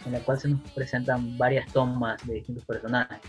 en 0.08 0.14
la 0.14 0.20
cual 0.22 0.40
se 0.40 0.48
nos 0.50 0.62
presentan 0.72 1.38
varias 1.38 1.72
tomas 1.72 2.18
de 2.26 2.34
distintos 2.34 2.66
personajes. 2.66 3.20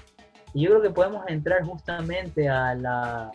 Y 0.55 0.63
yo 0.63 0.71
creo 0.71 0.81
que 0.81 0.91
podemos 0.91 1.29
entrar 1.29 1.63
justamente 1.63 2.49
a 2.49 2.75
la 2.75 3.31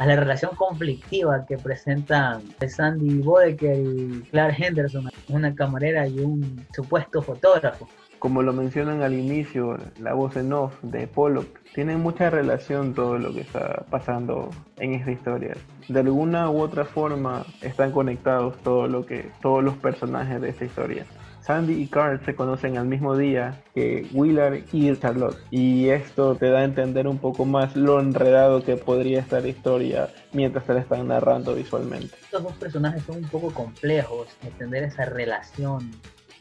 a 0.00 0.06
la 0.06 0.16
relación 0.16 0.52
conflictiva 0.56 1.44
que 1.46 1.58
presentan 1.58 2.40
Sandy 2.66 3.18
Bodeker 3.18 3.78
y 3.78 4.22
Clark 4.30 4.54
Henderson, 4.58 5.10
una 5.28 5.54
camarera 5.54 6.06
y 6.06 6.20
un 6.20 6.66
supuesto 6.74 7.20
fotógrafo. 7.20 7.86
Como 8.18 8.42
lo 8.42 8.54
mencionan 8.54 9.02
al 9.02 9.12
inicio, 9.12 9.76
la 9.98 10.14
voz 10.14 10.38
en 10.38 10.54
off 10.54 10.72
de 10.80 11.06
Pollock 11.06 11.60
tiene 11.74 11.98
mucha 11.98 12.30
relación 12.30 12.94
todo 12.94 13.18
lo 13.18 13.34
que 13.34 13.42
está 13.42 13.84
pasando 13.90 14.48
en 14.78 14.94
esta 14.94 15.10
historia. 15.10 15.54
De 15.88 16.00
alguna 16.00 16.50
u 16.50 16.60
otra 16.60 16.86
forma 16.86 17.44
están 17.60 17.92
conectados 17.92 18.56
todo 18.62 18.88
lo 18.88 19.04
que, 19.04 19.30
todos 19.42 19.62
los 19.62 19.76
personajes 19.76 20.40
de 20.40 20.48
esta 20.48 20.64
historia. 20.64 21.04
Sandy 21.42 21.74
y 21.74 21.86
Carl 21.86 22.20
se 22.24 22.34
conocen 22.34 22.76
al 22.76 22.86
mismo 22.86 23.16
día 23.16 23.62
que 23.74 24.06
Willard 24.12 24.60
y 24.72 24.94
Charlotte. 24.96 25.38
Y 25.50 25.88
esto 25.88 26.34
te 26.34 26.50
da 26.50 26.60
a 26.60 26.64
entender 26.64 27.06
un 27.06 27.18
poco 27.18 27.44
más 27.44 27.76
lo 27.76 28.00
enredado 28.00 28.62
que 28.62 28.76
podría 28.76 29.20
estar 29.20 29.42
la 29.42 29.48
historia 29.48 30.08
mientras 30.32 30.66
te 30.66 30.74
la 30.74 30.80
están 30.80 31.08
narrando 31.08 31.54
visualmente. 31.54 32.14
Estos 32.22 32.42
dos 32.42 32.52
personajes 32.54 33.02
son 33.04 33.16
un 33.16 33.28
poco 33.28 33.52
complejos, 33.52 34.28
entender 34.42 34.84
esa 34.84 35.04
relación 35.04 35.90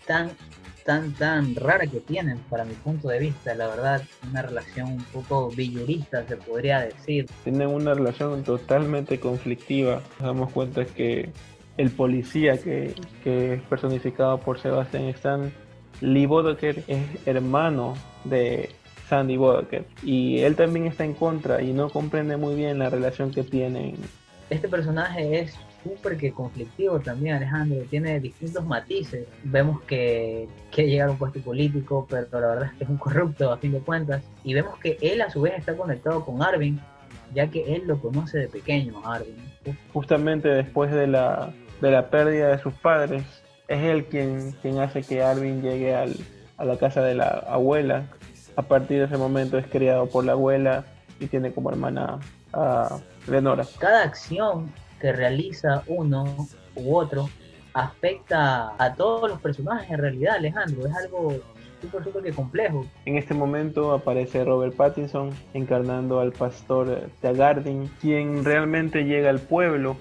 tan 0.06 0.32
tan 0.86 1.14
tan 1.14 1.56
rara 1.56 1.86
que 1.86 2.00
tienen 2.00 2.40
para 2.50 2.66
mi 2.66 2.74
punto 2.74 3.10
de 3.10 3.20
vista, 3.20 3.54
la 3.54 3.68
verdad, 3.68 4.02
una 4.28 4.42
relación 4.42 4.94
un 4.94 5.04
poco 5.04 5.50
villurista 5.52 6.26
se 6.28 6.36
podría 6.36 6.80
decir. 6.80 7.28
Tienen 7.44 7.68
una 7.68 7.94
relación 7.94 8.44
totalmente 8.44 9.20
conflictiva. 9.20 10.02
Nos 10.20 10.28
damos 10.28 10.52
cuenta 10.52 10.86
que 10.86 11.32
el 11.80 11.92
policía 11.92 12.58
que, 12.58 12.94
es 13.24 13.62
personificado 13.64 14.38
por 14.40 14.60
Sebastian 14.60 15.06
Stan, 15.06 15.50
Lee 16.02 16.26
Bodeker 16.26 16.84
es 16.88 17.06
hermano 17.26 17.94
de 18.26 18.70
Sandy 19.08 19.38
Bodeker 19.38 19.86
y 20.04 20.40
él 20.40 20.58
también 20.58 20.88
está 20.88 21.06
en 21.06 21.14
contra 21.14 21.62
y 21.62 21.72
no 21.72 21.90
comprende 21.90 22.36
muy 22.36 22.56
bien 22.56 22.80
la 22.80 22.90
relación 22.90 23.32
que 23.32 23.44
tienen. 23.44 23.96
Este 24.50 24.68
personaje 24.68 25.40
es 25.40 25.58
súper 25.82 26.18
que 26.18 26.34
conflictivo 26.34 27.00
también, 27.00 27.36
Alejandro, 27.36 27.80
tiene 27.90 28.20
distintos 28.20 28.66
matices. 28.66 29.26
Vemos 29.46 29.82
que 29.84 30.50
quiere 30.72 30.90
llegar 30.90 31.08
a 31.08 31.12
un 31.12 31.18
puesto 31.18 31.40
político, 31.40 32.06
pero 32.10 32.28
la 32.42 32.48
verdad 32.48 32.72
es 32.74 32.78
que 32.78 32.84
es 32.84 32.90
un 32.90 32.98
corrupto 32.98 33.54
a 33.54 33.58
fin 33.58 33.72
de 33.72 33.80
cuentas. 33.80 34.22
Y 34.44 34.54
vemos 34.54 34.78
que 34.80 34.98
él 35.00 35.22
a 35.22 35.30
su 35.30 35.40
vez 35.40 35.54
está 35.58 35.78
conectado 35.78 36.26
con 36.26 36.42
Arvin, 36.42 36.78
ya 37.34 37.48
que 37.48 37.74
él 37.74 37.84
lo 37.86 38.02
conoce 38.02 38.38
de 38.38 38.48
pequeño, 38.50 39.02
Arvin. 39.06 39.38
Justamente 39.94 40.50
después 40.50 40.92
de 40.92 41.08
la 41.08 41.54
de 41.82 41.92
la 41.92 42.10
pérdida 42.10 42.48
de 42.50 42.60
sus 42.60 42.74
padres, 42.74 43.24
es 43.68 43.84
él 43.84 44.06
quien, 44.06 44.52
quien 44.62 44.80
hace 44.80 45.04
que 45.04 45.24
Arvin 45.24 45.62
llegue 45.62 45.96
al, 45.96 46.16
a 46.58 46.66
la 46.66 46.78
casa 46.78 47.02
de 47.02 47.16
la 47.16 47.28
abuela. 47.48 48.06
A 48.56 48.64
partir 48.64 49.00
de 49.00 49.06
ese 49.06 49.18
momento 49.18 49.58
es 49.58 49.68
criado 49.68 50.08
por 50.08 50.26
la 50.26 50.34
abuela 50.34 50.84
y 51.20 51.28
tiene 51.28 51.52
como 51.54 51.70
hermana 51.70 52.20
a 52.54 53.00
Lenora. 53.28 53.66
Cada 53.80 54.04
acción 54.04 54.72
que 55.00 55.14
realiza 55.14 55.84
uno 55.88 56.48
u 56.76 56.96
otro 56.96 57.30
afecta 57.74 58.74
a 58.78 58.96
todos 58.96 59.30
los 59.30 59.40
personajes 59.40 59.90
en 59.90 60.00
realidad, 60.00 60.36
Alejandro. 60.36 60.88
Es 60.88 60.96
algo 60.96 61.36
súper, 61.82 62.04
súper 62.04 62.24
que 62.24 62.34
complejo. 62.34 62.86
En 63.06 63.18
este 63.18 63.34
momento 63.34 63.94
aparece 63.94 64.44
Robert 64.44 64.76
Pattinson 64.76 65.30
encarnando 65.54 66.20
al 66.20 66.32
pastor 66.32 67.10
Tagardin, 67.22 67.90
quien 68.02 68.44
realmente 68.44 69.04
llega 69.04 69.30
al 69.30 69.40
pueblo 69.40 69.96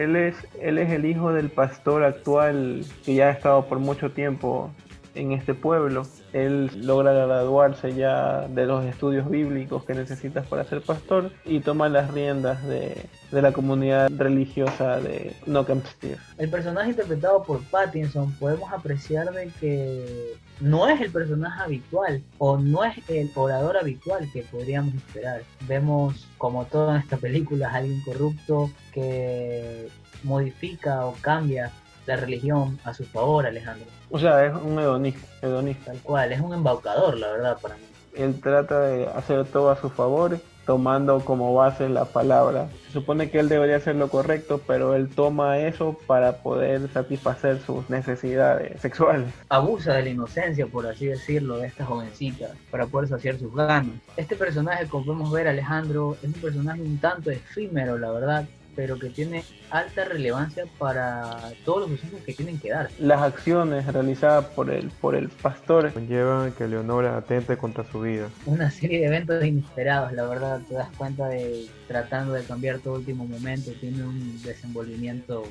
él 0.00 0.16
es, 0.16 0.34
él 0.60 0.78
es 0.78 0.90
el 0.90 1.04
hijo 1.04 1.32
del 1.32 1.50
pastor 1.50 2.04
actual 2.04 2.86
que 3.04 3.14
ya 3.14 3.28
ha 3.28 3.30
estado 3.32 3.66
por 3.66 3.78
mucho 3.78 4.10
tiempo 4.12 4.70
en 5.14 5.32
este 5.32 5.52
pueblo. 5.52 6.06
Él 6.32 6.70
logra 6.86 7.12
graduarse 7.12 7.94
ya 7.94 8.48
de 8.48 8.64
los 8.64 8.84
estudios 8.86 9.28
bíblicos 9.28 9.84
que 9.84 9.92
necesitas 9.92 10.46
para 10.46 10.64
ser 10.64 10.80
pastor 10.80 11.32
y 11.44 11.60
toma 11.60 11.90
las 11.90 12.12
riendas 12.14 12.66
de, 12.66 12.96
de 13.30 13.42
la 13.42 13.52
comunidad 13.52 14.10
religiosa 14.16 15.00
de 15.00 15.34
Knockemsteer. 15.44 16.18
El 16.38 16.48
personaje 16.48 16.90
interpretado 16.90 17.42
por 17.42 17.62
Pattinson 17.64 18.32
podemos 18.34 18.72
apreciar 18.72 19.30
de 19.32 19.50
que 19.60 20.34
no 20.60 20.88
es 20.88 21.00
el 21.00 21.10
personaje 21.10 21.62
habitual 21.62 22.22
o 22.38 22.58
no 22.58 22.84
es 22.84 22.96
el 23.08 23.30
orador 23.34 23.76
habitual 23.76 24.28
que 24.32 24.42
podríamos 24.42 24.94
esperar. 24.94 25.42
Vemos 25.66 26.28
como 26.38 26.64
todo 26.66 26.90
en 26.94 27.00
esta 27.00 27.16
película 27.16 27.68
es 27.68 27.74
alguien 27.74 28.02
corrupto 28.02 28.70
que 28.92 29.88
modifica 30.22 31.06
o 31.06 31.14
cambia 31.20 31.72
la 32.06 32.16
religión 32.16 32.78
a 32.84 32.94
su 32.94 33.04
favor, 33.04 33.46
Alejandro. 33.46 33.86
O 34.10 34.18
sea, 34.18 34.44
es 34.44 34.54
un 34.54 34.78
hedonista, 34.78 35.26
hedonista. 35.42 35.92
Tal 35.92 36.00
cual, 36.00 36.32
es 36.32 36.40
un 36.40 36.54
embaucador, 36.54 37.16
la 37.16 37.28
verdad, 37.28 37.58
para 37.60 37.76
mí. 37.76 37.82
Él 38.16 38.40
trata 38.40 38.80
de 38.80 39.06
hacer 39.06 39.44
todo 39.46 39.70
a 39.70 39.80
su 39.80 39.88
favor, 39.88 40.40
tomando 40.70 41.18
como 41.24 41.52
base 41.52 41.88
la 41.88 42.04
palabra. 42.04 42.68
Se 42.86 42.92
supone 42.92 43.28
que 43.28 43.40
él 43.40 43.48
debería 43.48 43.74
hacer 43.74 43.96
lo 43.96 44.08
correcto, 44.08 44.60
pero 44.68 44.94
él 44.94 45.08
toma 45.08 45.58
eso 45.58 45.98
para 46.06 46.44
poder 46.44 46.88
satisfacer 46.92 47.58
sus 47.58 47.90
necesidades 47.90 48.80
sexuales. 48.80 49.34
Abusa 49.48 49.94
de 49.94 50.04
la 50.04 50.10
inocencia, 50.10 50.68
por 50.68 50.86
así 50.86 51.06
decirlo, 51.06 51.58
de 51.58 51.66
esta 51.66 51.84
jovencita 51.84 52.50
para 52.70 52.86
poder 52.86 53.08
saciar 53.08 53.36
sus 53.36 53.52
ganas. 53.52 53.96
Este 54.16 54.36
personaje, 54.36 54.86
como 54.86 55.06
podemos 55.06 55.32
ver, 55.32 55.48
Alejandro, 55.48 56.16
es 56.22 56.28
un 56.28 56.34
personaje 56.34 56.80
un 56.80 56.98
tanto 56.98 57.32
efímero, 57.32 57.98
la 57.98 58.12
verdad, 58.12 58.44
pero 58.74 58.98
que 58.98 59.10
tiene 59.10 59.44
alta 59.70 60.04
relevancia 60.04 60.64
para 60.78 61.52
todos 61.64 61.88
los 61.90 62.00
sucesos 62.00 62.24
que 62.24 62.32
tienen 62.34 62.58
que 62.58 62.70
dar. 62.70 62.88
Las 62.98 63.20
acciones 63.22 63.86
realizadas 63.86 64.46
por 64.46 64.70
el, 64.70 64.88
por 65.00 65.14
el 65.14 65.28
pastor 65.28 65.92
conllevan 65.92 66.52
que 66.52 66.66
Leonora 66.66 67.16
atente 67.16 67.56
contra 67.56 67.84
su 67.84 68.00
vida. 68.00 68.28
Una 68.46 68.70
serie 68.70 69.00
de 69.00 69.06
eventos 69.06 69.44
inesperados, 69.44 70.12
la 70.12 70.26
verdad, 70.26 70.60
te 70.68 70.74
das 70.74 70.88
cuenta 70.96 71.28
de 71.28 71.66
tratando 71.88 72.32
de 72.32 72.42
cambiar 72.44 72.78
todo 72.78 72.94
último 72.94 73.26
momento, 73.26 73.70
tiene 73.80 74.02
un 74.02 74.42
desenvolvimiento 74.42 75.42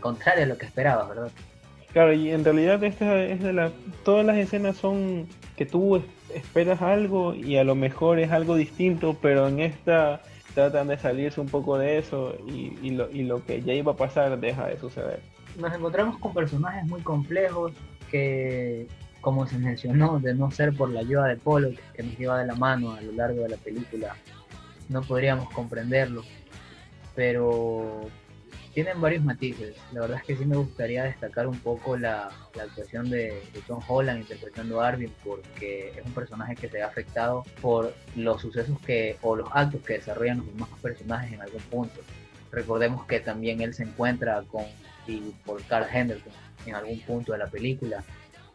contrario 0.00 0.44
a 0.44 0.46
lo 0.48 0.58
que 0.58 0.66
esperabas, 0.66 1.08
¿verdad? 1.08 1.30
Claro, 1.92 2.12
y 2.14 2.30
en 2.30 2.42
realidad 2.44 2.82
esta 2.84 3.22
es 3.22 3.42
de 3.42 3.52
la, 3.52 3.70
todas 4.02 4.24
las 4.24 4.36
escenas 4.38 4.76
son 4.78 5.26
que 5.56 5.66
tú 5.66 5.96
es- 5.96 6.02
esperas 6.34 6.80
algo 6.80 7.34
y 7.34 7.58
a 7.58 7.64
lo 7.64 7.74
mejor 7.74 8.18
es 8.18 8.30
algo 8.32 8.56
distinto, 8.56 9.16
pero 9.20 9.46
en 9.48 9.60
esta 9.60 10.22
tratan 10.54 10.88
de 10.88 10.98
salirse 10.98 11.40
un 11.40 11.48
poco 11.48 11.78
de 11.78 11.98
eso 11.98 12.34
y, 12.46 12.90
lo, 12.90 13.10
y 13.10 13.22
lo 13.22 13.44
que 13.44 13.62
ya 13.62 13.72
iba 13.72 13.92
a 13.92 13.96
pasar 13.96 14.38
deja 14.38 14.66
de 14.66 14.78
suceder. 14.78 15.20
Nos 15.58 15.74
encontramos 15.74 16.18
con 16.18 16.32
personajes 16.32 16.84
muy 16.86 17.00
complejos 17.02 17.72
que, 18.10 18.86
como 19.20 19.46
se 19.46 19.58
mencionó, 19.58 20.18
de 20.18 20.34
no 20.34 20.50
ser 20.50 20.74
por 20.74 20.90
la 20.90 21.00
ayuda 21.00 21.28
de 21.28 21.36
Polo 21.36 21.70
que 21.94 22.02
nos 22.02 22.18
lleva 22.18 22.40
de 22.40 22.46
la 22.46 22.54
mano 22.54 22.92
a 22.92 23.00
lo 23.00 23.12
largo 23.12 23.42
de 23.42 23.50
la 23.50 23.56
película, 23.56 24.14
no 24.88 25.02
podríamos 25.02 25.50
comprenderlo. 25.50 26.22
Pero 27.14 28.08
tienen 28.74 29.00
varios 29.00 29.22
matices. 29.24 29.76
La 29.92 30.00
verdad 30.00 30.18
es 30.18 30.24
que 30.24 30.36
sí 30.36 30.44
me 30.44 30.56
gustaría 30.56 31.04
destacar 31.04 31.46
un 31.46 31.58
poco 31.58 31.96
la, 31.96 32.30
la 32.54 32.62
actuación 32.64 33.10
de, 33.10 33.42
de 33.52 33.60
Tom 33.66 33.80
Holland 33.86 34.20
interpretando 34.20 34.80
a 34.80 34.88
Arvin 34.88 35.12
porque 35.24 35.92
es 35.96 36.04
un 36.04 36.12
personaje 36.12 36.54
que 36.56 36.68
se 36.68 36.78
ve 36.78 36.82
afectado 36.82 37.44
por 37.60 37.92
los 38.16 38.40
sucesos 38.40 38.78
que 38.80 39.16
o 39.22 39.36
los 39.36 39.48
actos 39.52 39.82
que 39.82 39.94
desarrollan 39.94 40.38
los 40.38 40.46
demás 40.46 40.68
personajes 40.80 41.32
en 41.32 41.40
algún 41.40 41.62
punto. 41.62 42.00
Recordemos 42.50 43.06
que 43.06 43.20
también 43.20 43.60
él 43.60 43.74
se 43.74 43.84
encuentra 43.84 44.42
con 44.50 44.64
y 45.06 45.32
por 45.44 45.62
Carl 45.64 45.86
Henderson 45.92 46.32
en 46.66 46.74
algún 46.74 47.00
punto 47.00 47.32
de 47.32 47.38
la 47.38 47.46
película, 47.46 48.04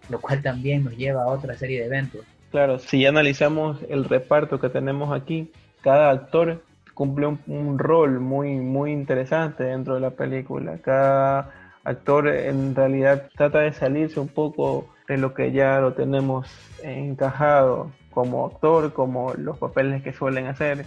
lo 0.10 0.20
cual 0.20 0.42
también 0.42 0.84
nos 0.84 0.96
lleva 0.96 1.24
a 1.24 1.28
otra 1.28 1.58
serie 1.58 1.82
de 1.82 1.88
eventos. 1.88 2.22
Claro, 2.52 2.80
si 2.80 3.06
analizamos 3.06 3.80
el 3.90 4.06
reparto 4.06 4.60
que 4.60 4.70
tenemos 4.70 5.14
aquí, 5.14 5.52
cada 5.82 6.10
actor 6.10 6.64
cumple 6.98 7.28
un, 7.28 7.40
un 7.46 7.78
rol 7.78 8.20
muy, 8.20 8.56
muy 8.56 8.92
interesante 8.92 9.64
dentro 9.66 9.94
de 9.94 10.00
la 10.02 10.10
película. 10.10 10.80
Cada 10.80 11.52
actor 11.84 12.28
en 12.28 12.74
realidad 12.74 13.30
trata 13.38 13.60
de 13.60 13.72
salirse 13.72 14.20
un 14.20 14.30
poco 14.30 14.90
de 15.08 15.18
lo 15.18 15.36
que 15.36 15.52
ya 15.52 15.80
lo 15.80 15.94
tenemos 15.94 16.50
encajado 16.84 17.92
como 18.10 18.48
actor, 18.48 18.94
como 18.94 19.36
los 19.36 19.60
papeles 19.60 20.02
que 20.02 20.12
suelen 20.12 20.48
hacer. 20.48 20.86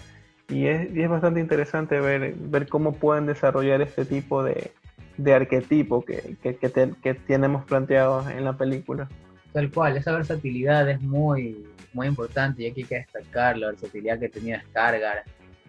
Y 0.48 0.66
es, 0.66 0.92
y 0.92 1.00
es 1.02 1.08
bastante 1.08 1.38
interesante 1.38 2.00
ver, 2.00 2.34
ver 2.34 2.66
cómo 2.66 2.94
pueden 2.94 3.26
desarrollar 3.26 3.80
este 3.80 4.04
tipo 4.04 4.42
de, 4.42 4.72
de 5.16 5.32
arquetipo 5.32 6.04
que, 6.04 6.34
que, 6.42 6.56
que, 6.56 6.68
te- 6.68 6.94
que 7.00 7.14
tenemos 7.14 7.64
planteados 7.66 8.28
en 8.28 8.44
la 8.44 8.54
película. 8.54 9.08
Tal 9.52 9.70
cual, 9.70 9.96
esa 9.96 10.10
versatilidad 10.12 10.90
es 10.90 11.00
muy, 11.00 11.64
muy 11.92 12.08
importante 12.08 12.64
y 12.64 12.66
aquí 12.66 12.80
hay 12.80 12.86
que 12.88 12.94
destacar 12.96 13.56
la 13.56 13.68
versatilidad 13.68 14.18
que 14.18 14.28
tenía 14.28 14.60
Skargar, 14.70 15.22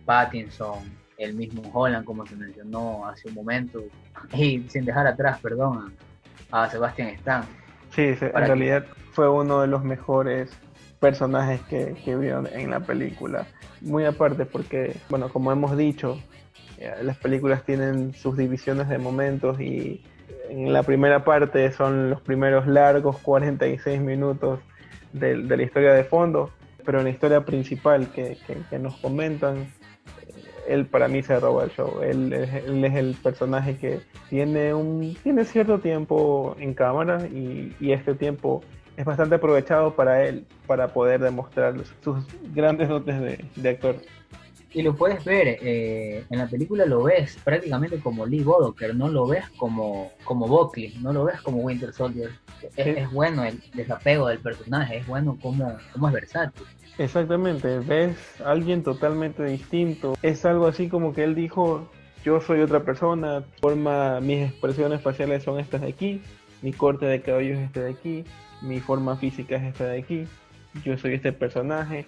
Pattinson, 0.05 0.79
el 1.17 1.33
mismo 1.35 1.61
Holland, 1.73 2.05
como 2.05 2.25
se 2.25 2.35
mencionó 2.35 3.05
hace 3.07 3.27
un 3.29 3.35
momento, 3.35 3.83
y 4.33 4.61
sin 4.69 4.85
dejar 4.85 5.07
atrás, 5.07 5.39
perdón, 5.41 5.93
a, 6.51 6.63
a 6.63 6.69
Sebastian 6.69 7.09
Stan. 7.09 7.43
Sí, 7.91 8.15
se- 8.15 8.27
en 8.27 8.31
que- 8.33 8.39
realidad 8.45 8.85
fue 9.11 9.29
uno 9.29 9.61
de 9.61 9.67
los 9.67 9.83
mejores 9.83 10.51
personajes 10.99 11.59
que, 11.69 11.95
que 12.05 12.15
vieron 12.15 12.47
en 12.53 12.69
la 12.69 12.79
película. 12.79 13.45
Muy 13.81 14.05
aparte 14.05 14.45
porque, 14.45 14.95
bueno, 15.09 15.29
como 15.29 15.51
hemos 15.51 15.75
dicho, 15.75 16.17
eh, 16.77 16.93
las 17.03 17.17
películas 17.17 17.63
tienen 17.65 18.13
sus 18.13 18.37
divisiones 18.37 18.87
de 18.87 18.97
momentos 18.99 19.59
y 19.59 20.03
en 20.49 20.71
la 20.73 20.83
primera 20.83 21.23
parte 21.23 21.71
son 21.71 22.09
los 22.09 22.21
primeros 22.21 22.67
largos 22.67 23.17
46 23.19 23.99
minutos 23.99 24.59
de, 25.13 25.37
de 25.43 25.57
la 25.57 25.63
historia 25.63 25.93
de 25.93 26.03
fondo, 26.03 26.51
pero 26.85 26.99
en 26.99 27.05
la 27.05 27.09
historia 27.09 27.41
principal 27.45 28.11
que, 28.11 28.37
que- 28.47 28.61
que 28.69 28.79
nos 28.79 28.95
comentan, 28.97 29.67
él 30.73 30.85
para 30.85 31.07
mí 31.07 31.21
se 31.23 31.39
roba 31.39 31.63
el 31.65 31.71
show. 31.71 32.01
Él, 32.01 32.31
es- 32.33 32.53
él 32.65 32.83
es 32.85 32.95
el 32.95 33.13
personaje 33.15 33.77
que 33.77 33.99
tiene 34.29 34.73
un 34.73 35.15
tiene 35.23 35.45
cierto 35.45 35.79
tiempo 35.79 36.55
en 36.59 36.73
cámara 36.73 37.27
y, 37.27 37.75
y 37.79 37.91
este 37.91 38.13
tiempo 38.15 38.63
es 38.97 39.05
bastante 39.05 39.35
aprovechado 39.35 39.95
para 39.95 40.23
él 40.25 40.45
para 40.67 40.87
poder 40.89 41.21
demostrar 41.21 41.73
sus 42.03 42.17
grandes 42.53 42.89
dotes 42.89 43.19
de, 43.19 43.43
de 43.55 43.69
actor. 43.69 43.95
Y 44.73 44.83
lo 44.83 44.95
puedes 44.95 45.25
ver, 45.25 45.57
eh, 45.61 46.23
en 46.29 46.39
la 46.39 46.47
película 46.47 46.85
lo 46.85 47.03
ves 47.03 47.37
prácticamente 47.43 47.99
como 47.99 48.25
Lee 48.25 48.41
Bodoker, 48.41 48.95
no 48.95 49.09
lo 49.09 49.27
ves 49.27 49.43
como, 49.57 50.13
como 50.23 50.47
Buckley, 50.47 50.97
no 51.01 51.11
lo 51.11 51.25
ves 51.25 51.41
como 51.41 51.57
Winter 51.57 51.91
Soldier. 51.91 52.29
Es, 52.77 52.85
Sí. 52.85 52.93
es 52.95 53.11
bueno 53.11 53.43
el 53.43 53.59
desapego 53.73 54.27
del 54.29 54.39
personaje, 54.39 54.97
es 54.97 55.07
bueno 55.07 55.37
como, 55.41 55.77
como 55.91 56.07
es 56.07 56.13
versátil. 56.13 56.63
Exactamente, 56.97 57.79
ves 57.79 58.41
a 58.41 58.51
alguien 58.51 58.83
totalmente 58.83 59.43
distinto. 59.43 60.13
Es 60.21 60.45
algo 60.45 60.67
así 60.67 60.87
como 60.89 61.13
que 61.13 61.23
él 61.23 61.35
dijo, 61.35 61.89
yo 62.23 62.41
soy 62.41 62.61
otra 62.61 62.83
persona, 62.83 63.43
forma, 63.61 64.19
mis 64.19 64.49
expresiones 64.49 65.01
faciales 65.01 65.43
son 65.43 65.59
estas 65.59 65.81
de 65.81 65.87
aquí, 65.87 66.21
mi 66.61 66.73
corte 66.73 67.05
de 67.05 67.21
cabello 67.21 67.55
es 67.55 67.61
este 67.61 67.81
de 67.81 67.91
aquí, 67.91 68.23
mi 68.61 68.79
forma 68.79 69.15
física 69.15 69.55
es 69.55 69.63
esta 69.63 69.85
de 69.85 69.99
aquí, 69.99 70.27
yo 70.83 70.97
soy 70.97 71.15
este 71.15 71.33
personaje, 71.33 72.05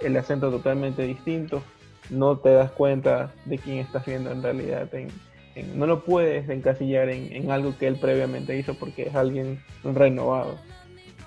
el 0.00 0.16
acento 0.16 0.50
totalmente 0.50 1.02
distinto, 1.02 1.62
no 2.10 2.36
te 2.38 2.50
das 2.50 2.70
cuenta 2.70 3.32
de 3.46 3.58
quién 3.58 3.78
estás 3.78 4.06
viendo 4.06 4.30
en 4.30 4.42
realidad, 4.42 4.88
no 5.74 5.86
lo 5.86 6.04
puedes 6.04 6.48
encasillar 6.48 7.08
en, 7.08 7.32
en 7.32 7.50
algo 7.50 7.76
que 7.76 7.86
él 7.86 7.96
previamente 7.96 8.56
hizo 8.56 8.74
porque 8.74 9.08
es 9.08 9.14
alguien 9.14 9.60
renovado. 9.82 10.56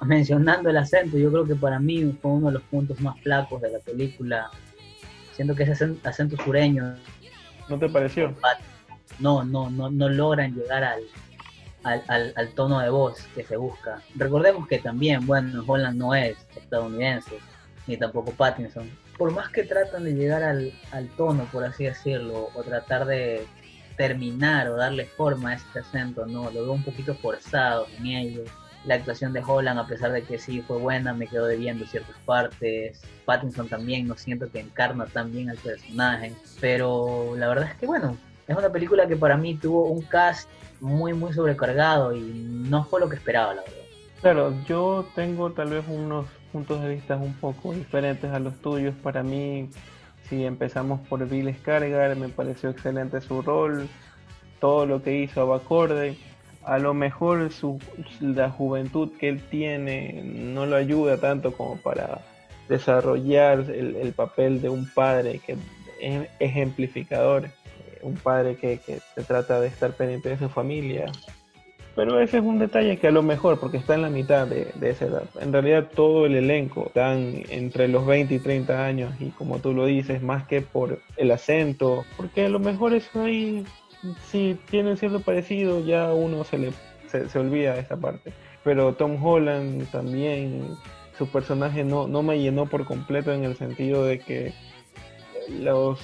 mencionando 0.06 0.70
el 0.70 0.78
acento, 0.78 1.18
yo 1.18 1.32
creo 1.32 1.46
que 1.46 1.56
para 1.56 1.80
mí 1.80 2.16
fue 2.22 2.32
uno 2.32 2.48
de 2.48 2.54
los 2.54 2.64
puntos 2.64 3.00
más 3.02 3.20
flacos 3.22 3.62
de 3.62 3.72
la 3.72 3.80
película. 3.80 4.50
Siento 5.34 5.56
que 5.56 5.64
ese 5.64 5.74
acen- 5.74 6.00
acento 6.04 6.38
sureño 6.44 6.96
¿No 7.68 7.78
te 7.80 7.90
pareció? 7.90 8.34
no, 9.20 9.44
no, 9.44 9.70
no, 9.70 9.90
no 9.90 10.08
logran 10.10 10.54
llegar 10.56 10.84
al, 10.84 11.02
al, 11.84 12.04
al- 12.08 12.34
al 12.36 12.50
tono 12.50 12.80
de 12.80 12.90
voz 12.90 13.18
que 13.36 13.44
se 13.44 13.58
busca. 13.58 14.02
Recordemos 14.16 14.68
que 14.68 14.80
también, 14.80 15.26
bueno, 15.26 15.64
Holland 15.66 15.98
no 15.98 16.14
es 16.16 16.38
estadounidense, 16.56 17.38
ni 17.88 17.98
tampoco 17.98 18.32
Pattinson. 18.32 18.90
Por 19.18 19.32
más 19.32 19.50
que 19.50 19.64
tratan 19.64 20.04
de 20.04 20.14
llegar 20.14 20.44
al, 20.44 20.74
al 20.92 21.08
tono, 21.10 21.46
por 21.52 21.64
así 21.64 21.86
decirlo, 21.86 22.50
o 22.54 22.64
tratar 22.64 23.06
de 23.06 23.46
terminar 23.98 24.68
o 24.68 24.76
darle 24.76 25.06
forma 25.06 25.52
a 25.52 25.54
este 25.56 25.80
acento, 25.80 26.26
no, 26.26 26.46
lo 26.52 26.64
veo 26.64 26.72
un 26.74 26.84
poquito 26.84 27.16
forzado 27.16 27.88
en 27.98 28.06
ellos. 28.08 28.50
La 28.86 28.96
actuación 28.96 29.34
de 29.34 29.44
Holland, 29.46 29.80
a 29.80 29.88
pesar 29.88 30.12
de 30.12 30.22
que 30.24 30.38
sí 30.38 30.62
fue 30.62 30.78
buena, 30.78 31.14
me 31.14 31.28
quedó 31.28 31.48
debiendo 31.48 31.86
ciertas 31.86 32.16
partes. 32.26 33.02
Pattinson 33.26 33.68
también, 33.68 34.08
no 34.08 34.16
siento 34.16 34.52
que 34.52 34.60
encarna 34.60 35.06
tan 35.06 35.32
bien 35.32 35.50
al 35.50 35.58
personaje. 35.58 36.34
Pero 36.62 37.34
la 37.36 37.48
verdad 37.48 37.70
es 37.72 37.76
que, 37.78 37.88
bueno, 37.88 38.18
es 38.48 38.56
una 38.56 38.70
película 38.70 39.08
que 39.08 39.16
para 39.16 39.38
mí 39.38 39.56
tuvo 39.56 39.86
un 39.86 40.02
cast 40.04 40.48
muy, 40.80 41.14
muy 41.14 41.34
sobrecargado 41.34 42.16
y 42.16 42.22
no 42.22 42.84
fue 42.86 43.00
lo 43.00 43.10
que 43.10 43.16
esperaba, 43.16 43.56
la 43.56 43.62
verdad. 43.62 43.78
Claro, 44.22 44.54
yo 44.68 45.06
tengo 45.16 45.52
tal 45.52 45.70
vez 45.72 45.86
unos 45.88 46.28
puntos 46.52 46.82
de 46.82 46.90
vista 46.90 47.16
un 47.16 47.34
poco 47.34 47.74
diferentes 47.74 48.32
a 48.32 48.40
los 48.40 48.56
tuyos. 48.62 48.96
Para 49.02 49.24
mí, 49.24 49.70
si 50.30 50.46
empezamos 50.46 51.00
por 51.08 51.28
Bill 51.28 51.50
Skarsgård, 51.50 52.16
me 52.16 52.30
pareció 52.30 52.70
excelente 52.70 53.22
su 53.22 53.42
rol, 53.42 53.88
todo 54.60 54.86
lo 54.86 55.04
que 55.04 55.22
hizo 55.22 55.54
acorde. 55.54 56.18
A 56.66 56.80
lo 56.80 56.94
mejor 56.94 57.52
su, 57.52 57.80
la 58.20 58.50
juventud 58.50 59.12
que 59.20 59.30
él 59.30 59.42
tiene 59.50 60.22
no 60.24 60.66
lo 60.66 60.76
ayuda 60.76 61.18
tanto 61.18 61.54
como 61.54 61.78
para 61.78 62.22
desarrollar 62.68 63.60
el, 63.60 63.96
el 63.96 64.14
papel 64.14 64.62
de 64.62 64.70
un 64.70 64.90
padre 64.92 65.40
que 65.46 65.56
es 66.02 66.28
ejemplificador, 66.40 67.46
eh, 67.46 68.00
un 68.02 68.16
padre 68.16 68.56
que, 68.56 68.80
que 68.80 69.00
se 69.14 69.24
trata 69.24 69.60
de 69.60 69.68
estar 69.68 69.94
pendiente 69.94 70.30
de 70.30 70.38
su 70.38 70.50
familia. 70.50 71.12
Pero 71.96 72.20
ese 72.20 72.40
es 72.40 72.44
un 72.44 72.60
detalle 72.60 72.98
que 72.98 73.08
a 73.08 73.12
lo 73.12 73.24
mejor, 73.24 73.58
porque 73.58 73.78
está 73.78 73.96
en 73.96 74.02
la 74.02 74.10
mitad 74.10 74.46
de, 74.46 74.68
de 74.76 74.90
esa 74.90 75.06
edad, 75.06 75.24
en 75.40 75.54
realidad 75.54 75.90
todo 75.96 76.26
el 76.26 76.36
elenco 76.36 76.88
están 76.88 77.44
entre 77.50 77.88
los 77.88 78.06
20 78.06 78.34
y 78.34 78.40
30 78.40 78.86
años 78.86 79.14
y 79.22 79.30
como 79.30 79.60
tú 79.60 79.74
lo 79.74 79.86
dices, 79.86 80.22
más 80.22 80.46
que 80.46 80.62
por 80.62 81.00
el 81.16 81.32
acento, 81.32 82.04
porque 82.18 82.46
a 82.46 82.50
lo 82.50 82.60
mejor 82.60 82.94
eso 82.94 83.24
ahí, 83.24 83.64
si 84.28 84.58
tienen 84.70 84.98
cierto 84.98 85.20
parecido, 85.20 85.84
ya 85.86 86.14
uno 86.14 86.44
se 86.44 86.58
le 86.58 86.74
se, 87.08 87.30
se 87.30 87.40
olvida 87.40 87.78
esa 87.78 87.98
parte. 87.98 88.34
Pero 88.64 88.94
Tom 88.94 89.24
Holland 89.24 89.90
también, 89.92 90.76
su 91.18 91.28
personaje 91.28 91.84
no, 91.84 92.08
no 92.08 92.24
me 92.24 92.40
llenó 92.40 92.66
por 92.66 92.86
completo 92.86 93.32
en 93.32 93.44
el 93.44 93.56
sentido 93.56 94.06
de 94.06 94.20
que 94.20 94.54
los 95.50 96.00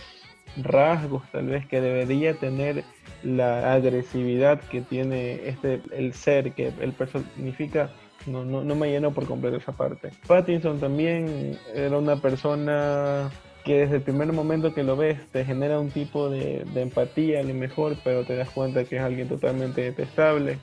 rasgos 0.58 1.24
tal 1.32 1.48
vez 1.48 1.66
que 1.66 1.82
debería 1.82 2.34
tener 2.34 2.84
la 3.24 3.74
agresividad 3.74 4.60
que 4.60 4.82
tiene 4.82 5.48
este 5.48 5.82
el 5.92 6.14
ser 6.14 6.52
que 6.52 6.74
él 6.82 6.92
personifica 6.94 7.90
no, 8.26 8.44
no, 8.44 8.64
no 8.64 8.76
me 8.76 8.92
llenó 8.92 9.12
por 9.12 9.26
completo 9.26 9.58
esa 9.58 9.72
parte. 9.72 10.12
Pattinson 10.28 10.80
también 10.80 11.58
era 11.74 11.98
una 11.98 12.18
persona 12.18 13.32
que 13.64 13.80
desde 13.80 13.98
el 13.98 14.02
primer 14.02 14.32
momento 14.34 14.74
que 14.74 14.84
lo 14.84 14.96
ves 14.96 15.20
te 15.32 15.46
genera 15.46 15.80
un 15.80 15.90
tipo 15.90 16.30
de, 16.30 16.66
de 16.74 16.82
empatía 16.82 17.40
a 17.40 17.44
lo 17.44 17.54
mejor, 17.54 17.96
pero 18.04 18.24
te 18.26 18.36
das 18.36 18.50
cuenta 18.50 18.84
que 18.84 18.98
es 18.98 19.02
alguien 19.02 19.28
totalmente 19.28 19.82
detestable. 19.82 20.60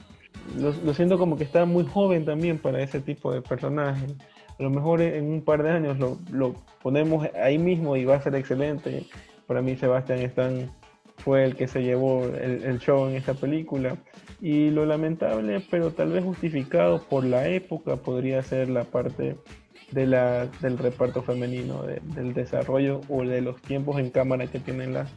Lo, 0.56 0.72
lo 0.72 0.94
siento 0.94 1.18
como 1.18 1.36
que 1.36 1.44
está 1.44 1.64
muy 1.64 1.84
joven 1.84 2.24
también 2.24 2.58
para 2.58 2.82
ese 2.82 3.00
tipo 3.00 3.32
de 3.32 3.42
personajes 3.42 4.16
a 4.58 4.62
lo 4.62 4.70
mejor 4.70 5.00
en 5.00 5.30
un 5.30 5.42
par 5.42 5.62
de 5.62 5.70
años 5.70 5.98
lo, 5.98 6.18
lo, 6.32 6.54
ponemos 6.82 7.26
ahí 7.40 7.58
mismo 7.58 7.96
y 7.96 8.04
va 8.04 8.16
a 8.16 8.22
ser 8.22 8.34
excelente. 8.34 9.06
Para 9.46 9.62
mí 9.62 9.76
Sebastián 9.76 10.18
Stan 10.20 10.70
fue 11.18 11.44
el 11.44 11.56
que 11.56 11.68
se 11.68 11.82
llevó 11.82 12.24
el, 12.24 12.64
el, 12.64 12.78
show 12.78 13.08
en 13.08 13.16
esta 13.16 13.34
película. 13.34 13.96
Y 14.40 14.70
lo 14.70 14.84
lamentable, 14.84 15.62
pero 15.70 15.90
tal 15.92 16.12
vez 16.12 16.24
justificado 16.24 17.00
por 17.08 17.24
la 17.24 17.48
época, 17.48 17.96
podría 17.96 18.42
ser 18.42 18.68
la 18.68 18.84
parte 18.84 19.36
de 19.90 20.06
la, 20.06 20.46
del 20.60 20.78
reparto 20.78 21.22
femenino, 21.22 21.82
de, 21.82 22.00
del 22.14 22.34
desarrollo 22.34 23.00
o 23.08 23.22
de 23.24 23.40
los 23.40 23.60
tiempos 23.62 23.98
en 23.98 24.10
cámara 24.10 24.46
que 24.46 24.60
tienen 24.60 24.92
las, 24.94 25.10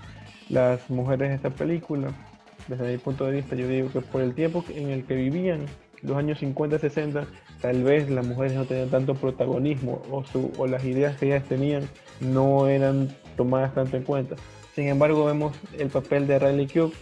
las 0.49 0.89
mujeres 0.89 1.29
de 1.29 1.35
esta 1.35 1.49
película. 1.49 2.11
Desde 2.67 2.91
mi 2.91 2.97
punto 2.97 3.25
de 3.25 3.33
vista, 3.33 3.55
yo 3.55 3.67
digo 3.67 3.91
que 3.91 4.01
por 4.01 4.21
el 4.21 4.33
tiempo 4.33 4.63
en 4.73 4.89
el 4.89 5.03
que 5.05 5.15
vivían, 5.15 5.65
los 6.03 6.17
años 6.17 6.39
50, 6.39 6.79
60, 6.79 7.27
tal 7.61 7.83
vez 7.83 8.09
las 8.09 8.25
mujeres 8.25 8.53
no 8.53 8.65
tenían 8.65 8.89
tanto 8.89 9.15
protagonismo 9.15 10.01
o, 10.09 10.23
su, 10.23 10.51
o 10.57 10.67
las 10.67 10.83
ideas 10.83 11.17
que 11.17 11.27
ellas 11.27 11.43
tenían 11.47 11.87
no 12.19 12.67
eran 12.67 13.09
tomadas 13.35 13.73
tanto 13.73 13.97
en 13.97 14.03
cuenta. 14.03 14.35
Sin 14.75 14.87
embargo, 14.87 15.25
vemos 15.25 15.55
el 15.77 15.89
papel 15.89 16.27
de 16.27 16.39
Riley 16.39 16.67
Cook 16.67 16.93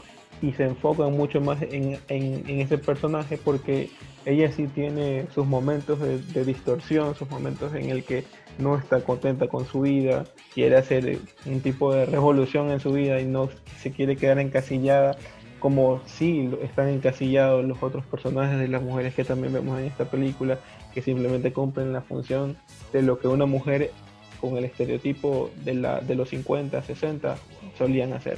y 0.42 0.54
se 0.54 0.64
enfocan 0.64 1.16
mucho 1.16 1.42
más 1.42 1.62
en, 1.62 2.00
en, 2.08 2.44
en, 2.48 2.60
ese 2.62 2.78
personaje 2.78 3.38
porque 3.38 3.90
ella 4.26 4.52
sí 4.52 4.68
tiene 4.68 5.28
sus 5.34 5.46
momentos 5.46 6.00
de, 6.00 6.46
distorsión, 6.46 7.16
sus 7.16 7.30
momentos 7.30 7.74
en 7.74 7.90
el 7.90 8.04
que 8.04 8.26
no 8.58 8.78
está 8.78 9.02
contenta 9.02 9.48
con 9.48 9.66
su 9.66 9.82
vida, 9.82 10.26
quiere 10.54 10.78
hacer 10.78 11.20
un 11.46 11.62
tipo 11.62 11.94
de 11.94 12.06
revolución 12.06 12.72
en 12.72 12.80
su 12.80 12.92
vida 12.92 13.22
y 13.22 13.26
no 13.26 13.50
se 13.78 13.92
quiere 13.92 14.16
quedar 14.18 14.40
encasillada 14.40 15.18
como 15.60 16.02
sí 16.06 16.50
están 16.62 16.88
encasillados 16.90 17.66
los 17.66 17.84
otros 17.84 18.06
personajes 18.06 18.60
de 18.60 18.68
las 18.68 18.82
mujeres 18.82 19.14
que 19.14 19.26
también 19.26 19.54
vemos 19.54 19.78
en 19.80 19.86
esta 19.86 20.06
película, 20.06 20.58
que 20.94 21.02
simplemente 21.02 21.52
cumplen 21.52 21.94
la 21.94 22.02
función 22.02 22.58
de 22.94 23.02
lo 23.02 23.20
que 23.20 23.28
una 23.28 23.46
mujer 23.46 23.92
con 24.40 24.58
el 24.58 24.64
estereotipo 24.64 25.50
de, 25.64 25.74
la, 25.74 26.00
de 26.00 26.16
los 26.16 26.30
50, 26.30 26.82
60 26.82 27.36
solían 27.78 28.14
hacer. 28.14 28.38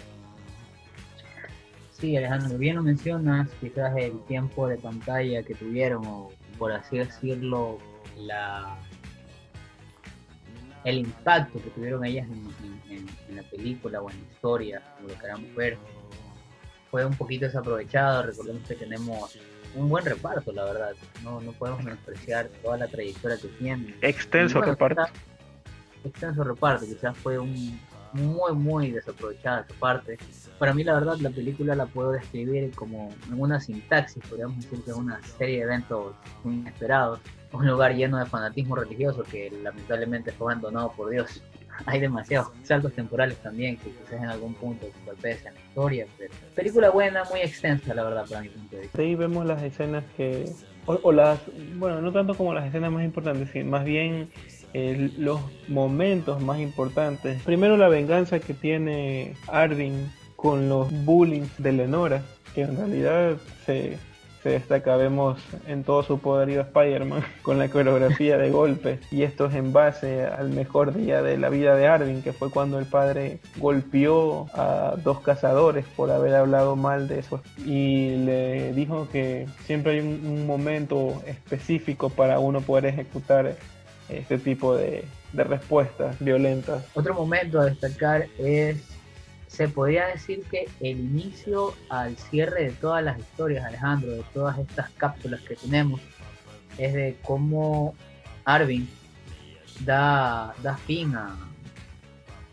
Sí, 2.02 2.18
Alejandro, 2.18 2.58
bien 2.58 2.78
lo 2.78 2.84
mencionas, 2.84 3.48
quizás 3.62 3.96
el 3.96 4.20
tiempo 4.26 4.68
de 4.68 4.78
pantalla 4.78 5.44
que 5.44 5.54
tuvieron, 5.54 6.04
o 6.06 6.32
por 6.58 6.72
así 6.72 6.98
decirlo, 6.98 7.78
la 8.18 8.76
el 10.84 10.98
impacto 10.98 11.62
que 11.62 11.70
tuvieron 11.70 12.04
ellas 12.04 12.28
en, 12.28 12.92
en, 12.92 13.08
en 13.30 13.36
la 13.36 13.44
película 13.44 14.02
o 14.02 14.10
en 14.10 14.18
la 14.18 14.24
historia, 14.32 14.82
como 14.98 15.10
lo 15.10 15.20
queramos 15.20 15.56
ver, 15.56 15.78
fue 16.90 17.06
un 17.06 17.14
poquito 17.14 17.46
desaprovechado. 17.46 18.24
Recordemos 18.24 18.68
que 18.68 18.76
tenemos 18.76 19.38
un 19.76 19.88
buen 19.88 20.04
reparto, 20.04 20.52
la 20.52 20.66
verdad. 20.66 20.92
No, 21.24 21.40
no 21.40 21.52
podemos 21.54 21.84
menospreciar 21.84 22.50
toda 22.64 22.78
la 22.78 22.88
trayectoria 22.88 23.38
que 23.38 23.48
tiene. 23.48 23.96
Extenso 24.02 24.58
bueno, 24.58 24.74
reparto. 24.74 25.04
Quizás, 25.04 26.06
extenso 26.06 26.44
reparto, 26.44 26.86
quizás 26.86 27.18
fue 27.18 27.38
un 27.38 27.80
muy, 28.14 28.54
muy 28.54 28.92
desaprovechada 28.92 29.62
esa 29.62 29.80
parte. 29.80 30.18
Para 30.60 30.74
mí, 30.74 30.84
la 30.84 30.94
verdad, 30.94 31.18
la 31.18 31.30
película 31.30 31.76
la 31.76 31.86
puedo 31.86 32.12
describir 32.12 32.72
como 32.76 33.10
en 33.28 33.40
una 33.40 33.60
sintaxis, 33.60 34.24
podríamos 34.28 34.58
decir 34.58 34.84
que 34.84 34.92
es 34.92 34.98
una 34.98 35.22
serie 35.38 35.58
de 35.58 35.64
eventos 35.64 36.14
inesperados. 36.46 37.20
Un 37.52 37.68
lugar 37.68 37.94
lleno 37.94 38.18
de 38.18 38.26
fanatismo 38.26 38.76
religioso 38.76 39.24
que 39.24 39.52
lamentablemente 39.52 40.32
fue 40.32 40.54
abandonado 40.54 40.94
por 40.94 41.10
Dios 41.10 41.42
hay 41.86 42.00
demasiados 42.00 42.50
saltos 42.64 42.94
temporales 42.94 43.38
también 43.38 43.78
que 43.78 43.92
quizás 43.92 44.14
en 44.14 44.26
algún 44.26 44.54
punto 44.54 44.88
golpean 45.06 45.38
la 45.44 45.60
historia, 45.60 46.08
pero 46.18 46.34
película 46.56 46.90
buena, 46.90 47.24
muy 47.26 47.42
extensa 47.42 47.94
la 47.94 48.04
verdad 48.04 48.26
para 48.28 48.42
mi 48.42 48.50
punto 48.50 48.76
de 48.76 48.82
vista. 48.84 49.02
Ahí 49.02 49.16
vemos 49.16 49.46
las 49.46 49.62
escenas 49.64 50.04
que, 50.18 50.46
o, 50.86 51.00
o, 51.02 51.12
las, 51.12 51.40
bueno, 51.76 52.02
no 52.02 52.12
tanto 52.12 52.36
como 52.36 52.54
las 52.54 52.66
escenas 52.66 52.92
más 52.92 53.04
importantes, 53.04 53.50
sino 53.52 53.70
más 53.70 53.86
bien 53.86 54.30
los 54.74 55.40
momentos 55.68 56.42
más 56.42 56.60
importantes. 56.60 57.42
Primero 57.44 57.78
la 57.78 57.90
venganza 57.90 58.40
que 58.40 58.54
tiene 58.54 59.36
Arvin 59.48 60.12
con 60.36 60.70
los 60.70 60.92
bullying 61.06 61.48
de 61.58 61.72
Lenora, 61.72 62.24
que 62.54 62.62
en 62.62 62.78
realidad 62.78 63.38
se 63.66 63.98
se 64.42 64.50
destaca, 64.50 64.96
vemos 64.96 65.40
en 65.68 65.84
todo 65.84 66.04
su 66.04 66.20
poderío 66.20 66.62
Spider-Man 66.62 67.24
con 67.42 67.60
la 67.60 67.70
coreografía 67.70 68.38
de 68.38 68.50
golpes 68.50 69.00
y 69.12 69.24
esto 69.24 69.46
es 69.48 69.56
en 69.56 69.72
base 69.72 70.26
al 70.26 70.50
mejor 70.50 70.94
día 70.94 71.22
de 71.22 71.38
la 71.38 71.50
vida 71.50 71.76
de 71.76 71.88
Arvin, 71.88 72.22
que 72.22 72.34
fue 72.34 72.50
cuando 72.50 72.80
el 72.80 72.86
padre 72.86 73.40
golpeó 73.58 74.48
a 74.54 74.96
dos 75.04 75.22
cazadores 75.22 75.86
por 75.96 76.10
haber 76.12 76.36
hablado 76.36 76.76
mal 76.76 77.08
de 77.08 77.20
eso 77.20 77.42
y 77.66 78.16
le 78.18 78.74
dijo 78.74 79.08
que 79.12 79.48
siempre 79.66 79.94
hay 79.94 80.00
un 80.00 80.48
momento 80.48 81.22
específico 81.28 82.10
para 82.10 82.40
uno 82.40 82.62
poder 82.62 82.86
ejecutar 82.86 83.56
este 84.20 84.38
tipo 84.38 84.76
de, 84.76 85.06
de 85.34 85.44
respuestas 85.44 86.18
violentas. 86.20 86.84
Otro 86.94 87.14
momento 87.14 87.60
a 87.60 87.66
destacar 87.66 88.28
es 88.38 88.78
se 89.52 89.68
podría 89.68 90.08
decir 90.08 90.44
que 90.50 90.70
el 90.80 90.98
inicio 90.98 91.74
al 91.90 92.16
cierre 92.16 92.64
de 92.64 92.72
todas 92.72 93.04
las 93.04 93.20
historias, 93.20 93.66
Alejandro, 93.66 94.12
de 94.12 94.24
todas 94.34 94.58
estas 94.58 94.90
cápsulas 94.92 95.42
que 95.42 95.58
tenemos, 95.58 96.00
es 96.78 96.94
de 96.94 97.18
cómo 97.22 97.94
Arvin 98.46 98.88
da, 99.84 100.56
da 100.64 100.78
fin 100.78 101.16
a, 101.16 101.36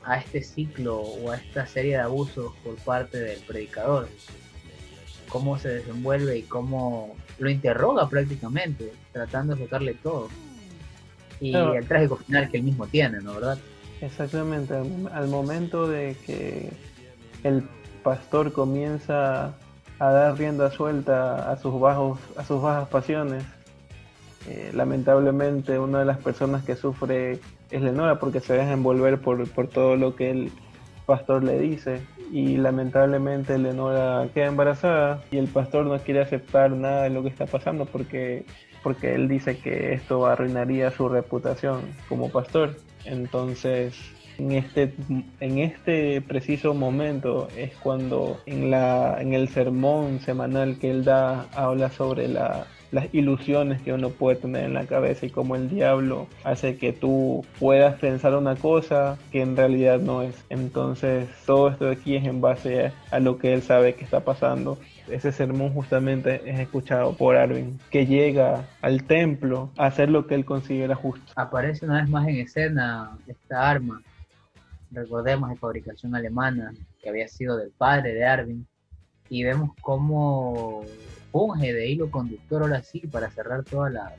a 0.04 0.18
este 0.18 0.42
ciclo 0.42 0.98
o 1.00 1.30
a 1.30 1.36
esta 1.36 1.66
serie 1.66 1.92
de 1.92 2.02
abusos 2.02 2.52
por 2.64 2.74
parte 2.76 3.18
del 3.18 3.38
predicador. 3.40 4.08
Cómo 5.28 5.56
se 5.56 5.68
desenvuelve 5.68 6.38
y 6.38 6.42
cómo 6.42 7.14
lo 7.38 7.48
interroga 7.48 8.08
prácticamente, 8.08 8.92
tratando 9.12 9.54
de 9.54 9.64
sacarle 9.64 9.94
todo. 9.94 10.30
Y 11.40 11.52
claro. 11.52 11.74
el 11.74 11.86
trágico 11.86 12.16
final 12.16 12.48
que 12.50 12.58
él 12.58 12.64
mismo 12.64 12.86
tiene, 12.86 13.20
¿no 13.20 13.34
verdad? 13.34 13.58
Exactamente, 14.00 14.74
al 14.74 15.28
momento 15.28 15.88
de 15.88 16.16
que 16.24 16.70
el 17.42 17.64
pastor 18.02 18.52
comienza 18.52 19.54
a 19.98 20.10
dar 20.10 20.38
rienda 20.38 20.70
suelta 20.70 21.50
a 21.50 21.56
sus 21.56 21.78
bajos, 21.80 22.18
a 22.36 22.44
sus 22.44 22.62
bajas 22.62 22.88
pasiones. 22.88 23.44
Eh, 24.48 24.70
lamentablemente 24.72 25.78
una 25.78 25.98
de 25.98 26.04
las 26.04 26.18
personas 26.18 26.64
que 26.64 26.76
sufre 26.76 27.40
es 27.70 27.82
Lenora 27.82 28.18
porque 28.18 28.40
se 28.40 28.54
deja 28.54 28.72
envolver 28.72 29.20
por, 29.20 29.46
por 29.50 29.68
todo 29.68 29.96
lo 29.96 30.14
que 30.14 30.30
el 30.30 30.52
pastor 31.04 31.42
le 31.42 31.58
dice 31.58 32.00
y 32.30 32.56
lamentablemente 32.56 33.58
Lenora 33.58 34.28
queda 34.32 34.46
embarazada 34.46 35.24
y 35.30 35.38
el 35.38 35.48
pastor 35.48 35.86
no 35.86 35.98
quiere 35.98 36.20
aceptar 36.20 36.70
nada 36.70 37.04
de 37.04 37.10
lo 37.10 37.22
que 37.22 37.28
está 37.28 37.46
pasando 37.46 37.86
porque, 37.86 38.44
porque 38.82 39.14
él 39.14 39.28
dice 39.28 39.58
que 39.58 39.94
esto 39.94 40.26
arruinaría 40.26 40.90
su 40.90 41.08
reputación 41.08 41.82
como 42.08 42.30
pastor. 42.30 42.76
Entonces 43.04 43.94
en 44.38 44.52
este, 44.52 44.94
en 45.40 45.58
este 45.58 46.20
preciso 46.20 46.72
momento 46.72 47.48
es 47.56 47.74
cuando 47.76 48.40
en, 48.46 48.70
la, 48.70 49.20
en 49.20 49.34
el 49.34 49.48
sermón 49.48 50.20
semanal 50.20 50.78
que 50.78 50.90
él 50.90 51.04
da 51.04 51.48
habla 51.54 51.90
sobre 51.90 52.28
la, 52.28 52.66
las 52.90 53.12
ilusiones 53.12 53.82
que 53.82 53.92
uno 53.92 54.10
puede 54.10 54.36
tener 54.36 54.64
en 54.64 54.74
la 54.74 54.86
cabeza 54.86 55.26
y 55.26 55.30
cómo 55.30 55.56
el 55.56 55.68
diablo 55.68 56.26
hace 56.44 56.76
que 56.76 56.92
tú 56.92 57.44
puedas 57.58 57.98
pensar 57.98 58.34
una 58.34 58.56
cosa 58.56 59.18
que 59.30 59.42
en 59.42 59.56
realidad 59.56 59.98
no 59.98 60.22
es. 60.22 60.44
Entonces 60.48 61.28
todo 61.44 61.68
esto 61.68 61.88
aquí 61.90 62.16
es 62.16 62.24
en 62.24 62.40
base 62.40 62.92
a, 63.10 63.20
lo 63.20 63.38
que 63.38 63.52
él 63.52 63.62
sabe 63.62 63.94
que 63.94 64.04
está 64.04 64.20
pasando. 64.20 64.78
Ese 65.10 65.32
sermón 65.32 65.72
justamente 65.72 66.42
es 66.44 66.60
escuchado 66.60 67.16
por 67.16 67.36
Arvin, 67.36 67.78
que 67.90 68.06
llega 68.06 68.66
al 68.82 69.04
templo 69.04 69.70
a 69.78 69.86
hacer 69.86 70.10
lo 70.10 70.26
que 70.26 70.34
él 70.34 70.44
considera 70.44 70.94
justo. 70.94 71.32
Aparece 71.34 71.86
una 71.86 72.00
vez 72.00 72.10
más 72.10 72.28
en 72.28 72.36
escena 72.36 73.16
esta 73.26 73.70
arma, 73.70 74.02
recordemos 74.90 75.50
de 75.50 75.56
fabricación 75.56 76.14
alemana, 76.14 76.74
que 77.00 77.08
había 77.08 77.28
sido 77.28 77.56
del 77.56 77.70
padre 77.70 78.12
de 78.14 78.24
Arvin, 78.24 78.66
y 79.30 79.44
vemos 79.44 79.70
cómo 79.80 80.82
funge 81.32 81.72
de 81.72 81.88
hilo 81.88 82.10
conductor 82.10 82.62
ahora 82.62 82.82
sí 82.82 83.00
para 83.00 83.30
cerrar 83.30 83.64
todas 83.64 83.92
las, 83.92 84.12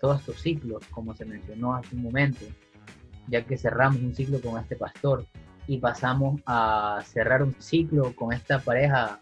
todos 0.00 0.20
estos 0.20 0.40
ciclos, 0.40 0.84
como 0.90 1.14
se 1.14 1.24
mencionó 1.24 1.74
hace 1.74 1.94
un 1.94 2.02
momento, 2.02 2.44
ya 3.26 3.44
que 3.44 3.56
cerramos 3.56 4.00
un 4.00 4.14
ciclo 4.14 4.40
con 4.40 4.60
este 4.60 4.76
pastor 4.76 5.26
y 5.66 5.78
pasamos 5.78 6.40
a 6.46 7.02
cerrar 7.04 7.42
un 7.42 7.54
ciclo 7.60 8.14
con 8.16 8.32
esta 8.32 8.58
pareja 8.60 9.20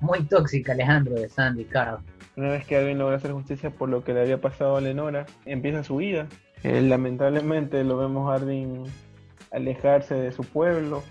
muy 0.00 0.24
tóxica, 0.24 0.72
Alejandro, 0.72 1.14
de 1.14 1.28
Sandy 1.28 1.64
Carl. 1.64 1.98
Una 2.36 2.50
vez 2.50 2.66
que 2.66 2.76
Alvin 2.76 2.98
logra 2.98 3.16
hacer 3.16 3.32
justicia 3.32 3.70
por 3.70 3.88
lo 3.88 4.02
que 4.02 4.12
le 4.12 4.22
había 4.22 4.40
pasado 4.40 4.76
a 4.76 4.80
Lenora, 4.80 5.26
empieza 5.44 5.84
su 5.84 5.96
vida. 5.96 6.26
Eh, 6.62 6.80
lamentablemente 6.82 7.84
lo 7.84 7.96
vemos 7.96 8.30
a 8.30 8.34
Arvin 8.34 8.84
alejarse 9.52 10.14
de 10.14 10.32
su 10.32 10.42
pueblo, 10.42 11.02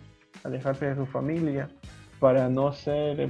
alejarse 0.43 0.87
de 0.87 0.95
su 0.95 1.05
familia, 1.05 1.69
para 2.19 2.49
no 2.49 2.73
ser 2.73 3.29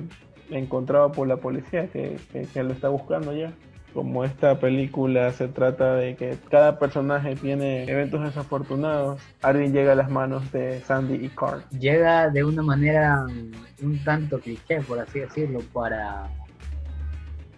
encontrado 0.50 1.12
por 1.12 1.28
la 1.28 1.38
policía 1.38 1.88
que, 1.88 2.18
que, 2.32 2.64
lo 2.64 2.74
está 2.74 2.90
buscando 2.90 3.34
ya. 3.34 3.54
Como 3.94 4.24
esta 4.24 4.60
película 4.60 5.32
se 5.34 5.48
trata 5.48 5.94
de 5.96 6.16
que 6.16 6.38
cada 6.50 6.80
personaje 6.80 7.36
tiene 7.36 7.84
eventos 7.84 8.24
desafortunados, 8.24 9.22
Arvin 9.42 9.72
llega 9.72 9.92
a 9.92 9.96
las 9.96 10.10
manos 10.10 10.52
de 10.52 10.82
Sandy 10.82 11.24
y 11.24 11.30
Carl. 11.30 11.64
Llega 11.80 12.30
de 12.30 12.44
una 12.44 12.64
manera 12.64 13.26
un 13.82 14.04
tanto 14.04 14.40
cliché, 14.40 14.82
por 14.82 15.00
así 15.00 15.20
decirlo, 15.20 15.60
para 15.72 16.28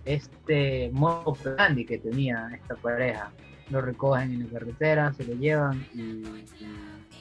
este 0.04 0.90
modo 0.94 1.36
Sandy 1.36 1.86
que 1.86 1.98
tenía 2.00 2.50
esta 2.54 2.76
pareja. 2.76 3.32
Lo 3.70 3.82
recogen 3.82 4.34
en 4.34 4.44
la 4.44 4.60
carretera, 4.60 5.14
se 5.14 5.24
lo 5.24 5.34
llevan 5.36 5.86
y 5.94 6.24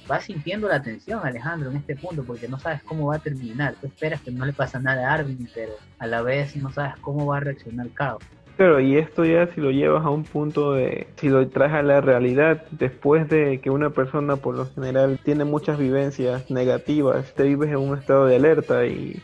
vas 0.06 0.24
sintiendo 0.24 0.68
la 0.68 0.82
tensión, 0.82 1.20
Alejandro, 1.24 1.70
en 1.70 1.78
este 1.78 1.96
punto, 1.96 2.24
porque 2.24 2.48
no 2.48 2.58
sabes 2.58 2.82
cómo 2.82 3.06
va 3.06 3.16
a 3.16 3.18
terminar. 3.20 3.74
Tú 3.80 3.86
esperas 3.86 4.20
que 4.20 4.30
no 4.30 4.44
le 4.44 4.52
pasa 4.52 4.78
nada 4.78 5.08
a 5.08 5.14
Arvin, 5.14 5.48
pero 5.54 5.72
a 5.98 6.06
la 6.06 6.20
vez 6.20 6.54
no 6.56 6.70
sabes 6.70 6.94
cómo 7.00 7.26
va 7.26 7.38
a 7.38 7.40
reaccionar 7.40 7.88
Cao. 7.90 8.18
Pero 8.57 8.78
y 8.80 8.96
esto 8.96 9.24
ya 9.24 9.48
si 9.48 9.61
lo 9.61 9.72
llevas 9.72 10.05
a 10.05 10.11
un 10.11 10.22
punto 10.22 10.74
de, 10.74 11.09
si 11.16 11.28
lo 11.28 11.48
traes 11.48 11.72
a 11.72 11.82
la 11.82 12.00
realidad, 12.00 12.64
después 12.70 13.28
de 13.28 13.61
que 13.61 13.70
una 13.70 13.90
persona 13.90 14.36
por 14.36 14.57
lo 14.57 14.66
general 14.66 15.18
tiene 15.24 15.44
muchas 15.44 15.76
vivencias 15.76 16.50
negativas, 16.50 17.34
te 17.34 17.42
vives 17.42 17.70
en 17.70 17.78
un 17.78 17.98
estado 17.98 18.26
de 18.26 18.36
alerta 18.36 18.86
y, 18.86 19.20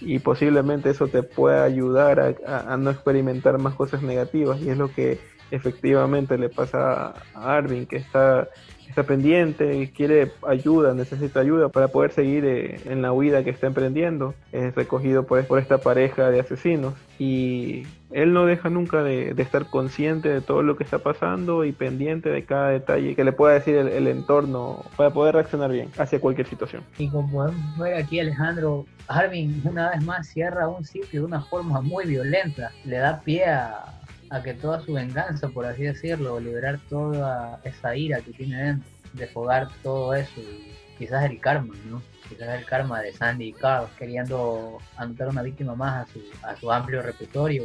y 0.00 0.18
posiblemente 0.18 0.90
eso 0.90 1.08
te 1.08 1.22
pueda 1.22 1.64
ayudar 1.64 2.36
a, 2.46 2.76
no 2.78 2.90
experimentar 2.90 3.58
más 3.58 3.74
cosas 3.74 4.02
negativas. 4.02 4.60
Y 4.60 4.70
es 4.70 4.78
lo 4.78 4.90
que 4.90 5.18
efectivamente 5.50 6.38
le 6.38 6.48
pasa 6.48 7.14
a 7.34 7.56
Arvin, 7.56 7.86
que 7.86 7.96
está 7.96 8.48
está 8.88 9.02
pendiente, 9.02 9.90
quiere 9.94 10.32
ayuda, 10.46 10.94
necesita 10.94 11.40
ayuda 11.40 11.68
para 11.68 11.88
poder 11.88 12.12
seguir 12.12 12.44
eh, 12.44 12.80
en 12.84 13.02
la 13.02 13.12
huida 13.12 13.44
que 13.44 13.50
está 13.50 13.66
emprendiendo. 13.66 14.34
Es 14.52 14.74
recogido 14.74 15.26
por, 15.26 15.44
por 15.46 15.58
esta 15.58 15.78
pareja 15.78 16.30
de 16.30 16.40
asesinos 16.40 16.94
y 17.18 17.84
él 18.10 18.32
no 18.32 18.46
deja 18.46 18.70
nunca 18.70 19.02
de, 19.02 19.34
estar 19.38 19.66
consciente 19.66 20.28
de 20.28 20.40
todo 20.40 20.62
lo 20.62 20.76
que 20.76 20.84
está 20.84 20.98
pasando 20.98 21.64
y 21.64 21.72
pendiente 21.72 22.28
de 22.28 22.44
cada 22.44 22.70
detalle 22.70 23.14
que 23.14 23.24
le 23.24 23.32
pueda 23.32 23.54
decir 23.54 23.74
el, 23.74 24.06
entorno 24.06 24.84
para 24.96 25.10
poder 25.10 25.34
reaccionar 25.34 25.70
bien 25.72 25.90
hacia 25.98 26.20
cualquier 26.20 26.46
situación. 26.46 26.82
Y 26.96 27.08
como 27.08 27.30
podemos 27.30 27.78
ver 27.78 27.96
aquí 27.96 28.20
Alejandro, 28.20 28.86
Arvin 29.08 29.60
una 29.64 29.90
vez 29.90 30.02
más 30.04 30.28
cierra 30.28 30.68
un 30.68 30.84
sitio 30.84 31.20
de 31.20 31.26
una 31.26 31.40
forma 31.40 31.80
muy 31.80 32.06
violenta, 32.06 32.70
le 32.84 32.98
da 32.98 33.20
pie 33.20 33.46
a, 33.46 33.93
a 34.34 34.42
que 34.42 34.52
toda 34.52 34.80
su 34.80 34.94
venganza, 34.94 35.48
por 35.48 35.64
así 35.64 35.84
decirlo, 35.84 36.40
liberar 36.40 36.80
toda 36.88 37.60
esa 37.62 37.94
ira 37.94 38.20
que 38.20 38.32
tiene 38.32 38.60
dentro, 38.60 38.90
desfogar 39.12 39.68
todo 39.80 40.12
eso 40.12 40.40
y 40.40 40.74
quizás 40.98 41.24
el 41.30 41.38
karma, 41.38 41.72
¿no? 41.88 42.02
Quizás 42.28 42.58
el 42.58 42.64
karma 42.64 43.00
de 43.00 43.12
Sandy 43.12 43.48
y 43.48 43.52
Carl 43.52 43.86
queriendo 43.96 44.78
anotar 44.96 45.28
una 45.28 45.42
víctima 45.42 45.76
más 45.76 46.08
a 46.08 46.12
su, 46.12 46.20
a 46.42 46.56
su 46.56 46.72
amplio 46.72 47.00
repertorio, 47.00 47.62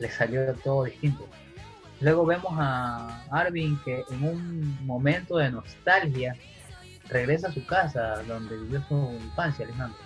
le 0.00 0.10
salió 0.10 0.52
todo 0.54 0.84
distinto. 0.84 1.28
Luego 2.00 2.26
vemos 2.26 2.52
a 2.56 3.22
Arvin 3.30 3.78
que 3.84 4.02
en 4.10 4.24
un 4.24 4.84
momento 4.84 5.36
de 5.36 5.52
nostalgia 5.52 6.34
regresa 7.10 7.46
a 7.46 7.52
su 7.52 7.64
casa 7.64 8.24
donde 8.24 8.56
vivió 8.56 8.82
su 8.88 9.20
infancia, 9.22 9.66
Alejandro. 9.66 10.00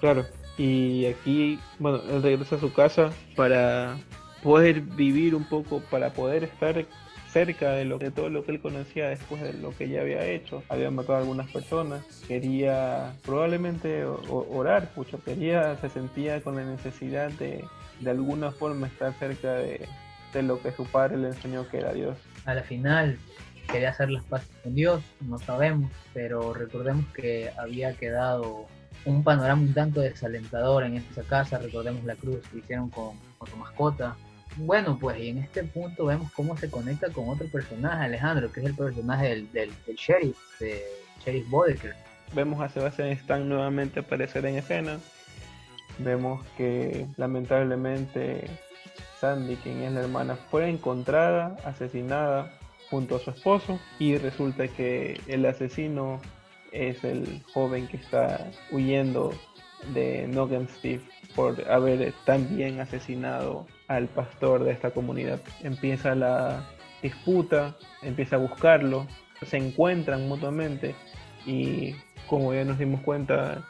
Claro, 0.00 0.26
y 0.58 1.06
aquí, 1.06 1.60
bueno, 1.78 2.00
él 2.10 2.20
regresa 2.20 2.56
a 2.56 2.60
su 2.60 2.72
casa 2.72 3.10
para 3.36 3.96
poder 4.42 4.80
vivir 4.80 5.34
un 5.34 5.44
poco, 5.44 5.80
para 5.90 6.12
poder 6.12 6.44
estar 6.44 6.84
cerca 7.32 7.72
de, 7.72 7.86
lo, 7.86 7.98
de 7.98 8.10
todo 8.10 8.28
lo 8.28 8.44
que 8.44 8.52
él 8.52 8.60
conocía 8.60 9.08
después 9.08 9.40
de 9.40 9.54
lo 9.54 9.74
que 9.76 9.88
ya 9.88 10.02
había 10.02 10.24
hecho. 10.24 10.62
Había 10.68 10.90
matado 10.90 11.14
a 11.14 11.20
algunas 11.20 11.50
personas, 11.50 12.04
quería 12.28 13.14
probablemente 13.24 14.04
orar 14.04 14.90
mucho, 14.94 15.22
quería, 15.24 15.76
se 15.78 15.88
sentía 15.88 16.42
con 16.42 16.56
la 16.56 16.64
necesidad 16.64 17.30
de 17.32 17.64
de 18.02 18.10
alguna 18.10 18.50
forma 18.50 18.88
estar 18.88 19.12
cerca 19.18 19.54
de, 19.54 19.86
de 20.32 20.42
lo 20.42 20.60
que 20.60 20.72
su 20.72 20.84
padre 20.84 21.16
le 21.16 21.28
enseñó 21.28 21.68
que 21.68 21.78
era 21.78 21.92
Dios. 21.92 22.18
A 22.44 22.54
la 22.54 22.62
final 22.62 23.18
quería 23.70 23.90
hacer 23.90 24.10
las 24.10 24.24
paces 24.24 24.50
con 24.62 24.74
Dios, 24.74 25.02
no 25.20 25.38
sabemos, 25.38 25.90
pero 26.12 26.52
recordemos 26.52 27.06
que 27.14 27.50
había 27.56 27.94
quedado 27.94 28.66
un 29.04 29.22
panorama 29.24 29.62
un 29.62 29.74
tanto 29.74 30.00
desalentador 30.00 30.84
en 30.84 30.96
esa 30.96 31.22
casa, 31.22 31.58
recordemos 31.58 32.04
la 32.04 32.16
cruz 32.16 32.40
que 32.48 32.58
hicieron 32.58 32.90
con, 32.90 33.16
con 33.38 33.48
su 33.48 33.56
mascota, 33.56 34.16
bueno, 34.56 34.98
pues 35.00 35.18
y 35.18 35.28
en 35.28 35.38
este 35.38 35.64
punto 35.64 36.06
vemos 36.06 36.30
cómo 36.32 36.56
se 36.56 36.70
conecta 36.70 37.10
con 37.10 37.28
otro 37.28 37.46
personaje, 37.46 38.04
Alejandro, 38.04 38.52
que 38.52 38.60
es 38.60 38.66
el 38.66 38.74
personaje 38.74 39.28
del, 39.28 39.52
del, 39.52 39.70
sheriff, 39.96 40.36
de 40.60 40.82
Sheriff 41.24 41.48
Bodeker. 41.48 41.94
Vemos 42.34 42.60
a 42.60 42.68
Sebastian 42.68 43.08
Stan 43.08 43.48
nuevamente 43.48 44.00
aparecer 44.00 44.44
en 44.46 44.56
escena. 44.56 44.98
Vemos 45.98 46.44
que 46.56 47.06
lamentablemente 47.16 48.44
Sandy, 49.20 49.56
quien 49.56 49.82
es 49.82 49.92
la 49.92 50.00
hermana, 50.00 50.36
fue 50.36 50.68
encontrada, 50.68 51.56
asesinada 51.64 52.58
junto 52.90 53.16
a 53.16 53.18
su 53.20 53.30
esposo 53.30 53.78
y 53.98 54.16
resulta 54.18 54.68
que 54.68 55.20
el 55.26 55.46
asesino 55.46 56.20
es 56.72 57.04
el 57.04 57.42
joven 57.54 57.86
que 57.86 57.98
está 57.98 58.50
huyendo 58.70 59.32
de 59.94 60.26
Nogam 60.28 60.66
Steve 60.68 61.02
por 61.34 61.70
haber 61.70 62.12
también 62.24 62.80
asesinado 62.80 63.66
al 63.88 64.08
pastor 64.08 64.64
de 64.64 64.72
esta 64.72 64.90
comunidad. 64.90 65.40
Empieza 65.62 66.14
la 66.14 66.66
disputa, 67.02 67.76
empieza 68.02 68.36
a 68.36 68.38
buscarlo, 68.38 69.06
se 69.44 69.56
encuentran 69.56 70.28
mutuamente 70.28 70.94
y 71.46 71.94
como 72.26 72.54
ya 72.54 72.64
nos 72.64 72.78
dimos 72.78 73.00
cuenta, 73.00 73.66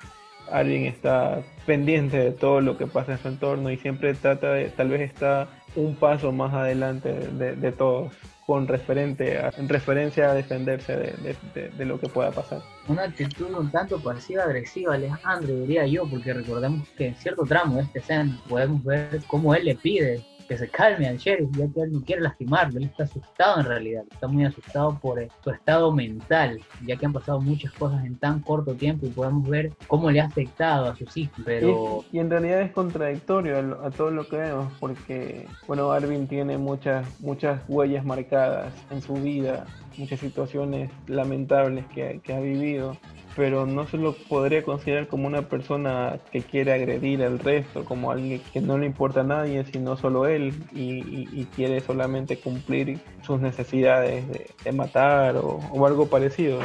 alguien 0.50 0.84
está 0.84 1.42
pendiente 1.66 2.18
de 2.18 2.32
todo 2.32 2.60
lo 2.60 2.76
que 2.76 2.86
pasa 2.86 3.12
en 3.12 3.18
su 3.18 3.28
entorno 3.28 3.70
y 3.70 3.76
siempre 3.78 4.14
trata 4.14 4.52
de, 4.52 4.68
tal 4.68 4.88
vez 4.88 5.00
está 5.00 5.48
un 5.74 5.94
paso 5.96 6.32
más 6.32 6.52
adelante 6.52 7.12
de, 7.12 7.56
de 7.56 7.72
todos 7.72 8.12
con 8.46 8.66
referente 8.66 9.38
a, 9.38 9.52
en 9.56 9.68
referencia 9.68 10.30
a 10.30 10.34
defenderse 10.34 10.96
de, 10.96 11.70
de, 11.76 11.84
lo 11.84 11.98
que 11.98 12.08
pueda 12.08 12.30
pasar. 12.30 12.62
Una 12.88 13.04
actitud 13.04 13.52
un 13.54 13.70
tanto 13.70 14.00
pasiva-agresiva, 14.00 14.94
Alejandro, 14.94 15.54
diría 15.54 15.86
yo, 15.86 16.06
porque 16.06 16.32
recordemos 16.32 16.88
que 16.90 17.08
en 17.08 17.14
cierto 17.14 17.44
tramo 17.44 17.76
de 17.76 17.82
este 17.82 17.98
escena 18.00 18.40
podemos 18.48 18.82
ver 18.84 19.22
cómo 19.26 19.54
él 19.54 19.64
le 19.64 19.74
pide 19.76 20.24
que 20.46 20.56
se 20.58 20.68
calme 20.68 21.08
al 21.08 21.18
sheriff, 21.18 21.50
ya 21.56 21.66
que 21.68 21.80
él 21.82 21.92
no 21.92 22.02
quiere 22.02 22.22
lastimarlo, 22.22 22.78
él 22.78 22.84
está 22.84 23.04
asustado 23.04 23.60
en 23.60 23.66
realidad, 23.66 24.04
está 24.10 24.26
muy 24.28 24.44
asustado 24.44 24.98
por 25.00 25.20
eh, 25.20 25.28
su 25.42 25.50
estado 25.50 25.92
mental, 25.92 26.60
ya 26.86 26.96
que 26.96 27.06
han 27.06 27.12
pasado 27.12 27.40
muchas 27.40 27.72
cosas 27.72 28.04
en 28.04 28.16
tan 28.16 28.40
corto 28.40 28.74
tiempo 28.74 29.06
y 29.06 29.10
podemos 29.10 29.48
ver 29.48 29.72
cómo 29.86 30.10
le 30.10 30.20
ha 30.20 30.26
afectado 30.26 30.90
a 30.90 30.96
su 30.96 31.06
psique, 31.06 31.42
pero... 31.44 32.04
Y, 32.12 32.18
en 32.18 32.30
realidad 32.30 32.62
es 32.62 32.72
contradictorio 32.72 33.80
a, 33.82 33.90
todo 33.90 34.10
lo 34.10 34.26
que 34.28 34.36
vemos, 34.36 34.72
porque, 34.78 35.46
bueno, 35.66 35.90
Arvin 35.90 36.26
tiene 36.26 36.56
muchas, 36.56 37.06
muchas 37.20 37.60
huellas 37.68 38.04
marcadas 38.04 38.72
en 38.90 39.02
su 39.02 39.14
vida, 39.14 39.66
muchas 39.98 40.20
situaciones 40.20 40.90
lamentables 41.06 41.84
que 41.86 42.32
ha 42.32 42.40
vivido 42.40 42.96
pero 43.36 43.66
no 43.66 43.86
se 43.86 43.96
lo 43.96 44.14
podría 44.14 44.62
considerar 44.62 45.08
como 45.08 45.26
una 45.26 45.42
persona 45.48 46.18
que 46.30 46.42
quiere 46.42 46.72
agredir 46.72 47.22
al 47.22 47.38
resto, 47.38 47.84
como 47.84 48.10
alguien 48.10 48.40
que 48.52 48.60
no 48.60 48.78
le 48.78 48.86
importa 48.86 49.20
a 49.20 49.24
nadie, 49.24 49.64
sino 49.64 49.96
solo 49.96 50.26
él, 50.26 50.52
y, 50.72 51.46
quiere 51.54 51.80
solamente 51.80 52.38
cumplir 52.38 52.98
sus 53.22 53.40
necesidades 53.40 54.24
de, 54.64 54.72
matar 54.72 55.36
o, 55.36 55.86
algo 55.86 56.06
parecido. 56.06 56.60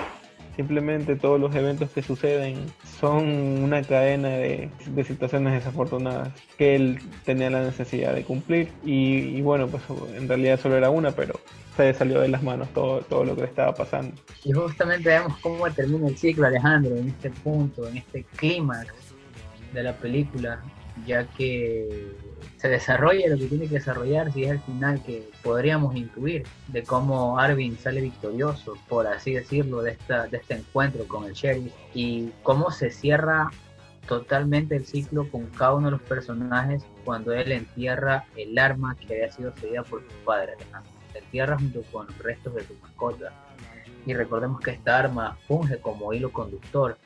Simplemente 0.55 1.15
todos 1.15 1.39
los 1.39 1.53
eventos 1.53 1.89
que 1.91 2.01
suceden 2.01 2.65
son 2.99 3.63
una 3.63 3.83
cadena 3.83 4.29
de, 4.29 4.69
de 4.87 5.03
situaciones 5.03 5.53
desafortunadas 5.53 6.29
que 6.57 6.75
él 6.75 6.99
tenía 7.25 7.49
la 7.49 7.61
necesidad 7.61 8.15
de 8.15 8.23
cumplir 8.23 8.69
y, 8.83 9.17
y 9.17 9.41
bueno, 9.41 9.67
pues 9.67 9.83
en 10.15 10.27
realidad 10.27 10.59
solo 10.59 10.77
era 10.77 10.89
una, 10.89 11.11
pero 11.11 11.35
se 11.77 11.93
salió 11.93 12.21
de 12.21 12.27
las 12.27 12.43
manos 12.43 12.67
todo, 12.73 13.01
todo 13.01 13.23
lo 13.23 13.35
que 13.35 13.41
le 13.41 13.47
estaba 13.47 13.73
pasando. 13.73 14.15
Y 14.43 14.51
justamente 14.51 15.09
vemos 15.09 15.37
cómo 15.41 15.69
termina 15.71 16.07
el 16.07 16.17
ciclo, 16.17 16.47
Alejandro, 16.47 16.95
en 16.95 17.09
este 17.09 17.29
punto, 17.29 17.87
en 17.87 17.97
este 17.97 18.23
clímax 18.35 18.93
de 19.73 19.83
la 19.83 19.95
película, 19.95 20.61
ya 21.05 21.25
que 21.27 22.11
se 22.57 22.69
desarrolla 22.69 23.29
lo 23.29 23.37
que 23.37 23.45
tiene 23.45 23.67
que 23.67 23.75
desarrollarse 23.75 24.39
y 24.39 24.43
es 24.45 24.51
el 24.51 24.59
final 24.59 25.03
que 25.03 25.29
podríamos 25.43 25.95
intuir 25.95 26.43
de 26.69 26.83
cómo 26.83 27.39
Arvin 27.39 27.77
sale 27.77 28.01
victorioso, 28.01 28.73
por 28.89 29.05
así 29.05 29.33
decirlo, 29.33 29.83
de, 29.83 29.91
esta, 29.91 30.27
de 30.27 30.37
este 30.37 30.55
encuentro 30.55 31.07
con 31.07 31.25
el 31.25 31.33
sheriff 31.33 31.71
y 31.93 32.31
cómo 32.41 32.71
se 32.71 32.89
cierra 32.89 33.51
totalmente 34.07 34.75
el 34.75 34.85
ciclo 34.85 35.29
con 35.29 35.45
cada 35.47 35.75
uno 35.75 35.87
de 35.87 35.91
los 35.91 36.01
personajes 36.01 36.83
cuando 37.05 37.33
él 37.33 37.51
entierra 37.51 38.25
el 38.35 38.57
arma 38.57 38.95
que 38.95 39.13
había 39.13 39.31
sido 39.31 39.51
cedida 39.51 39.83
por 39.83 40.01
su 40.01 40.15
padre, 40.25 40.53
Alejandro. 40.53 40.96
Se 41.17 41.23
entierra 41.23 41.57
junto 41.57 41.81
con 41.91 42.05
los 42.05 42.17
restos 42.19 42.53
de 42.53 42.63
su 42.63 42.75
mascota. 42.75 43.33
Y 44.05 44.13
recordemos 44.13 44.61
que 44.61 44.71
esta 44.71 44.99
arma 44.99 45.37
funge 45.47 45.79
como 45.79 46.13
hilo 46.13 46.31
conductor 46.31 46.97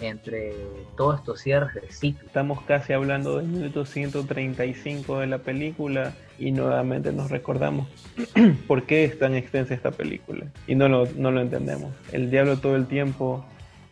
entre 0.00 0.54
todos 0.96 1.20
estos 1.20 1.40
cierres 1.40 1.74
de 1.74 1.92
ciclo. 1.92 2.26
Estamos 2.26 2.62
casi 2.62 2.92
hablando 2.92 3.36
del 3.36 3.46
minuto 3.46 3.84
135 3.84 5.20
de 5.20 5.26
la 5.26 5.38
película 5.38 6.14
y 6.38 6.50
nuevamente 6.50 7.12
nos 7.12 7.30
recordamos 7.30 7.88
por 8.66 8.84
qué 8.84 9.04
es 9.04 9.18
tan 9.18 9.34
extensa 9.34 9.74
esta 9.74 9.92
película 9.92 10.46
y 10.66 10.74
no 10.74 10.88
lo, 10.88 11.06
no 11.16 11.30
lo 11.30 11.40
entendemos. 11.40 11.92
El 12.10 12.30
diablo 12.30 12.58
todo 12.58 12.74
el 12.74 12.86
tiempo 12.86 13.44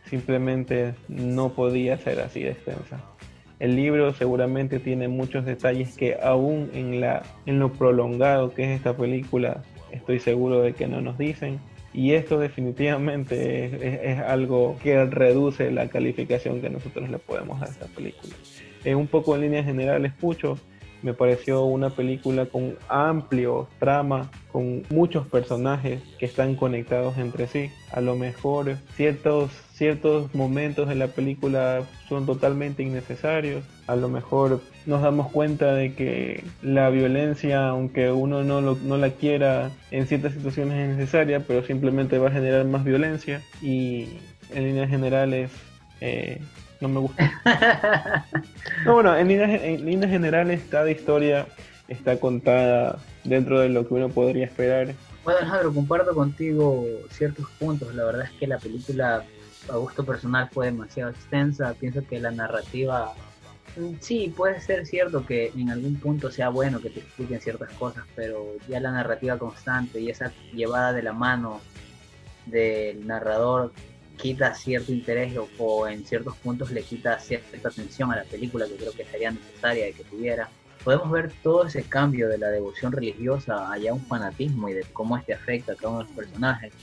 simplemente 0.09 0.95
no 1.07 1.53
podía 1.53 1.97
ser 1.97 2.19
así 2.19 2.41
de 2.41 2.51
extensa. 2.51 2.99
El 3.61 3.75
libro 3.75 4.11
seguramente 4.15 4.79
tiene 4.79 5.07
muchos 5.07 5.45
detalles 5.45 5.95
que 5.95 6.17
aún 6.19 6.71
en, 6.73 7.59
lo 7.59 7.71
prolongado 7.71 8.55
que 8.55 8.63
es 8.63 8.69
esta 8.71 8.97
película 8.97 9.61
estoy 9.91 10.19
seguro 10.19 10.63
de 10.63 10.73
que 10.73 10.87
no 10.87 10.99
nos 10.99 11.19
dicen. 11.19 11.59
Y 11.93 12.13
esto 12.13 12.39
definitivamente 12.39 14.09
es 14.11 14.17
algo 14.17 14.77
que 14.81 15.05
reduce 15.05 15.69
la 15.69 15.89
calificación 15.89 16.59
que 16.59 16.71
nosotros 16.71 17.07
le 17.11 17.19
podemos 17.19 17.59
dar 17.59 17.69
a 17.69 17.71
esta 17.71 17.85
película. 17.85 18.33
Eh, 18.83 18.95
un 18.95 19.05
poco 19.05 19.35
en 19.35 19.41
líneas 19.41 19.65
generales, 19.65 20.11
Pucho, 20.19 20.57
me 21.03 21.13
pareció 21.13 21.63
una 21.65 21.89
película 21.89 22.45
con 22.45 22.75
amplio 22.89 23.67
trama, 23.79 24.29
con 24.51 24.83
muchos 24.89 25.27
personajes 25.27 26.01
que 26.19 26.25
están 26.25 26.55
conectados 26.55 27.17
entre 27.17 27.47
sí. 27.47 27.69
A 27.91 28.01
lo 28.01 28.15
mejor 28.15 28.75
ciertos, 28.95 29.51
ciertos 29.73 30.33
momentos 30.35 30.87
de 30.87 30.95
la 30.95 31.07
película 31.07 31.83
son 32.07 32.25
totalmente 32.25 32.83
innecesarios. 32.83 33.63
A 33.87 33.95
lo 33.95 34.09
mejor 34.09 34.61
nos 34.85 35.01
damos 35.01 35.31
cuenta 35.31 35.73
de 35.73 35.93
que 35.95 36.43
la 36.61 36.89
violencia, 36.89 37.67
aunque 37.67 38.11
uno 38.11 38.43
no, 38.43 38.61
lo- 38.61 38.77
no 38.83 38.97
la 38.97 39.09
quiera, 39.11 39.71
en 39.91 40.07
ciertas 40.07 40.33
situaciones 40.33 40.77
es 40.89 40.97
necesaria, 40.97 41.41
pero 41.47 41.63
simplemente 41.63 42.17
va 42.19 42.27
a 42.29 42.31
generar 42.31 42.65
más 42.65 42.83
violencia. 42.83 43.41
Y 43.61 44.07
en 44.53 44.63
líneas 44.65 44.89
generales, 44.89 45.51
eh, 46.01 46.41
no 46.81 46.89
me 46.89 46.99
gusta. 46.99 48.25
No, 48.85 48.95
bueno, 48.95 49.15
en 49.15 49.27
líneas, 49.27 49.61
en 49.61 49.85
líneas 49.85 50.11
generales 50.11 50.61
cada 50.69 50.89
historia 50.89 51.45
está 51.87 52.19
contada 52.19 52.97
dentro 53.23 53.59
de 53.59 53.69
lo 53.69 53.87
que 53.87 53.93
uno 53.93 54.09
podría 54.09 54.45
esperar. 54.45 54.95
Bueno, 55.23 55.39
Alejandro, 55.39 55.73
comparto 55.73 56.15
contigo 56.15 56.83
ciertos 57.11 57.47
puntos. 57.59 57.93
La 57.93 58.05
verdad 58.05 58.23
es 58.23 58.31
que 58.39 58.47
la 58.47 58.57
película, 58.57 59.23
a 59.69 59.75
gusto 59.75 60.03
personal, 60.03 60.49
fue 60.51 60.67
demasiado 60.67 61.11
extensa. 61.11 61.75
Pienso 61.79 62.03
que 62.07 62.19
la 62.19 62.31
narrativa, 62.31 63.13
mm, 63.77 63.95
sí, 63.99 64.33
puede 64.35 64.59
ser 64.61 64.87
cierto 64.87 65.25
que 65.25 65.51
en 65.55 65.69
algún 65.69 65.97
punto 65.97 66.31
sea 66.31 66.49
bueno 66.49 66.79
que 66.79 66.89
te 66.89 67.01
expliquen 67.01 67.39
ciertas 67.39 67.71
cosas, 67.73 68.03
pero 68.15 68.55
ya 68.67 68.79
la 68.79 68.91
narrativa 68.91 69.37
constante 69.37 69.99
y 69.99 70.09
esa 70.09 70.31
llevada 70.53 70.91
de 70.93 71.03
la 71.03 71.13
mano 71.13 71.61
del 72.47 73.05
narrador 73.05 73.71
quita 74.21 74.53
cierto 74.53 74.91
interés 74.91 75.35
o, 75.37 75.47
o 75.57 75.87
en 75.87 76.05
ciertos 76.05 76.35
puntos 76.37 76.71
le 76.71 76.83
quita 76.83 77.19
cierta 77.19 77.67
atención 77.67 78.11
a 78.11 78.17
la 78.17 78.23
película 78.23 78.67
que 78.67 78.75
creo 78.75 78.91
que 78.91 79.05
sería 79.05 79.31
necesaria 79.31 79.85
de 79.85 79.93
que 79.93 80.03
tuviera 80.03 80.49
podemos 80.83 81.11
ver 81.11 81.31
todo 81.43 81.65
ese 81.65 81.83
cambio 81.83 82.27
de 82.27 82.37
la 82.37 82.49
devoción 82.49 82.91
religiosa 82.91 83.71
allá 83.71 83.93
un 83.93 84.05
fanatismo 84.05 84.69
y 84.69 84.73
de 84.73 84.83
cómo 84.93 85.17
este 85.17 85.33
afecta 85.33 85.73
a 85.73 85.75
cada 85.75 85.89
uno 85.89 85.99
de 85.99 86.05
los 86.05 86.15
personajes. 86.15 86.73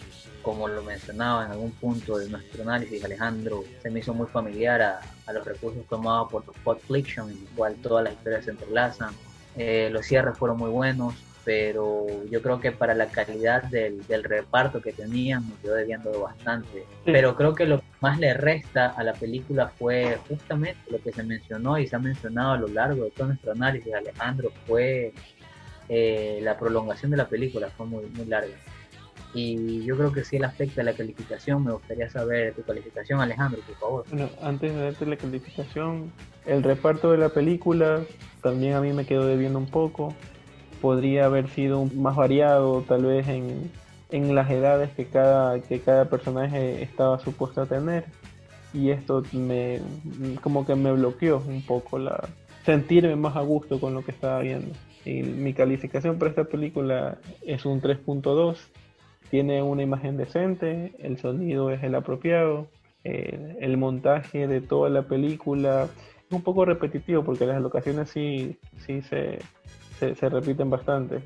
Como 0.43 0.69
lo 0.69 0.83
mencionaba 0.83 1.47
en 1.47 1.53
algún 1.53 1.73
punto 1.73 2.19
de 2.19 2.29
nuestro 2.29 2.63
análisis, 2.63 3.05
Alejandro, 3.05 3.65
se 3.83 3.91
me 3.91 4.01
hizo 4.01 4.15
muy 4.15 4.27
familiar 4.29 4.81
a, 4.81 5.01
a 5.27 5.33
los 5.33 5.45
recursos 5.45 5.85
tomados 5.87 6.31
por 6.31 6.45
Spot 6.57 6.81
Fiction, 6.81 7.31
en 7.31 7.39
el 7.39 7.49
cual 7.57 7.75
todas 7.77 8.05
las 8.05 8.15
historias 8.15 8.45
se 8.45 8.53
entrelazan. 8.53 9.13
Eh, 9.57 9.91
los 9.93 10.07
cierres 10.07 10.39
fueron 10.39 10.57
muy 10.57 10.71
buenos, 10.71 11.15
pero 11.49 12.05
yo 12.31 12.43
creo 12.43 12.61
que 12.61 12.73
para 12.73 12.93
la 12.93 13.07
calidad 13.07 13.63
del, 13.63 14.07
del 14.07 14.23
reparto 14.23 14.83
que 14.83 14.93
tenían 14.93 15.49
me 15.49 15.55
quedó 15.63 15.77
debiendo 15.77 16.21
bastante. 16.21 16.85
Pero 17.07 17.37
creo 17.37 17.55
que 17.55 17.65
lo 17.65 17.79
que 17.79 17.87
más 18.03 18.19
le 18.19 18.35
resta 18.35 18.89
a 18.89 19.03
la 19.03 19.15
película 19.15 19.69
fue 19.69 20.19
justamente 20.29 20.79
lo 20.91 20.99
que 20.99 21.11
se 21.11 21.23
mencionó 21.23 21.79
y 21.79 21.87
se 21.87 21.97
ha 21.97 22.01
mencionado 22.01 22.53
a 22.53 22.59
lo 22.59 22.69
largo 22.69 23.05
de 23.05 23.11
todo 23.13 23.29
nuestro 23.29 23.53
análisis, 23.53 23.95
Alejandro, 23.95 24.53
fue 24.67 25.15
eh, 25.89 26.41
la 26.43 26.59
prolongación 26.59 27.13
de 27.13 27.17
la 27.17 27.29
película, 27.31 27.71
fue 27.71 27.87
muy, 27.87 28.05
muy 28.05 28.27
larga. 28.27 28.53
Y 29.33 29.83
yo 29.87 29.97
creo 29.97 30.13
que 30.13 30.25
sí 30.25 30.37
el 30.37 30.45
aspecto 30.45 30.83
de 30.83 30.85
la 30.85 30.93
calificación, 30.93 31.65
me 31.65 31.73
gustaría 31.73 32.11
saber 32.11 32.53
tu 32.57 32.63
calificación, 32.63 33.23
Alejandro, 33.23 33.63
por 33.67 33.77
favor. 33.77 34.05
Bueno, 34.11 34.29
antes 34.43 34.75
de 34.75 34.83
darte 34.83 35.07
la 35.07 35.17
calificación, 35.17 36.13
el 36.45 36.63
reparto 36.63 37.11
de 37.11 37.17
la 37.17 37.31
película 37.31 38.03
también 38.43 38.75
a 38.75 38.83
mí 38.83 38.93
me 38.93 39.07
quedó 39.07 39.27
debiendo 39.27 39.59
un 39.59 39.71
poco. 39.71 40.15
Podría 40.81 41.27
haber 41.27 41.49
sido 41.49 41.85
más 41.87 42.17
variado, 42.17 42.83
tal 42.83 43.05
vez 43.05 43.29
en, 43.29 43.71
en 44.11 44.35
las 44.35 44.51
edades 44.51 44.91
que 44.91 45.07
cada, 45.07 45.61
que 45.61 45.81
cada 45.81 46.07
personaje 46.07 46.83
estaba 46.83 47.19
supuesto 47.19 47.63
a 47.63 47.67
tener. 47.67 48.05
Y 48.73 48.91
esto 48.91 49.23
me 49.33 49.81
como 50.43 50.67
que 50.67 50.75
me 50.75 50.93
bloqueó 50.93 51.43
un 51.47 51.63
poco 51.63 51.99
la 51.99 52.29
sentirme 52.65 53.17
más 53.17 53.35
a 53.35 53.41
gusto 53.41 53.81
con 53.81 53.95
lo 53.95 54.05
que 54.05 54.11
estaba 54.11 54.41
viendo. 54.41 54.75
Y 55.05 55.23
mi 55.23 55.55
calificación 55.55 56.19
para 56.19 56.31
esta 56.31 56.45
película 56.45 57.19
es 57.47 57.65
un 57.65 57.81
3.2. 57.81 58.59
Tiene 59.31 59.63
una 59.63 59.83
imagen 59.83 60.19
decente, 60.19 60.93
el 60.99 61.19
sonido 61.19 61.71
es 61.71 61.83
el 61.83 61.95
apropiado, 61.95 62.69
eh, 63.05 63.57
el 63.61 63.79
montaje 63.79 64.47
de 64.47 64.61
toda 64.61 64.91
la 64.91 65.03
película 65.03 65.89
es 66.29 66.33
un 66.33 66.43
poco 66.43 66.67
repetitivo 66.67 67.25
porque 67.25 67.47
las 67.47 67.63
locaciones 67.63 68.11
sí, 68.11 68.59
sí 68.87 69.01
se, 69.03 69.39
se, 69.99 70.15
se 70.15 70.29
repiten 70.29 70.71
bastante. 70.71 71.21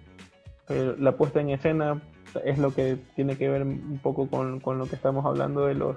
La 0.98 1.12
puesta 1.16 1.40
en 1.40 1.50
escena 1.50 2.00
es 2.44 2.58
lo 2.58 2.72
que 2.72 2.96
tiene 3.14 3.36
que 3.36 3.48
ver 3.48 3.62
un 3.62 4.00
poco 4.02 4.28
con, 4.28 4.60
con 4.60 4.78
lo 4.78 4.86
que 4.86 4.96
estamos 4.96 5.26
hablando 5.26 5.66
de 5.66 5.74
los 5.74 5.96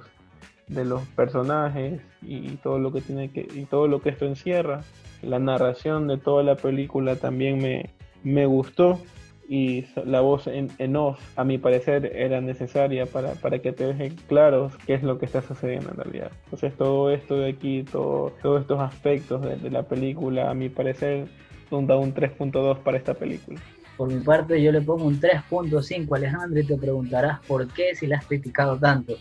de 0.67 0.84
los 0.84 1.03
personajes 1.09 2.01
y 2.23 2.55
todo 2.57 2.80
lo 2.80 2.91
que 2.91 3.01
tiene 3.01 3.32
que 3.32 3.47
y 3.53 3.65
todo 3.65 3.88
lo 3.88 4.01
que 4.01 4.09
esto 4.09 4.26
encierra 4.26 4.82
la 5.21 5.38
narración 5.38 6.07
de 6.07 6.17
toda 6.17 6.43
la 6.43 6.55
película 6.55 7.15
también 7.17 7.59
me, 7.59 7.91
me 8.23 8.47
gustó 8.47 8.99
y 9.47 9.86
la 10.05 10.21
voz 10.21 10.47
en, 10.47 10.69
en 10.80 10.95
off 10.95 11.19
a 11.38 11.43
mi 11.43 11.59
parecer 11.59 12.11
era 12.15 12.41
necesaria 12.41 13.05
para, 13.05 13.34
para 13.34 13.59
que 13.59 13.73
te 13.73 13.93
deje 13.93 14.15
claro 14.28 14.71
qué 14.88 14.95
es 14.95 15.03
lo 15.03 15.19
que 15.19 15.28
está 15.28 15.43
sucediendo 15.43 15.91
en 15.91 15.97
realidad 15.97 16.32
entonces 16.45 16.76
todo 16.76 17.11
esto 17.11 17.36
de 17.36 17.49
aquí 17.51 17.84
todo, 17.84 18.34
todos 18.41 18.61
estos 18.61 18.80
aspectos 18.80 19.43
de, 19.43 19.57
de 19.57 19.69
la 19.69 19.84
película 19.84 20.49
a 20.49 20.55
mi 20.55 20.69
parecer 20.69 21.28
son 21.70 21.88
da 21.88 21.97
un 21.97 22.13
3.2 22.13 22.80
para 22.80 22.97
esta 22.97 23.13
película 23.13 23.59
Por 23.97 24.11
mi 24.11 24.20
parte, 24.20 24.61
yo 24.61 24.72
le 24.72 24.82
pongo 24.82 25.05
un 25.05 25.20
3.5, 25.20 26.16
Alejandro, 26.16 26.59
y 26.59 26.66
te 26.66 26.76
preguntarás 26.78 27.39
por 27.47 27.68
qué 27.68 27.95
si 27.95 28.07
la 28.07 28.18
has 28.18 28.26
criticado 28.26 28.78
tanto. 28.78 29.16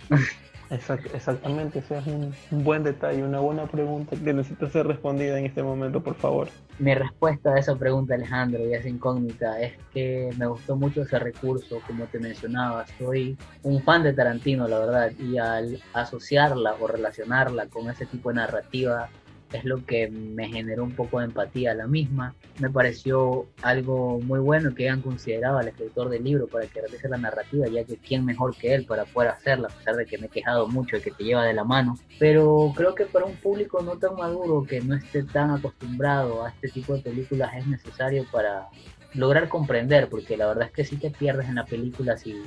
Exact- 0.70 1.14
exactamente, 1.14 1.78
ese 1.80 1.98
es 1.98 2.06
un, 2.06 2.34
un 2.50 2.64
buen 2.64 2.82
detalle, 2.82 3.22
una 3.22 3.38
buena 3.38 3.66
pregunta 3.66 4.16
que 4.16 4.32
necesita 4.32 4.68
ser 4.70 4.86
respondida 4.86 5.38
en 5.38 5.44
este 5.44 5.62
momento, 5.62 6.02
por 6.02 6.14
favor. 6.14 6.48
Mi 6.78 6.94
respuesta 6.94 7.52
a 7.54 7.58
esa 7.58 7.76
pregunta, 7.76 8.14
Alejandro, 8.14 8.66
y 8.66 8.72
esa 8.74 8.88
incógnita, 8.88 9.60
es 9.60 9.74
que 9.92 10.30
me 10.38 10.46
gustó 10.46 10.74
mucho 10.74 11.02
ese 11.02 11.18
recurso, 11.18 11.80
como 11.86 12.06
te 12.06 12.18
mencionaba. 12.18 12.84
Soy 12.98 13.36
un 13.62 13.80
fan 13.82 14.02
de 14.02 14.14
Tarantino, 14.14 14.66
la 14.66 14.78
verdad, 14.80 15.12
y 15.20 15.36
al 15.38 15.80
asociarla 15.92 16.74
o 16.80 16.88
relacionarla 16.88 17.66
con 17.66 17.88
ese 17.90 18.06
tipo 18.06 18.30
de 18.30 18.36
narrativa, 18.36 19.08
es 19.56 19.64
lo 19.64 19.84
que 19.84 20.08
me 20.08 20.48
generó 20.48 20.84
un 20.84 20.92
poco 20.92 21.18
de 21.18 21.26
empatía 21.26 21.72
a 21.72 21.74
la 21.74 21.86
misma. 21.86 22.34
Me 22.60 22.70
pareció 22.70 23.46
algo 23.62 24.20
muy 24.20 24.40
bueno 24.40 24.74
que 24.74 24.84
hayan 24.84 25.02
considerado 25.02 25.58
al 25.58 25.68
escritor 25.68 26.08
del 26.08 26.24
libro 26.24 26.46
para 26.46 26.66
que 26.66 26.80
realice 26.80 27.08
la 27.08 27.16
narrativa, 27.16 27.66
ya 27.68 27.84
que 27.84 27.96
quién 27.96 28.24
mejor 28.24 28.56
que 28.56 28.74
él 28.74 28.84
para 28.84 29.04
poder 29.04 29.30
hacerla, 29.30 29.68
a 29.68 29.76
pesar 29.76 29.96
de 29.96 30.06
que 30.06 30.18
me 30.18 30.26
he 30.26 30.30
quejado 30.30 30.66
mucho 30.68 30.96
de 30.96 31.02
que 31.02 31.10
te 31.10 31.24
lleva 31.24 31.44
de 31.44 31.54
la 31.54 31.64
mano. 31.64 31.98
Pero 32.18 32.72
creo 32.74 32.94
que 32.94 33.06
para 33.06 33.26
un 33.26 33.36
público 33.36 33.82
no 33.82 33.96
tan 33.96 34.16
maduro, 34.16 34.64
que 34.64 34.80
no 34.80 34.94
esté 34.94 35.22
tan 35.22 35.50
acostumbrado 35.50 36.44
a 36.44 36.50
este 36.50 36.68
tipo 36.68 36.94
de 36.94 37.02
películas, 37.02 37.52
es 37.56 37.66
necesario 37.66 38.26
para 38.30 38.68
lograr 39.14 39.48
comprender, 39.48 40.08
porque 40.08 40.36
la 40.36 40.48
verdad 40.48 40.66
es 40.66 40.72
que 40.72 40.84
sí 40.84 40.96
te 40.96 41.10
pierdes 41.10 41.48
en 41.48 41.56
la 41.56 41.64
película 41.64 42.16
si, 42.16 42.42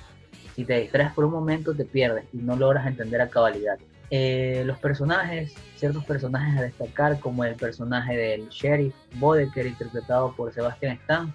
Si 0.56 0.66
te 0.66 0.80
distraes 0.82 1.14
por 1.14 1.26
un 1.26 1.32
momento, 1.32 1.74
te 1.74 1.86
pierdes 1.86 2.26
y 2.34 2.38
no 2.38 2.56
logras 2.56 2.88
entender 2.88 3.22
a 3.22 3.30
cabalidad. 3.30 3.78
Eh, 4.10 4.64
los 4.66 4.78
personajes, 4.78 5.54
ciertos 5.76 6.06
personajes 6.06 6.58
a 6.58 6.64
destacar, 6.64 7.20
como 7.20 7.44
el 7.44 7.56
personaje 7.56 8.16
del 8.16 8.48
sheriff 8.50 8.94
Bodeker, 9.16 9.66
interpretado 9.66 10.34
por 10.34 10.54
Sebastian 10.54 10.94
Stan, 10.94 11.34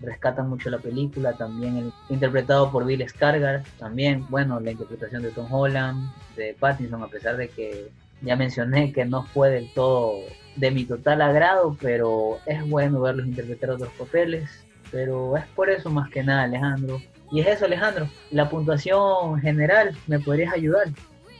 rescatan 0.00 0.48
mucho 0.48 0.70
la 0.70 0.78
película, 0.78 1.32
también 1.32 1.76
el, 1.76 1.92
interpretado 2.10 2.70
por 2.70 2.84
Bill 2.84 3.02
Skarsgård, 3.02 3.64
también, 3.78 4.26
bueno, 4.28 4.60
la 4.60 4.72
interpretación 4.72 5.22
de 5.22 5.30
Tom 5.30 5.50
Holland, 5.50 6.12
de 6.36 6.54
Pattinson, 6.58 7.02
a 7.02 7.08
pesar 7.08 7.36
de 7.36 7.48
que 7.48 7.90
ya 8.20 8.36
mencioné 8.36 8.92
que 8.92 9.04
no 9.04 9.22
fue 9.22 9.50
del 9.50 9.72
todo 9.72 10.20
de 10.56 10.70
mi 10.70 10.84
total 10.84 11.22
agrado, 11.22 11.76
pero 11.80 12.38
es 12.46 12.68
bueno 12.68 13.00
verlos 13.00 13.26
interpretar 13.26 13.70
otros 13.70 13.92
papeles, 13.98 14.64
pero 14.90 15.36
es 15.36 15.44
por 15.48 15.70
eso 15.70 15.90
más 15.90 16.10
que 16.10 16.22
nada, 16.22 16.44
Alejandro. 16.44 17.00
Y 17.32 17.40
es 17.40 17.48
eso, 17.48 17.64
Alejandro, 17.64 18.08
la 18.30 18.48
puntuación 18.48 19.40
general, 19.40 19.96
¿me 20.06 20.20
podrías 20.20 20.52
ayudar? 20.52 20.88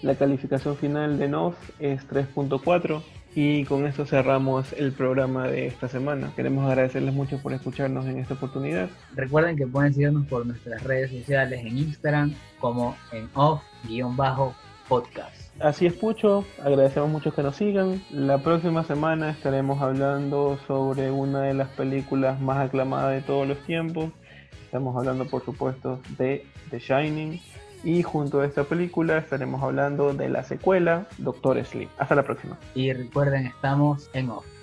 La 0.04 0.16
calificación 0.16 0.76
final 0.76 1.18
de 1.18 1.28
NOS 1.28 1.54
es 1.78 2.06
3.4 2.06 3.02
y 3.34 3.64
con 3.64 3.86
esto 3.86 4.04
cerramos 4.04 4.74
el 4.74 4.92
programa 4.92 5.48
de 5.48 5.66
esta 5.66 5.88
semana. 5.88 6.30
Queremos 6.36 6.66
agradecerles 6.66 7.14
mucho 7.14 7.38
por 7.38 7.54
escucharnos 7.54 8.04
en 8.04 8.18
esta 8.18 8.34
oportunidad. 8.34 8.90
Recuerden 9.14 9.56
que 9.56 9.66
pueden 9.66 9.94
seguirnos 9.94 10.26
por 10.26 10.44
nuestras 10.44 10.84
redes 10.84 11.10
sociales 11.10 11.64
en 11.64 11.78
Instagram 11.78 12.34
como 12.60 12.94
en 13.12 13.30
off-podcast. 13.32 15.32
Así 15.58 15.86
es, 15.86 15.94
Pucho. 15.94 16.44
Agradecemos 16.62 17.08
mucho 17.08 17.34
que 17.34 17.42
nos 17.42 17.56
sigan. 17.56 18.04
La 18.10 18.42
próxima 18.42 18.84
semana 18.84 19.30
estaremos 19.30 19.80
hablando 19.80 20.58
sobre 20.66 21.10
una 21.10 21.40
de 21.40 21.54
las 21.54 21.70
películas 21.70 22.38
más 22.42 22.58
aclamadas 22.58 23.14
de 23.14 23.22
todos 23.22 23.48
los 23.48 23.56
tiempos. 23.64 24.10
Estamos 24.66 24.94
hablando, 24.98 25.24
por 25.24 25.42
supuesto, 25.42 25.98
de 26.18 26.44
The 26.68 26.78
Shining. 26.78 27.40
Y 27.84 28.02
junto 28.02 28.40
a 28.40 28.46
esta 28.46 28.64
película 28.64 29.18
estaremos 29.18 29.62
hablando 29.62 30.14
de 30.14 30.30
la 30.30 30.42
secuela 30.42 31.06
Doctor 31.18 31.62
Sleep. 31.64 31.90
Hasta 31.98 32.14
la 32.14 32.22
próxima. 32.22 32.58
Y 32.74 32.92
recuerden, 32.92 33.46
estamos 33.46 34.08
en 34.14 34.30
off. 34.30 34.53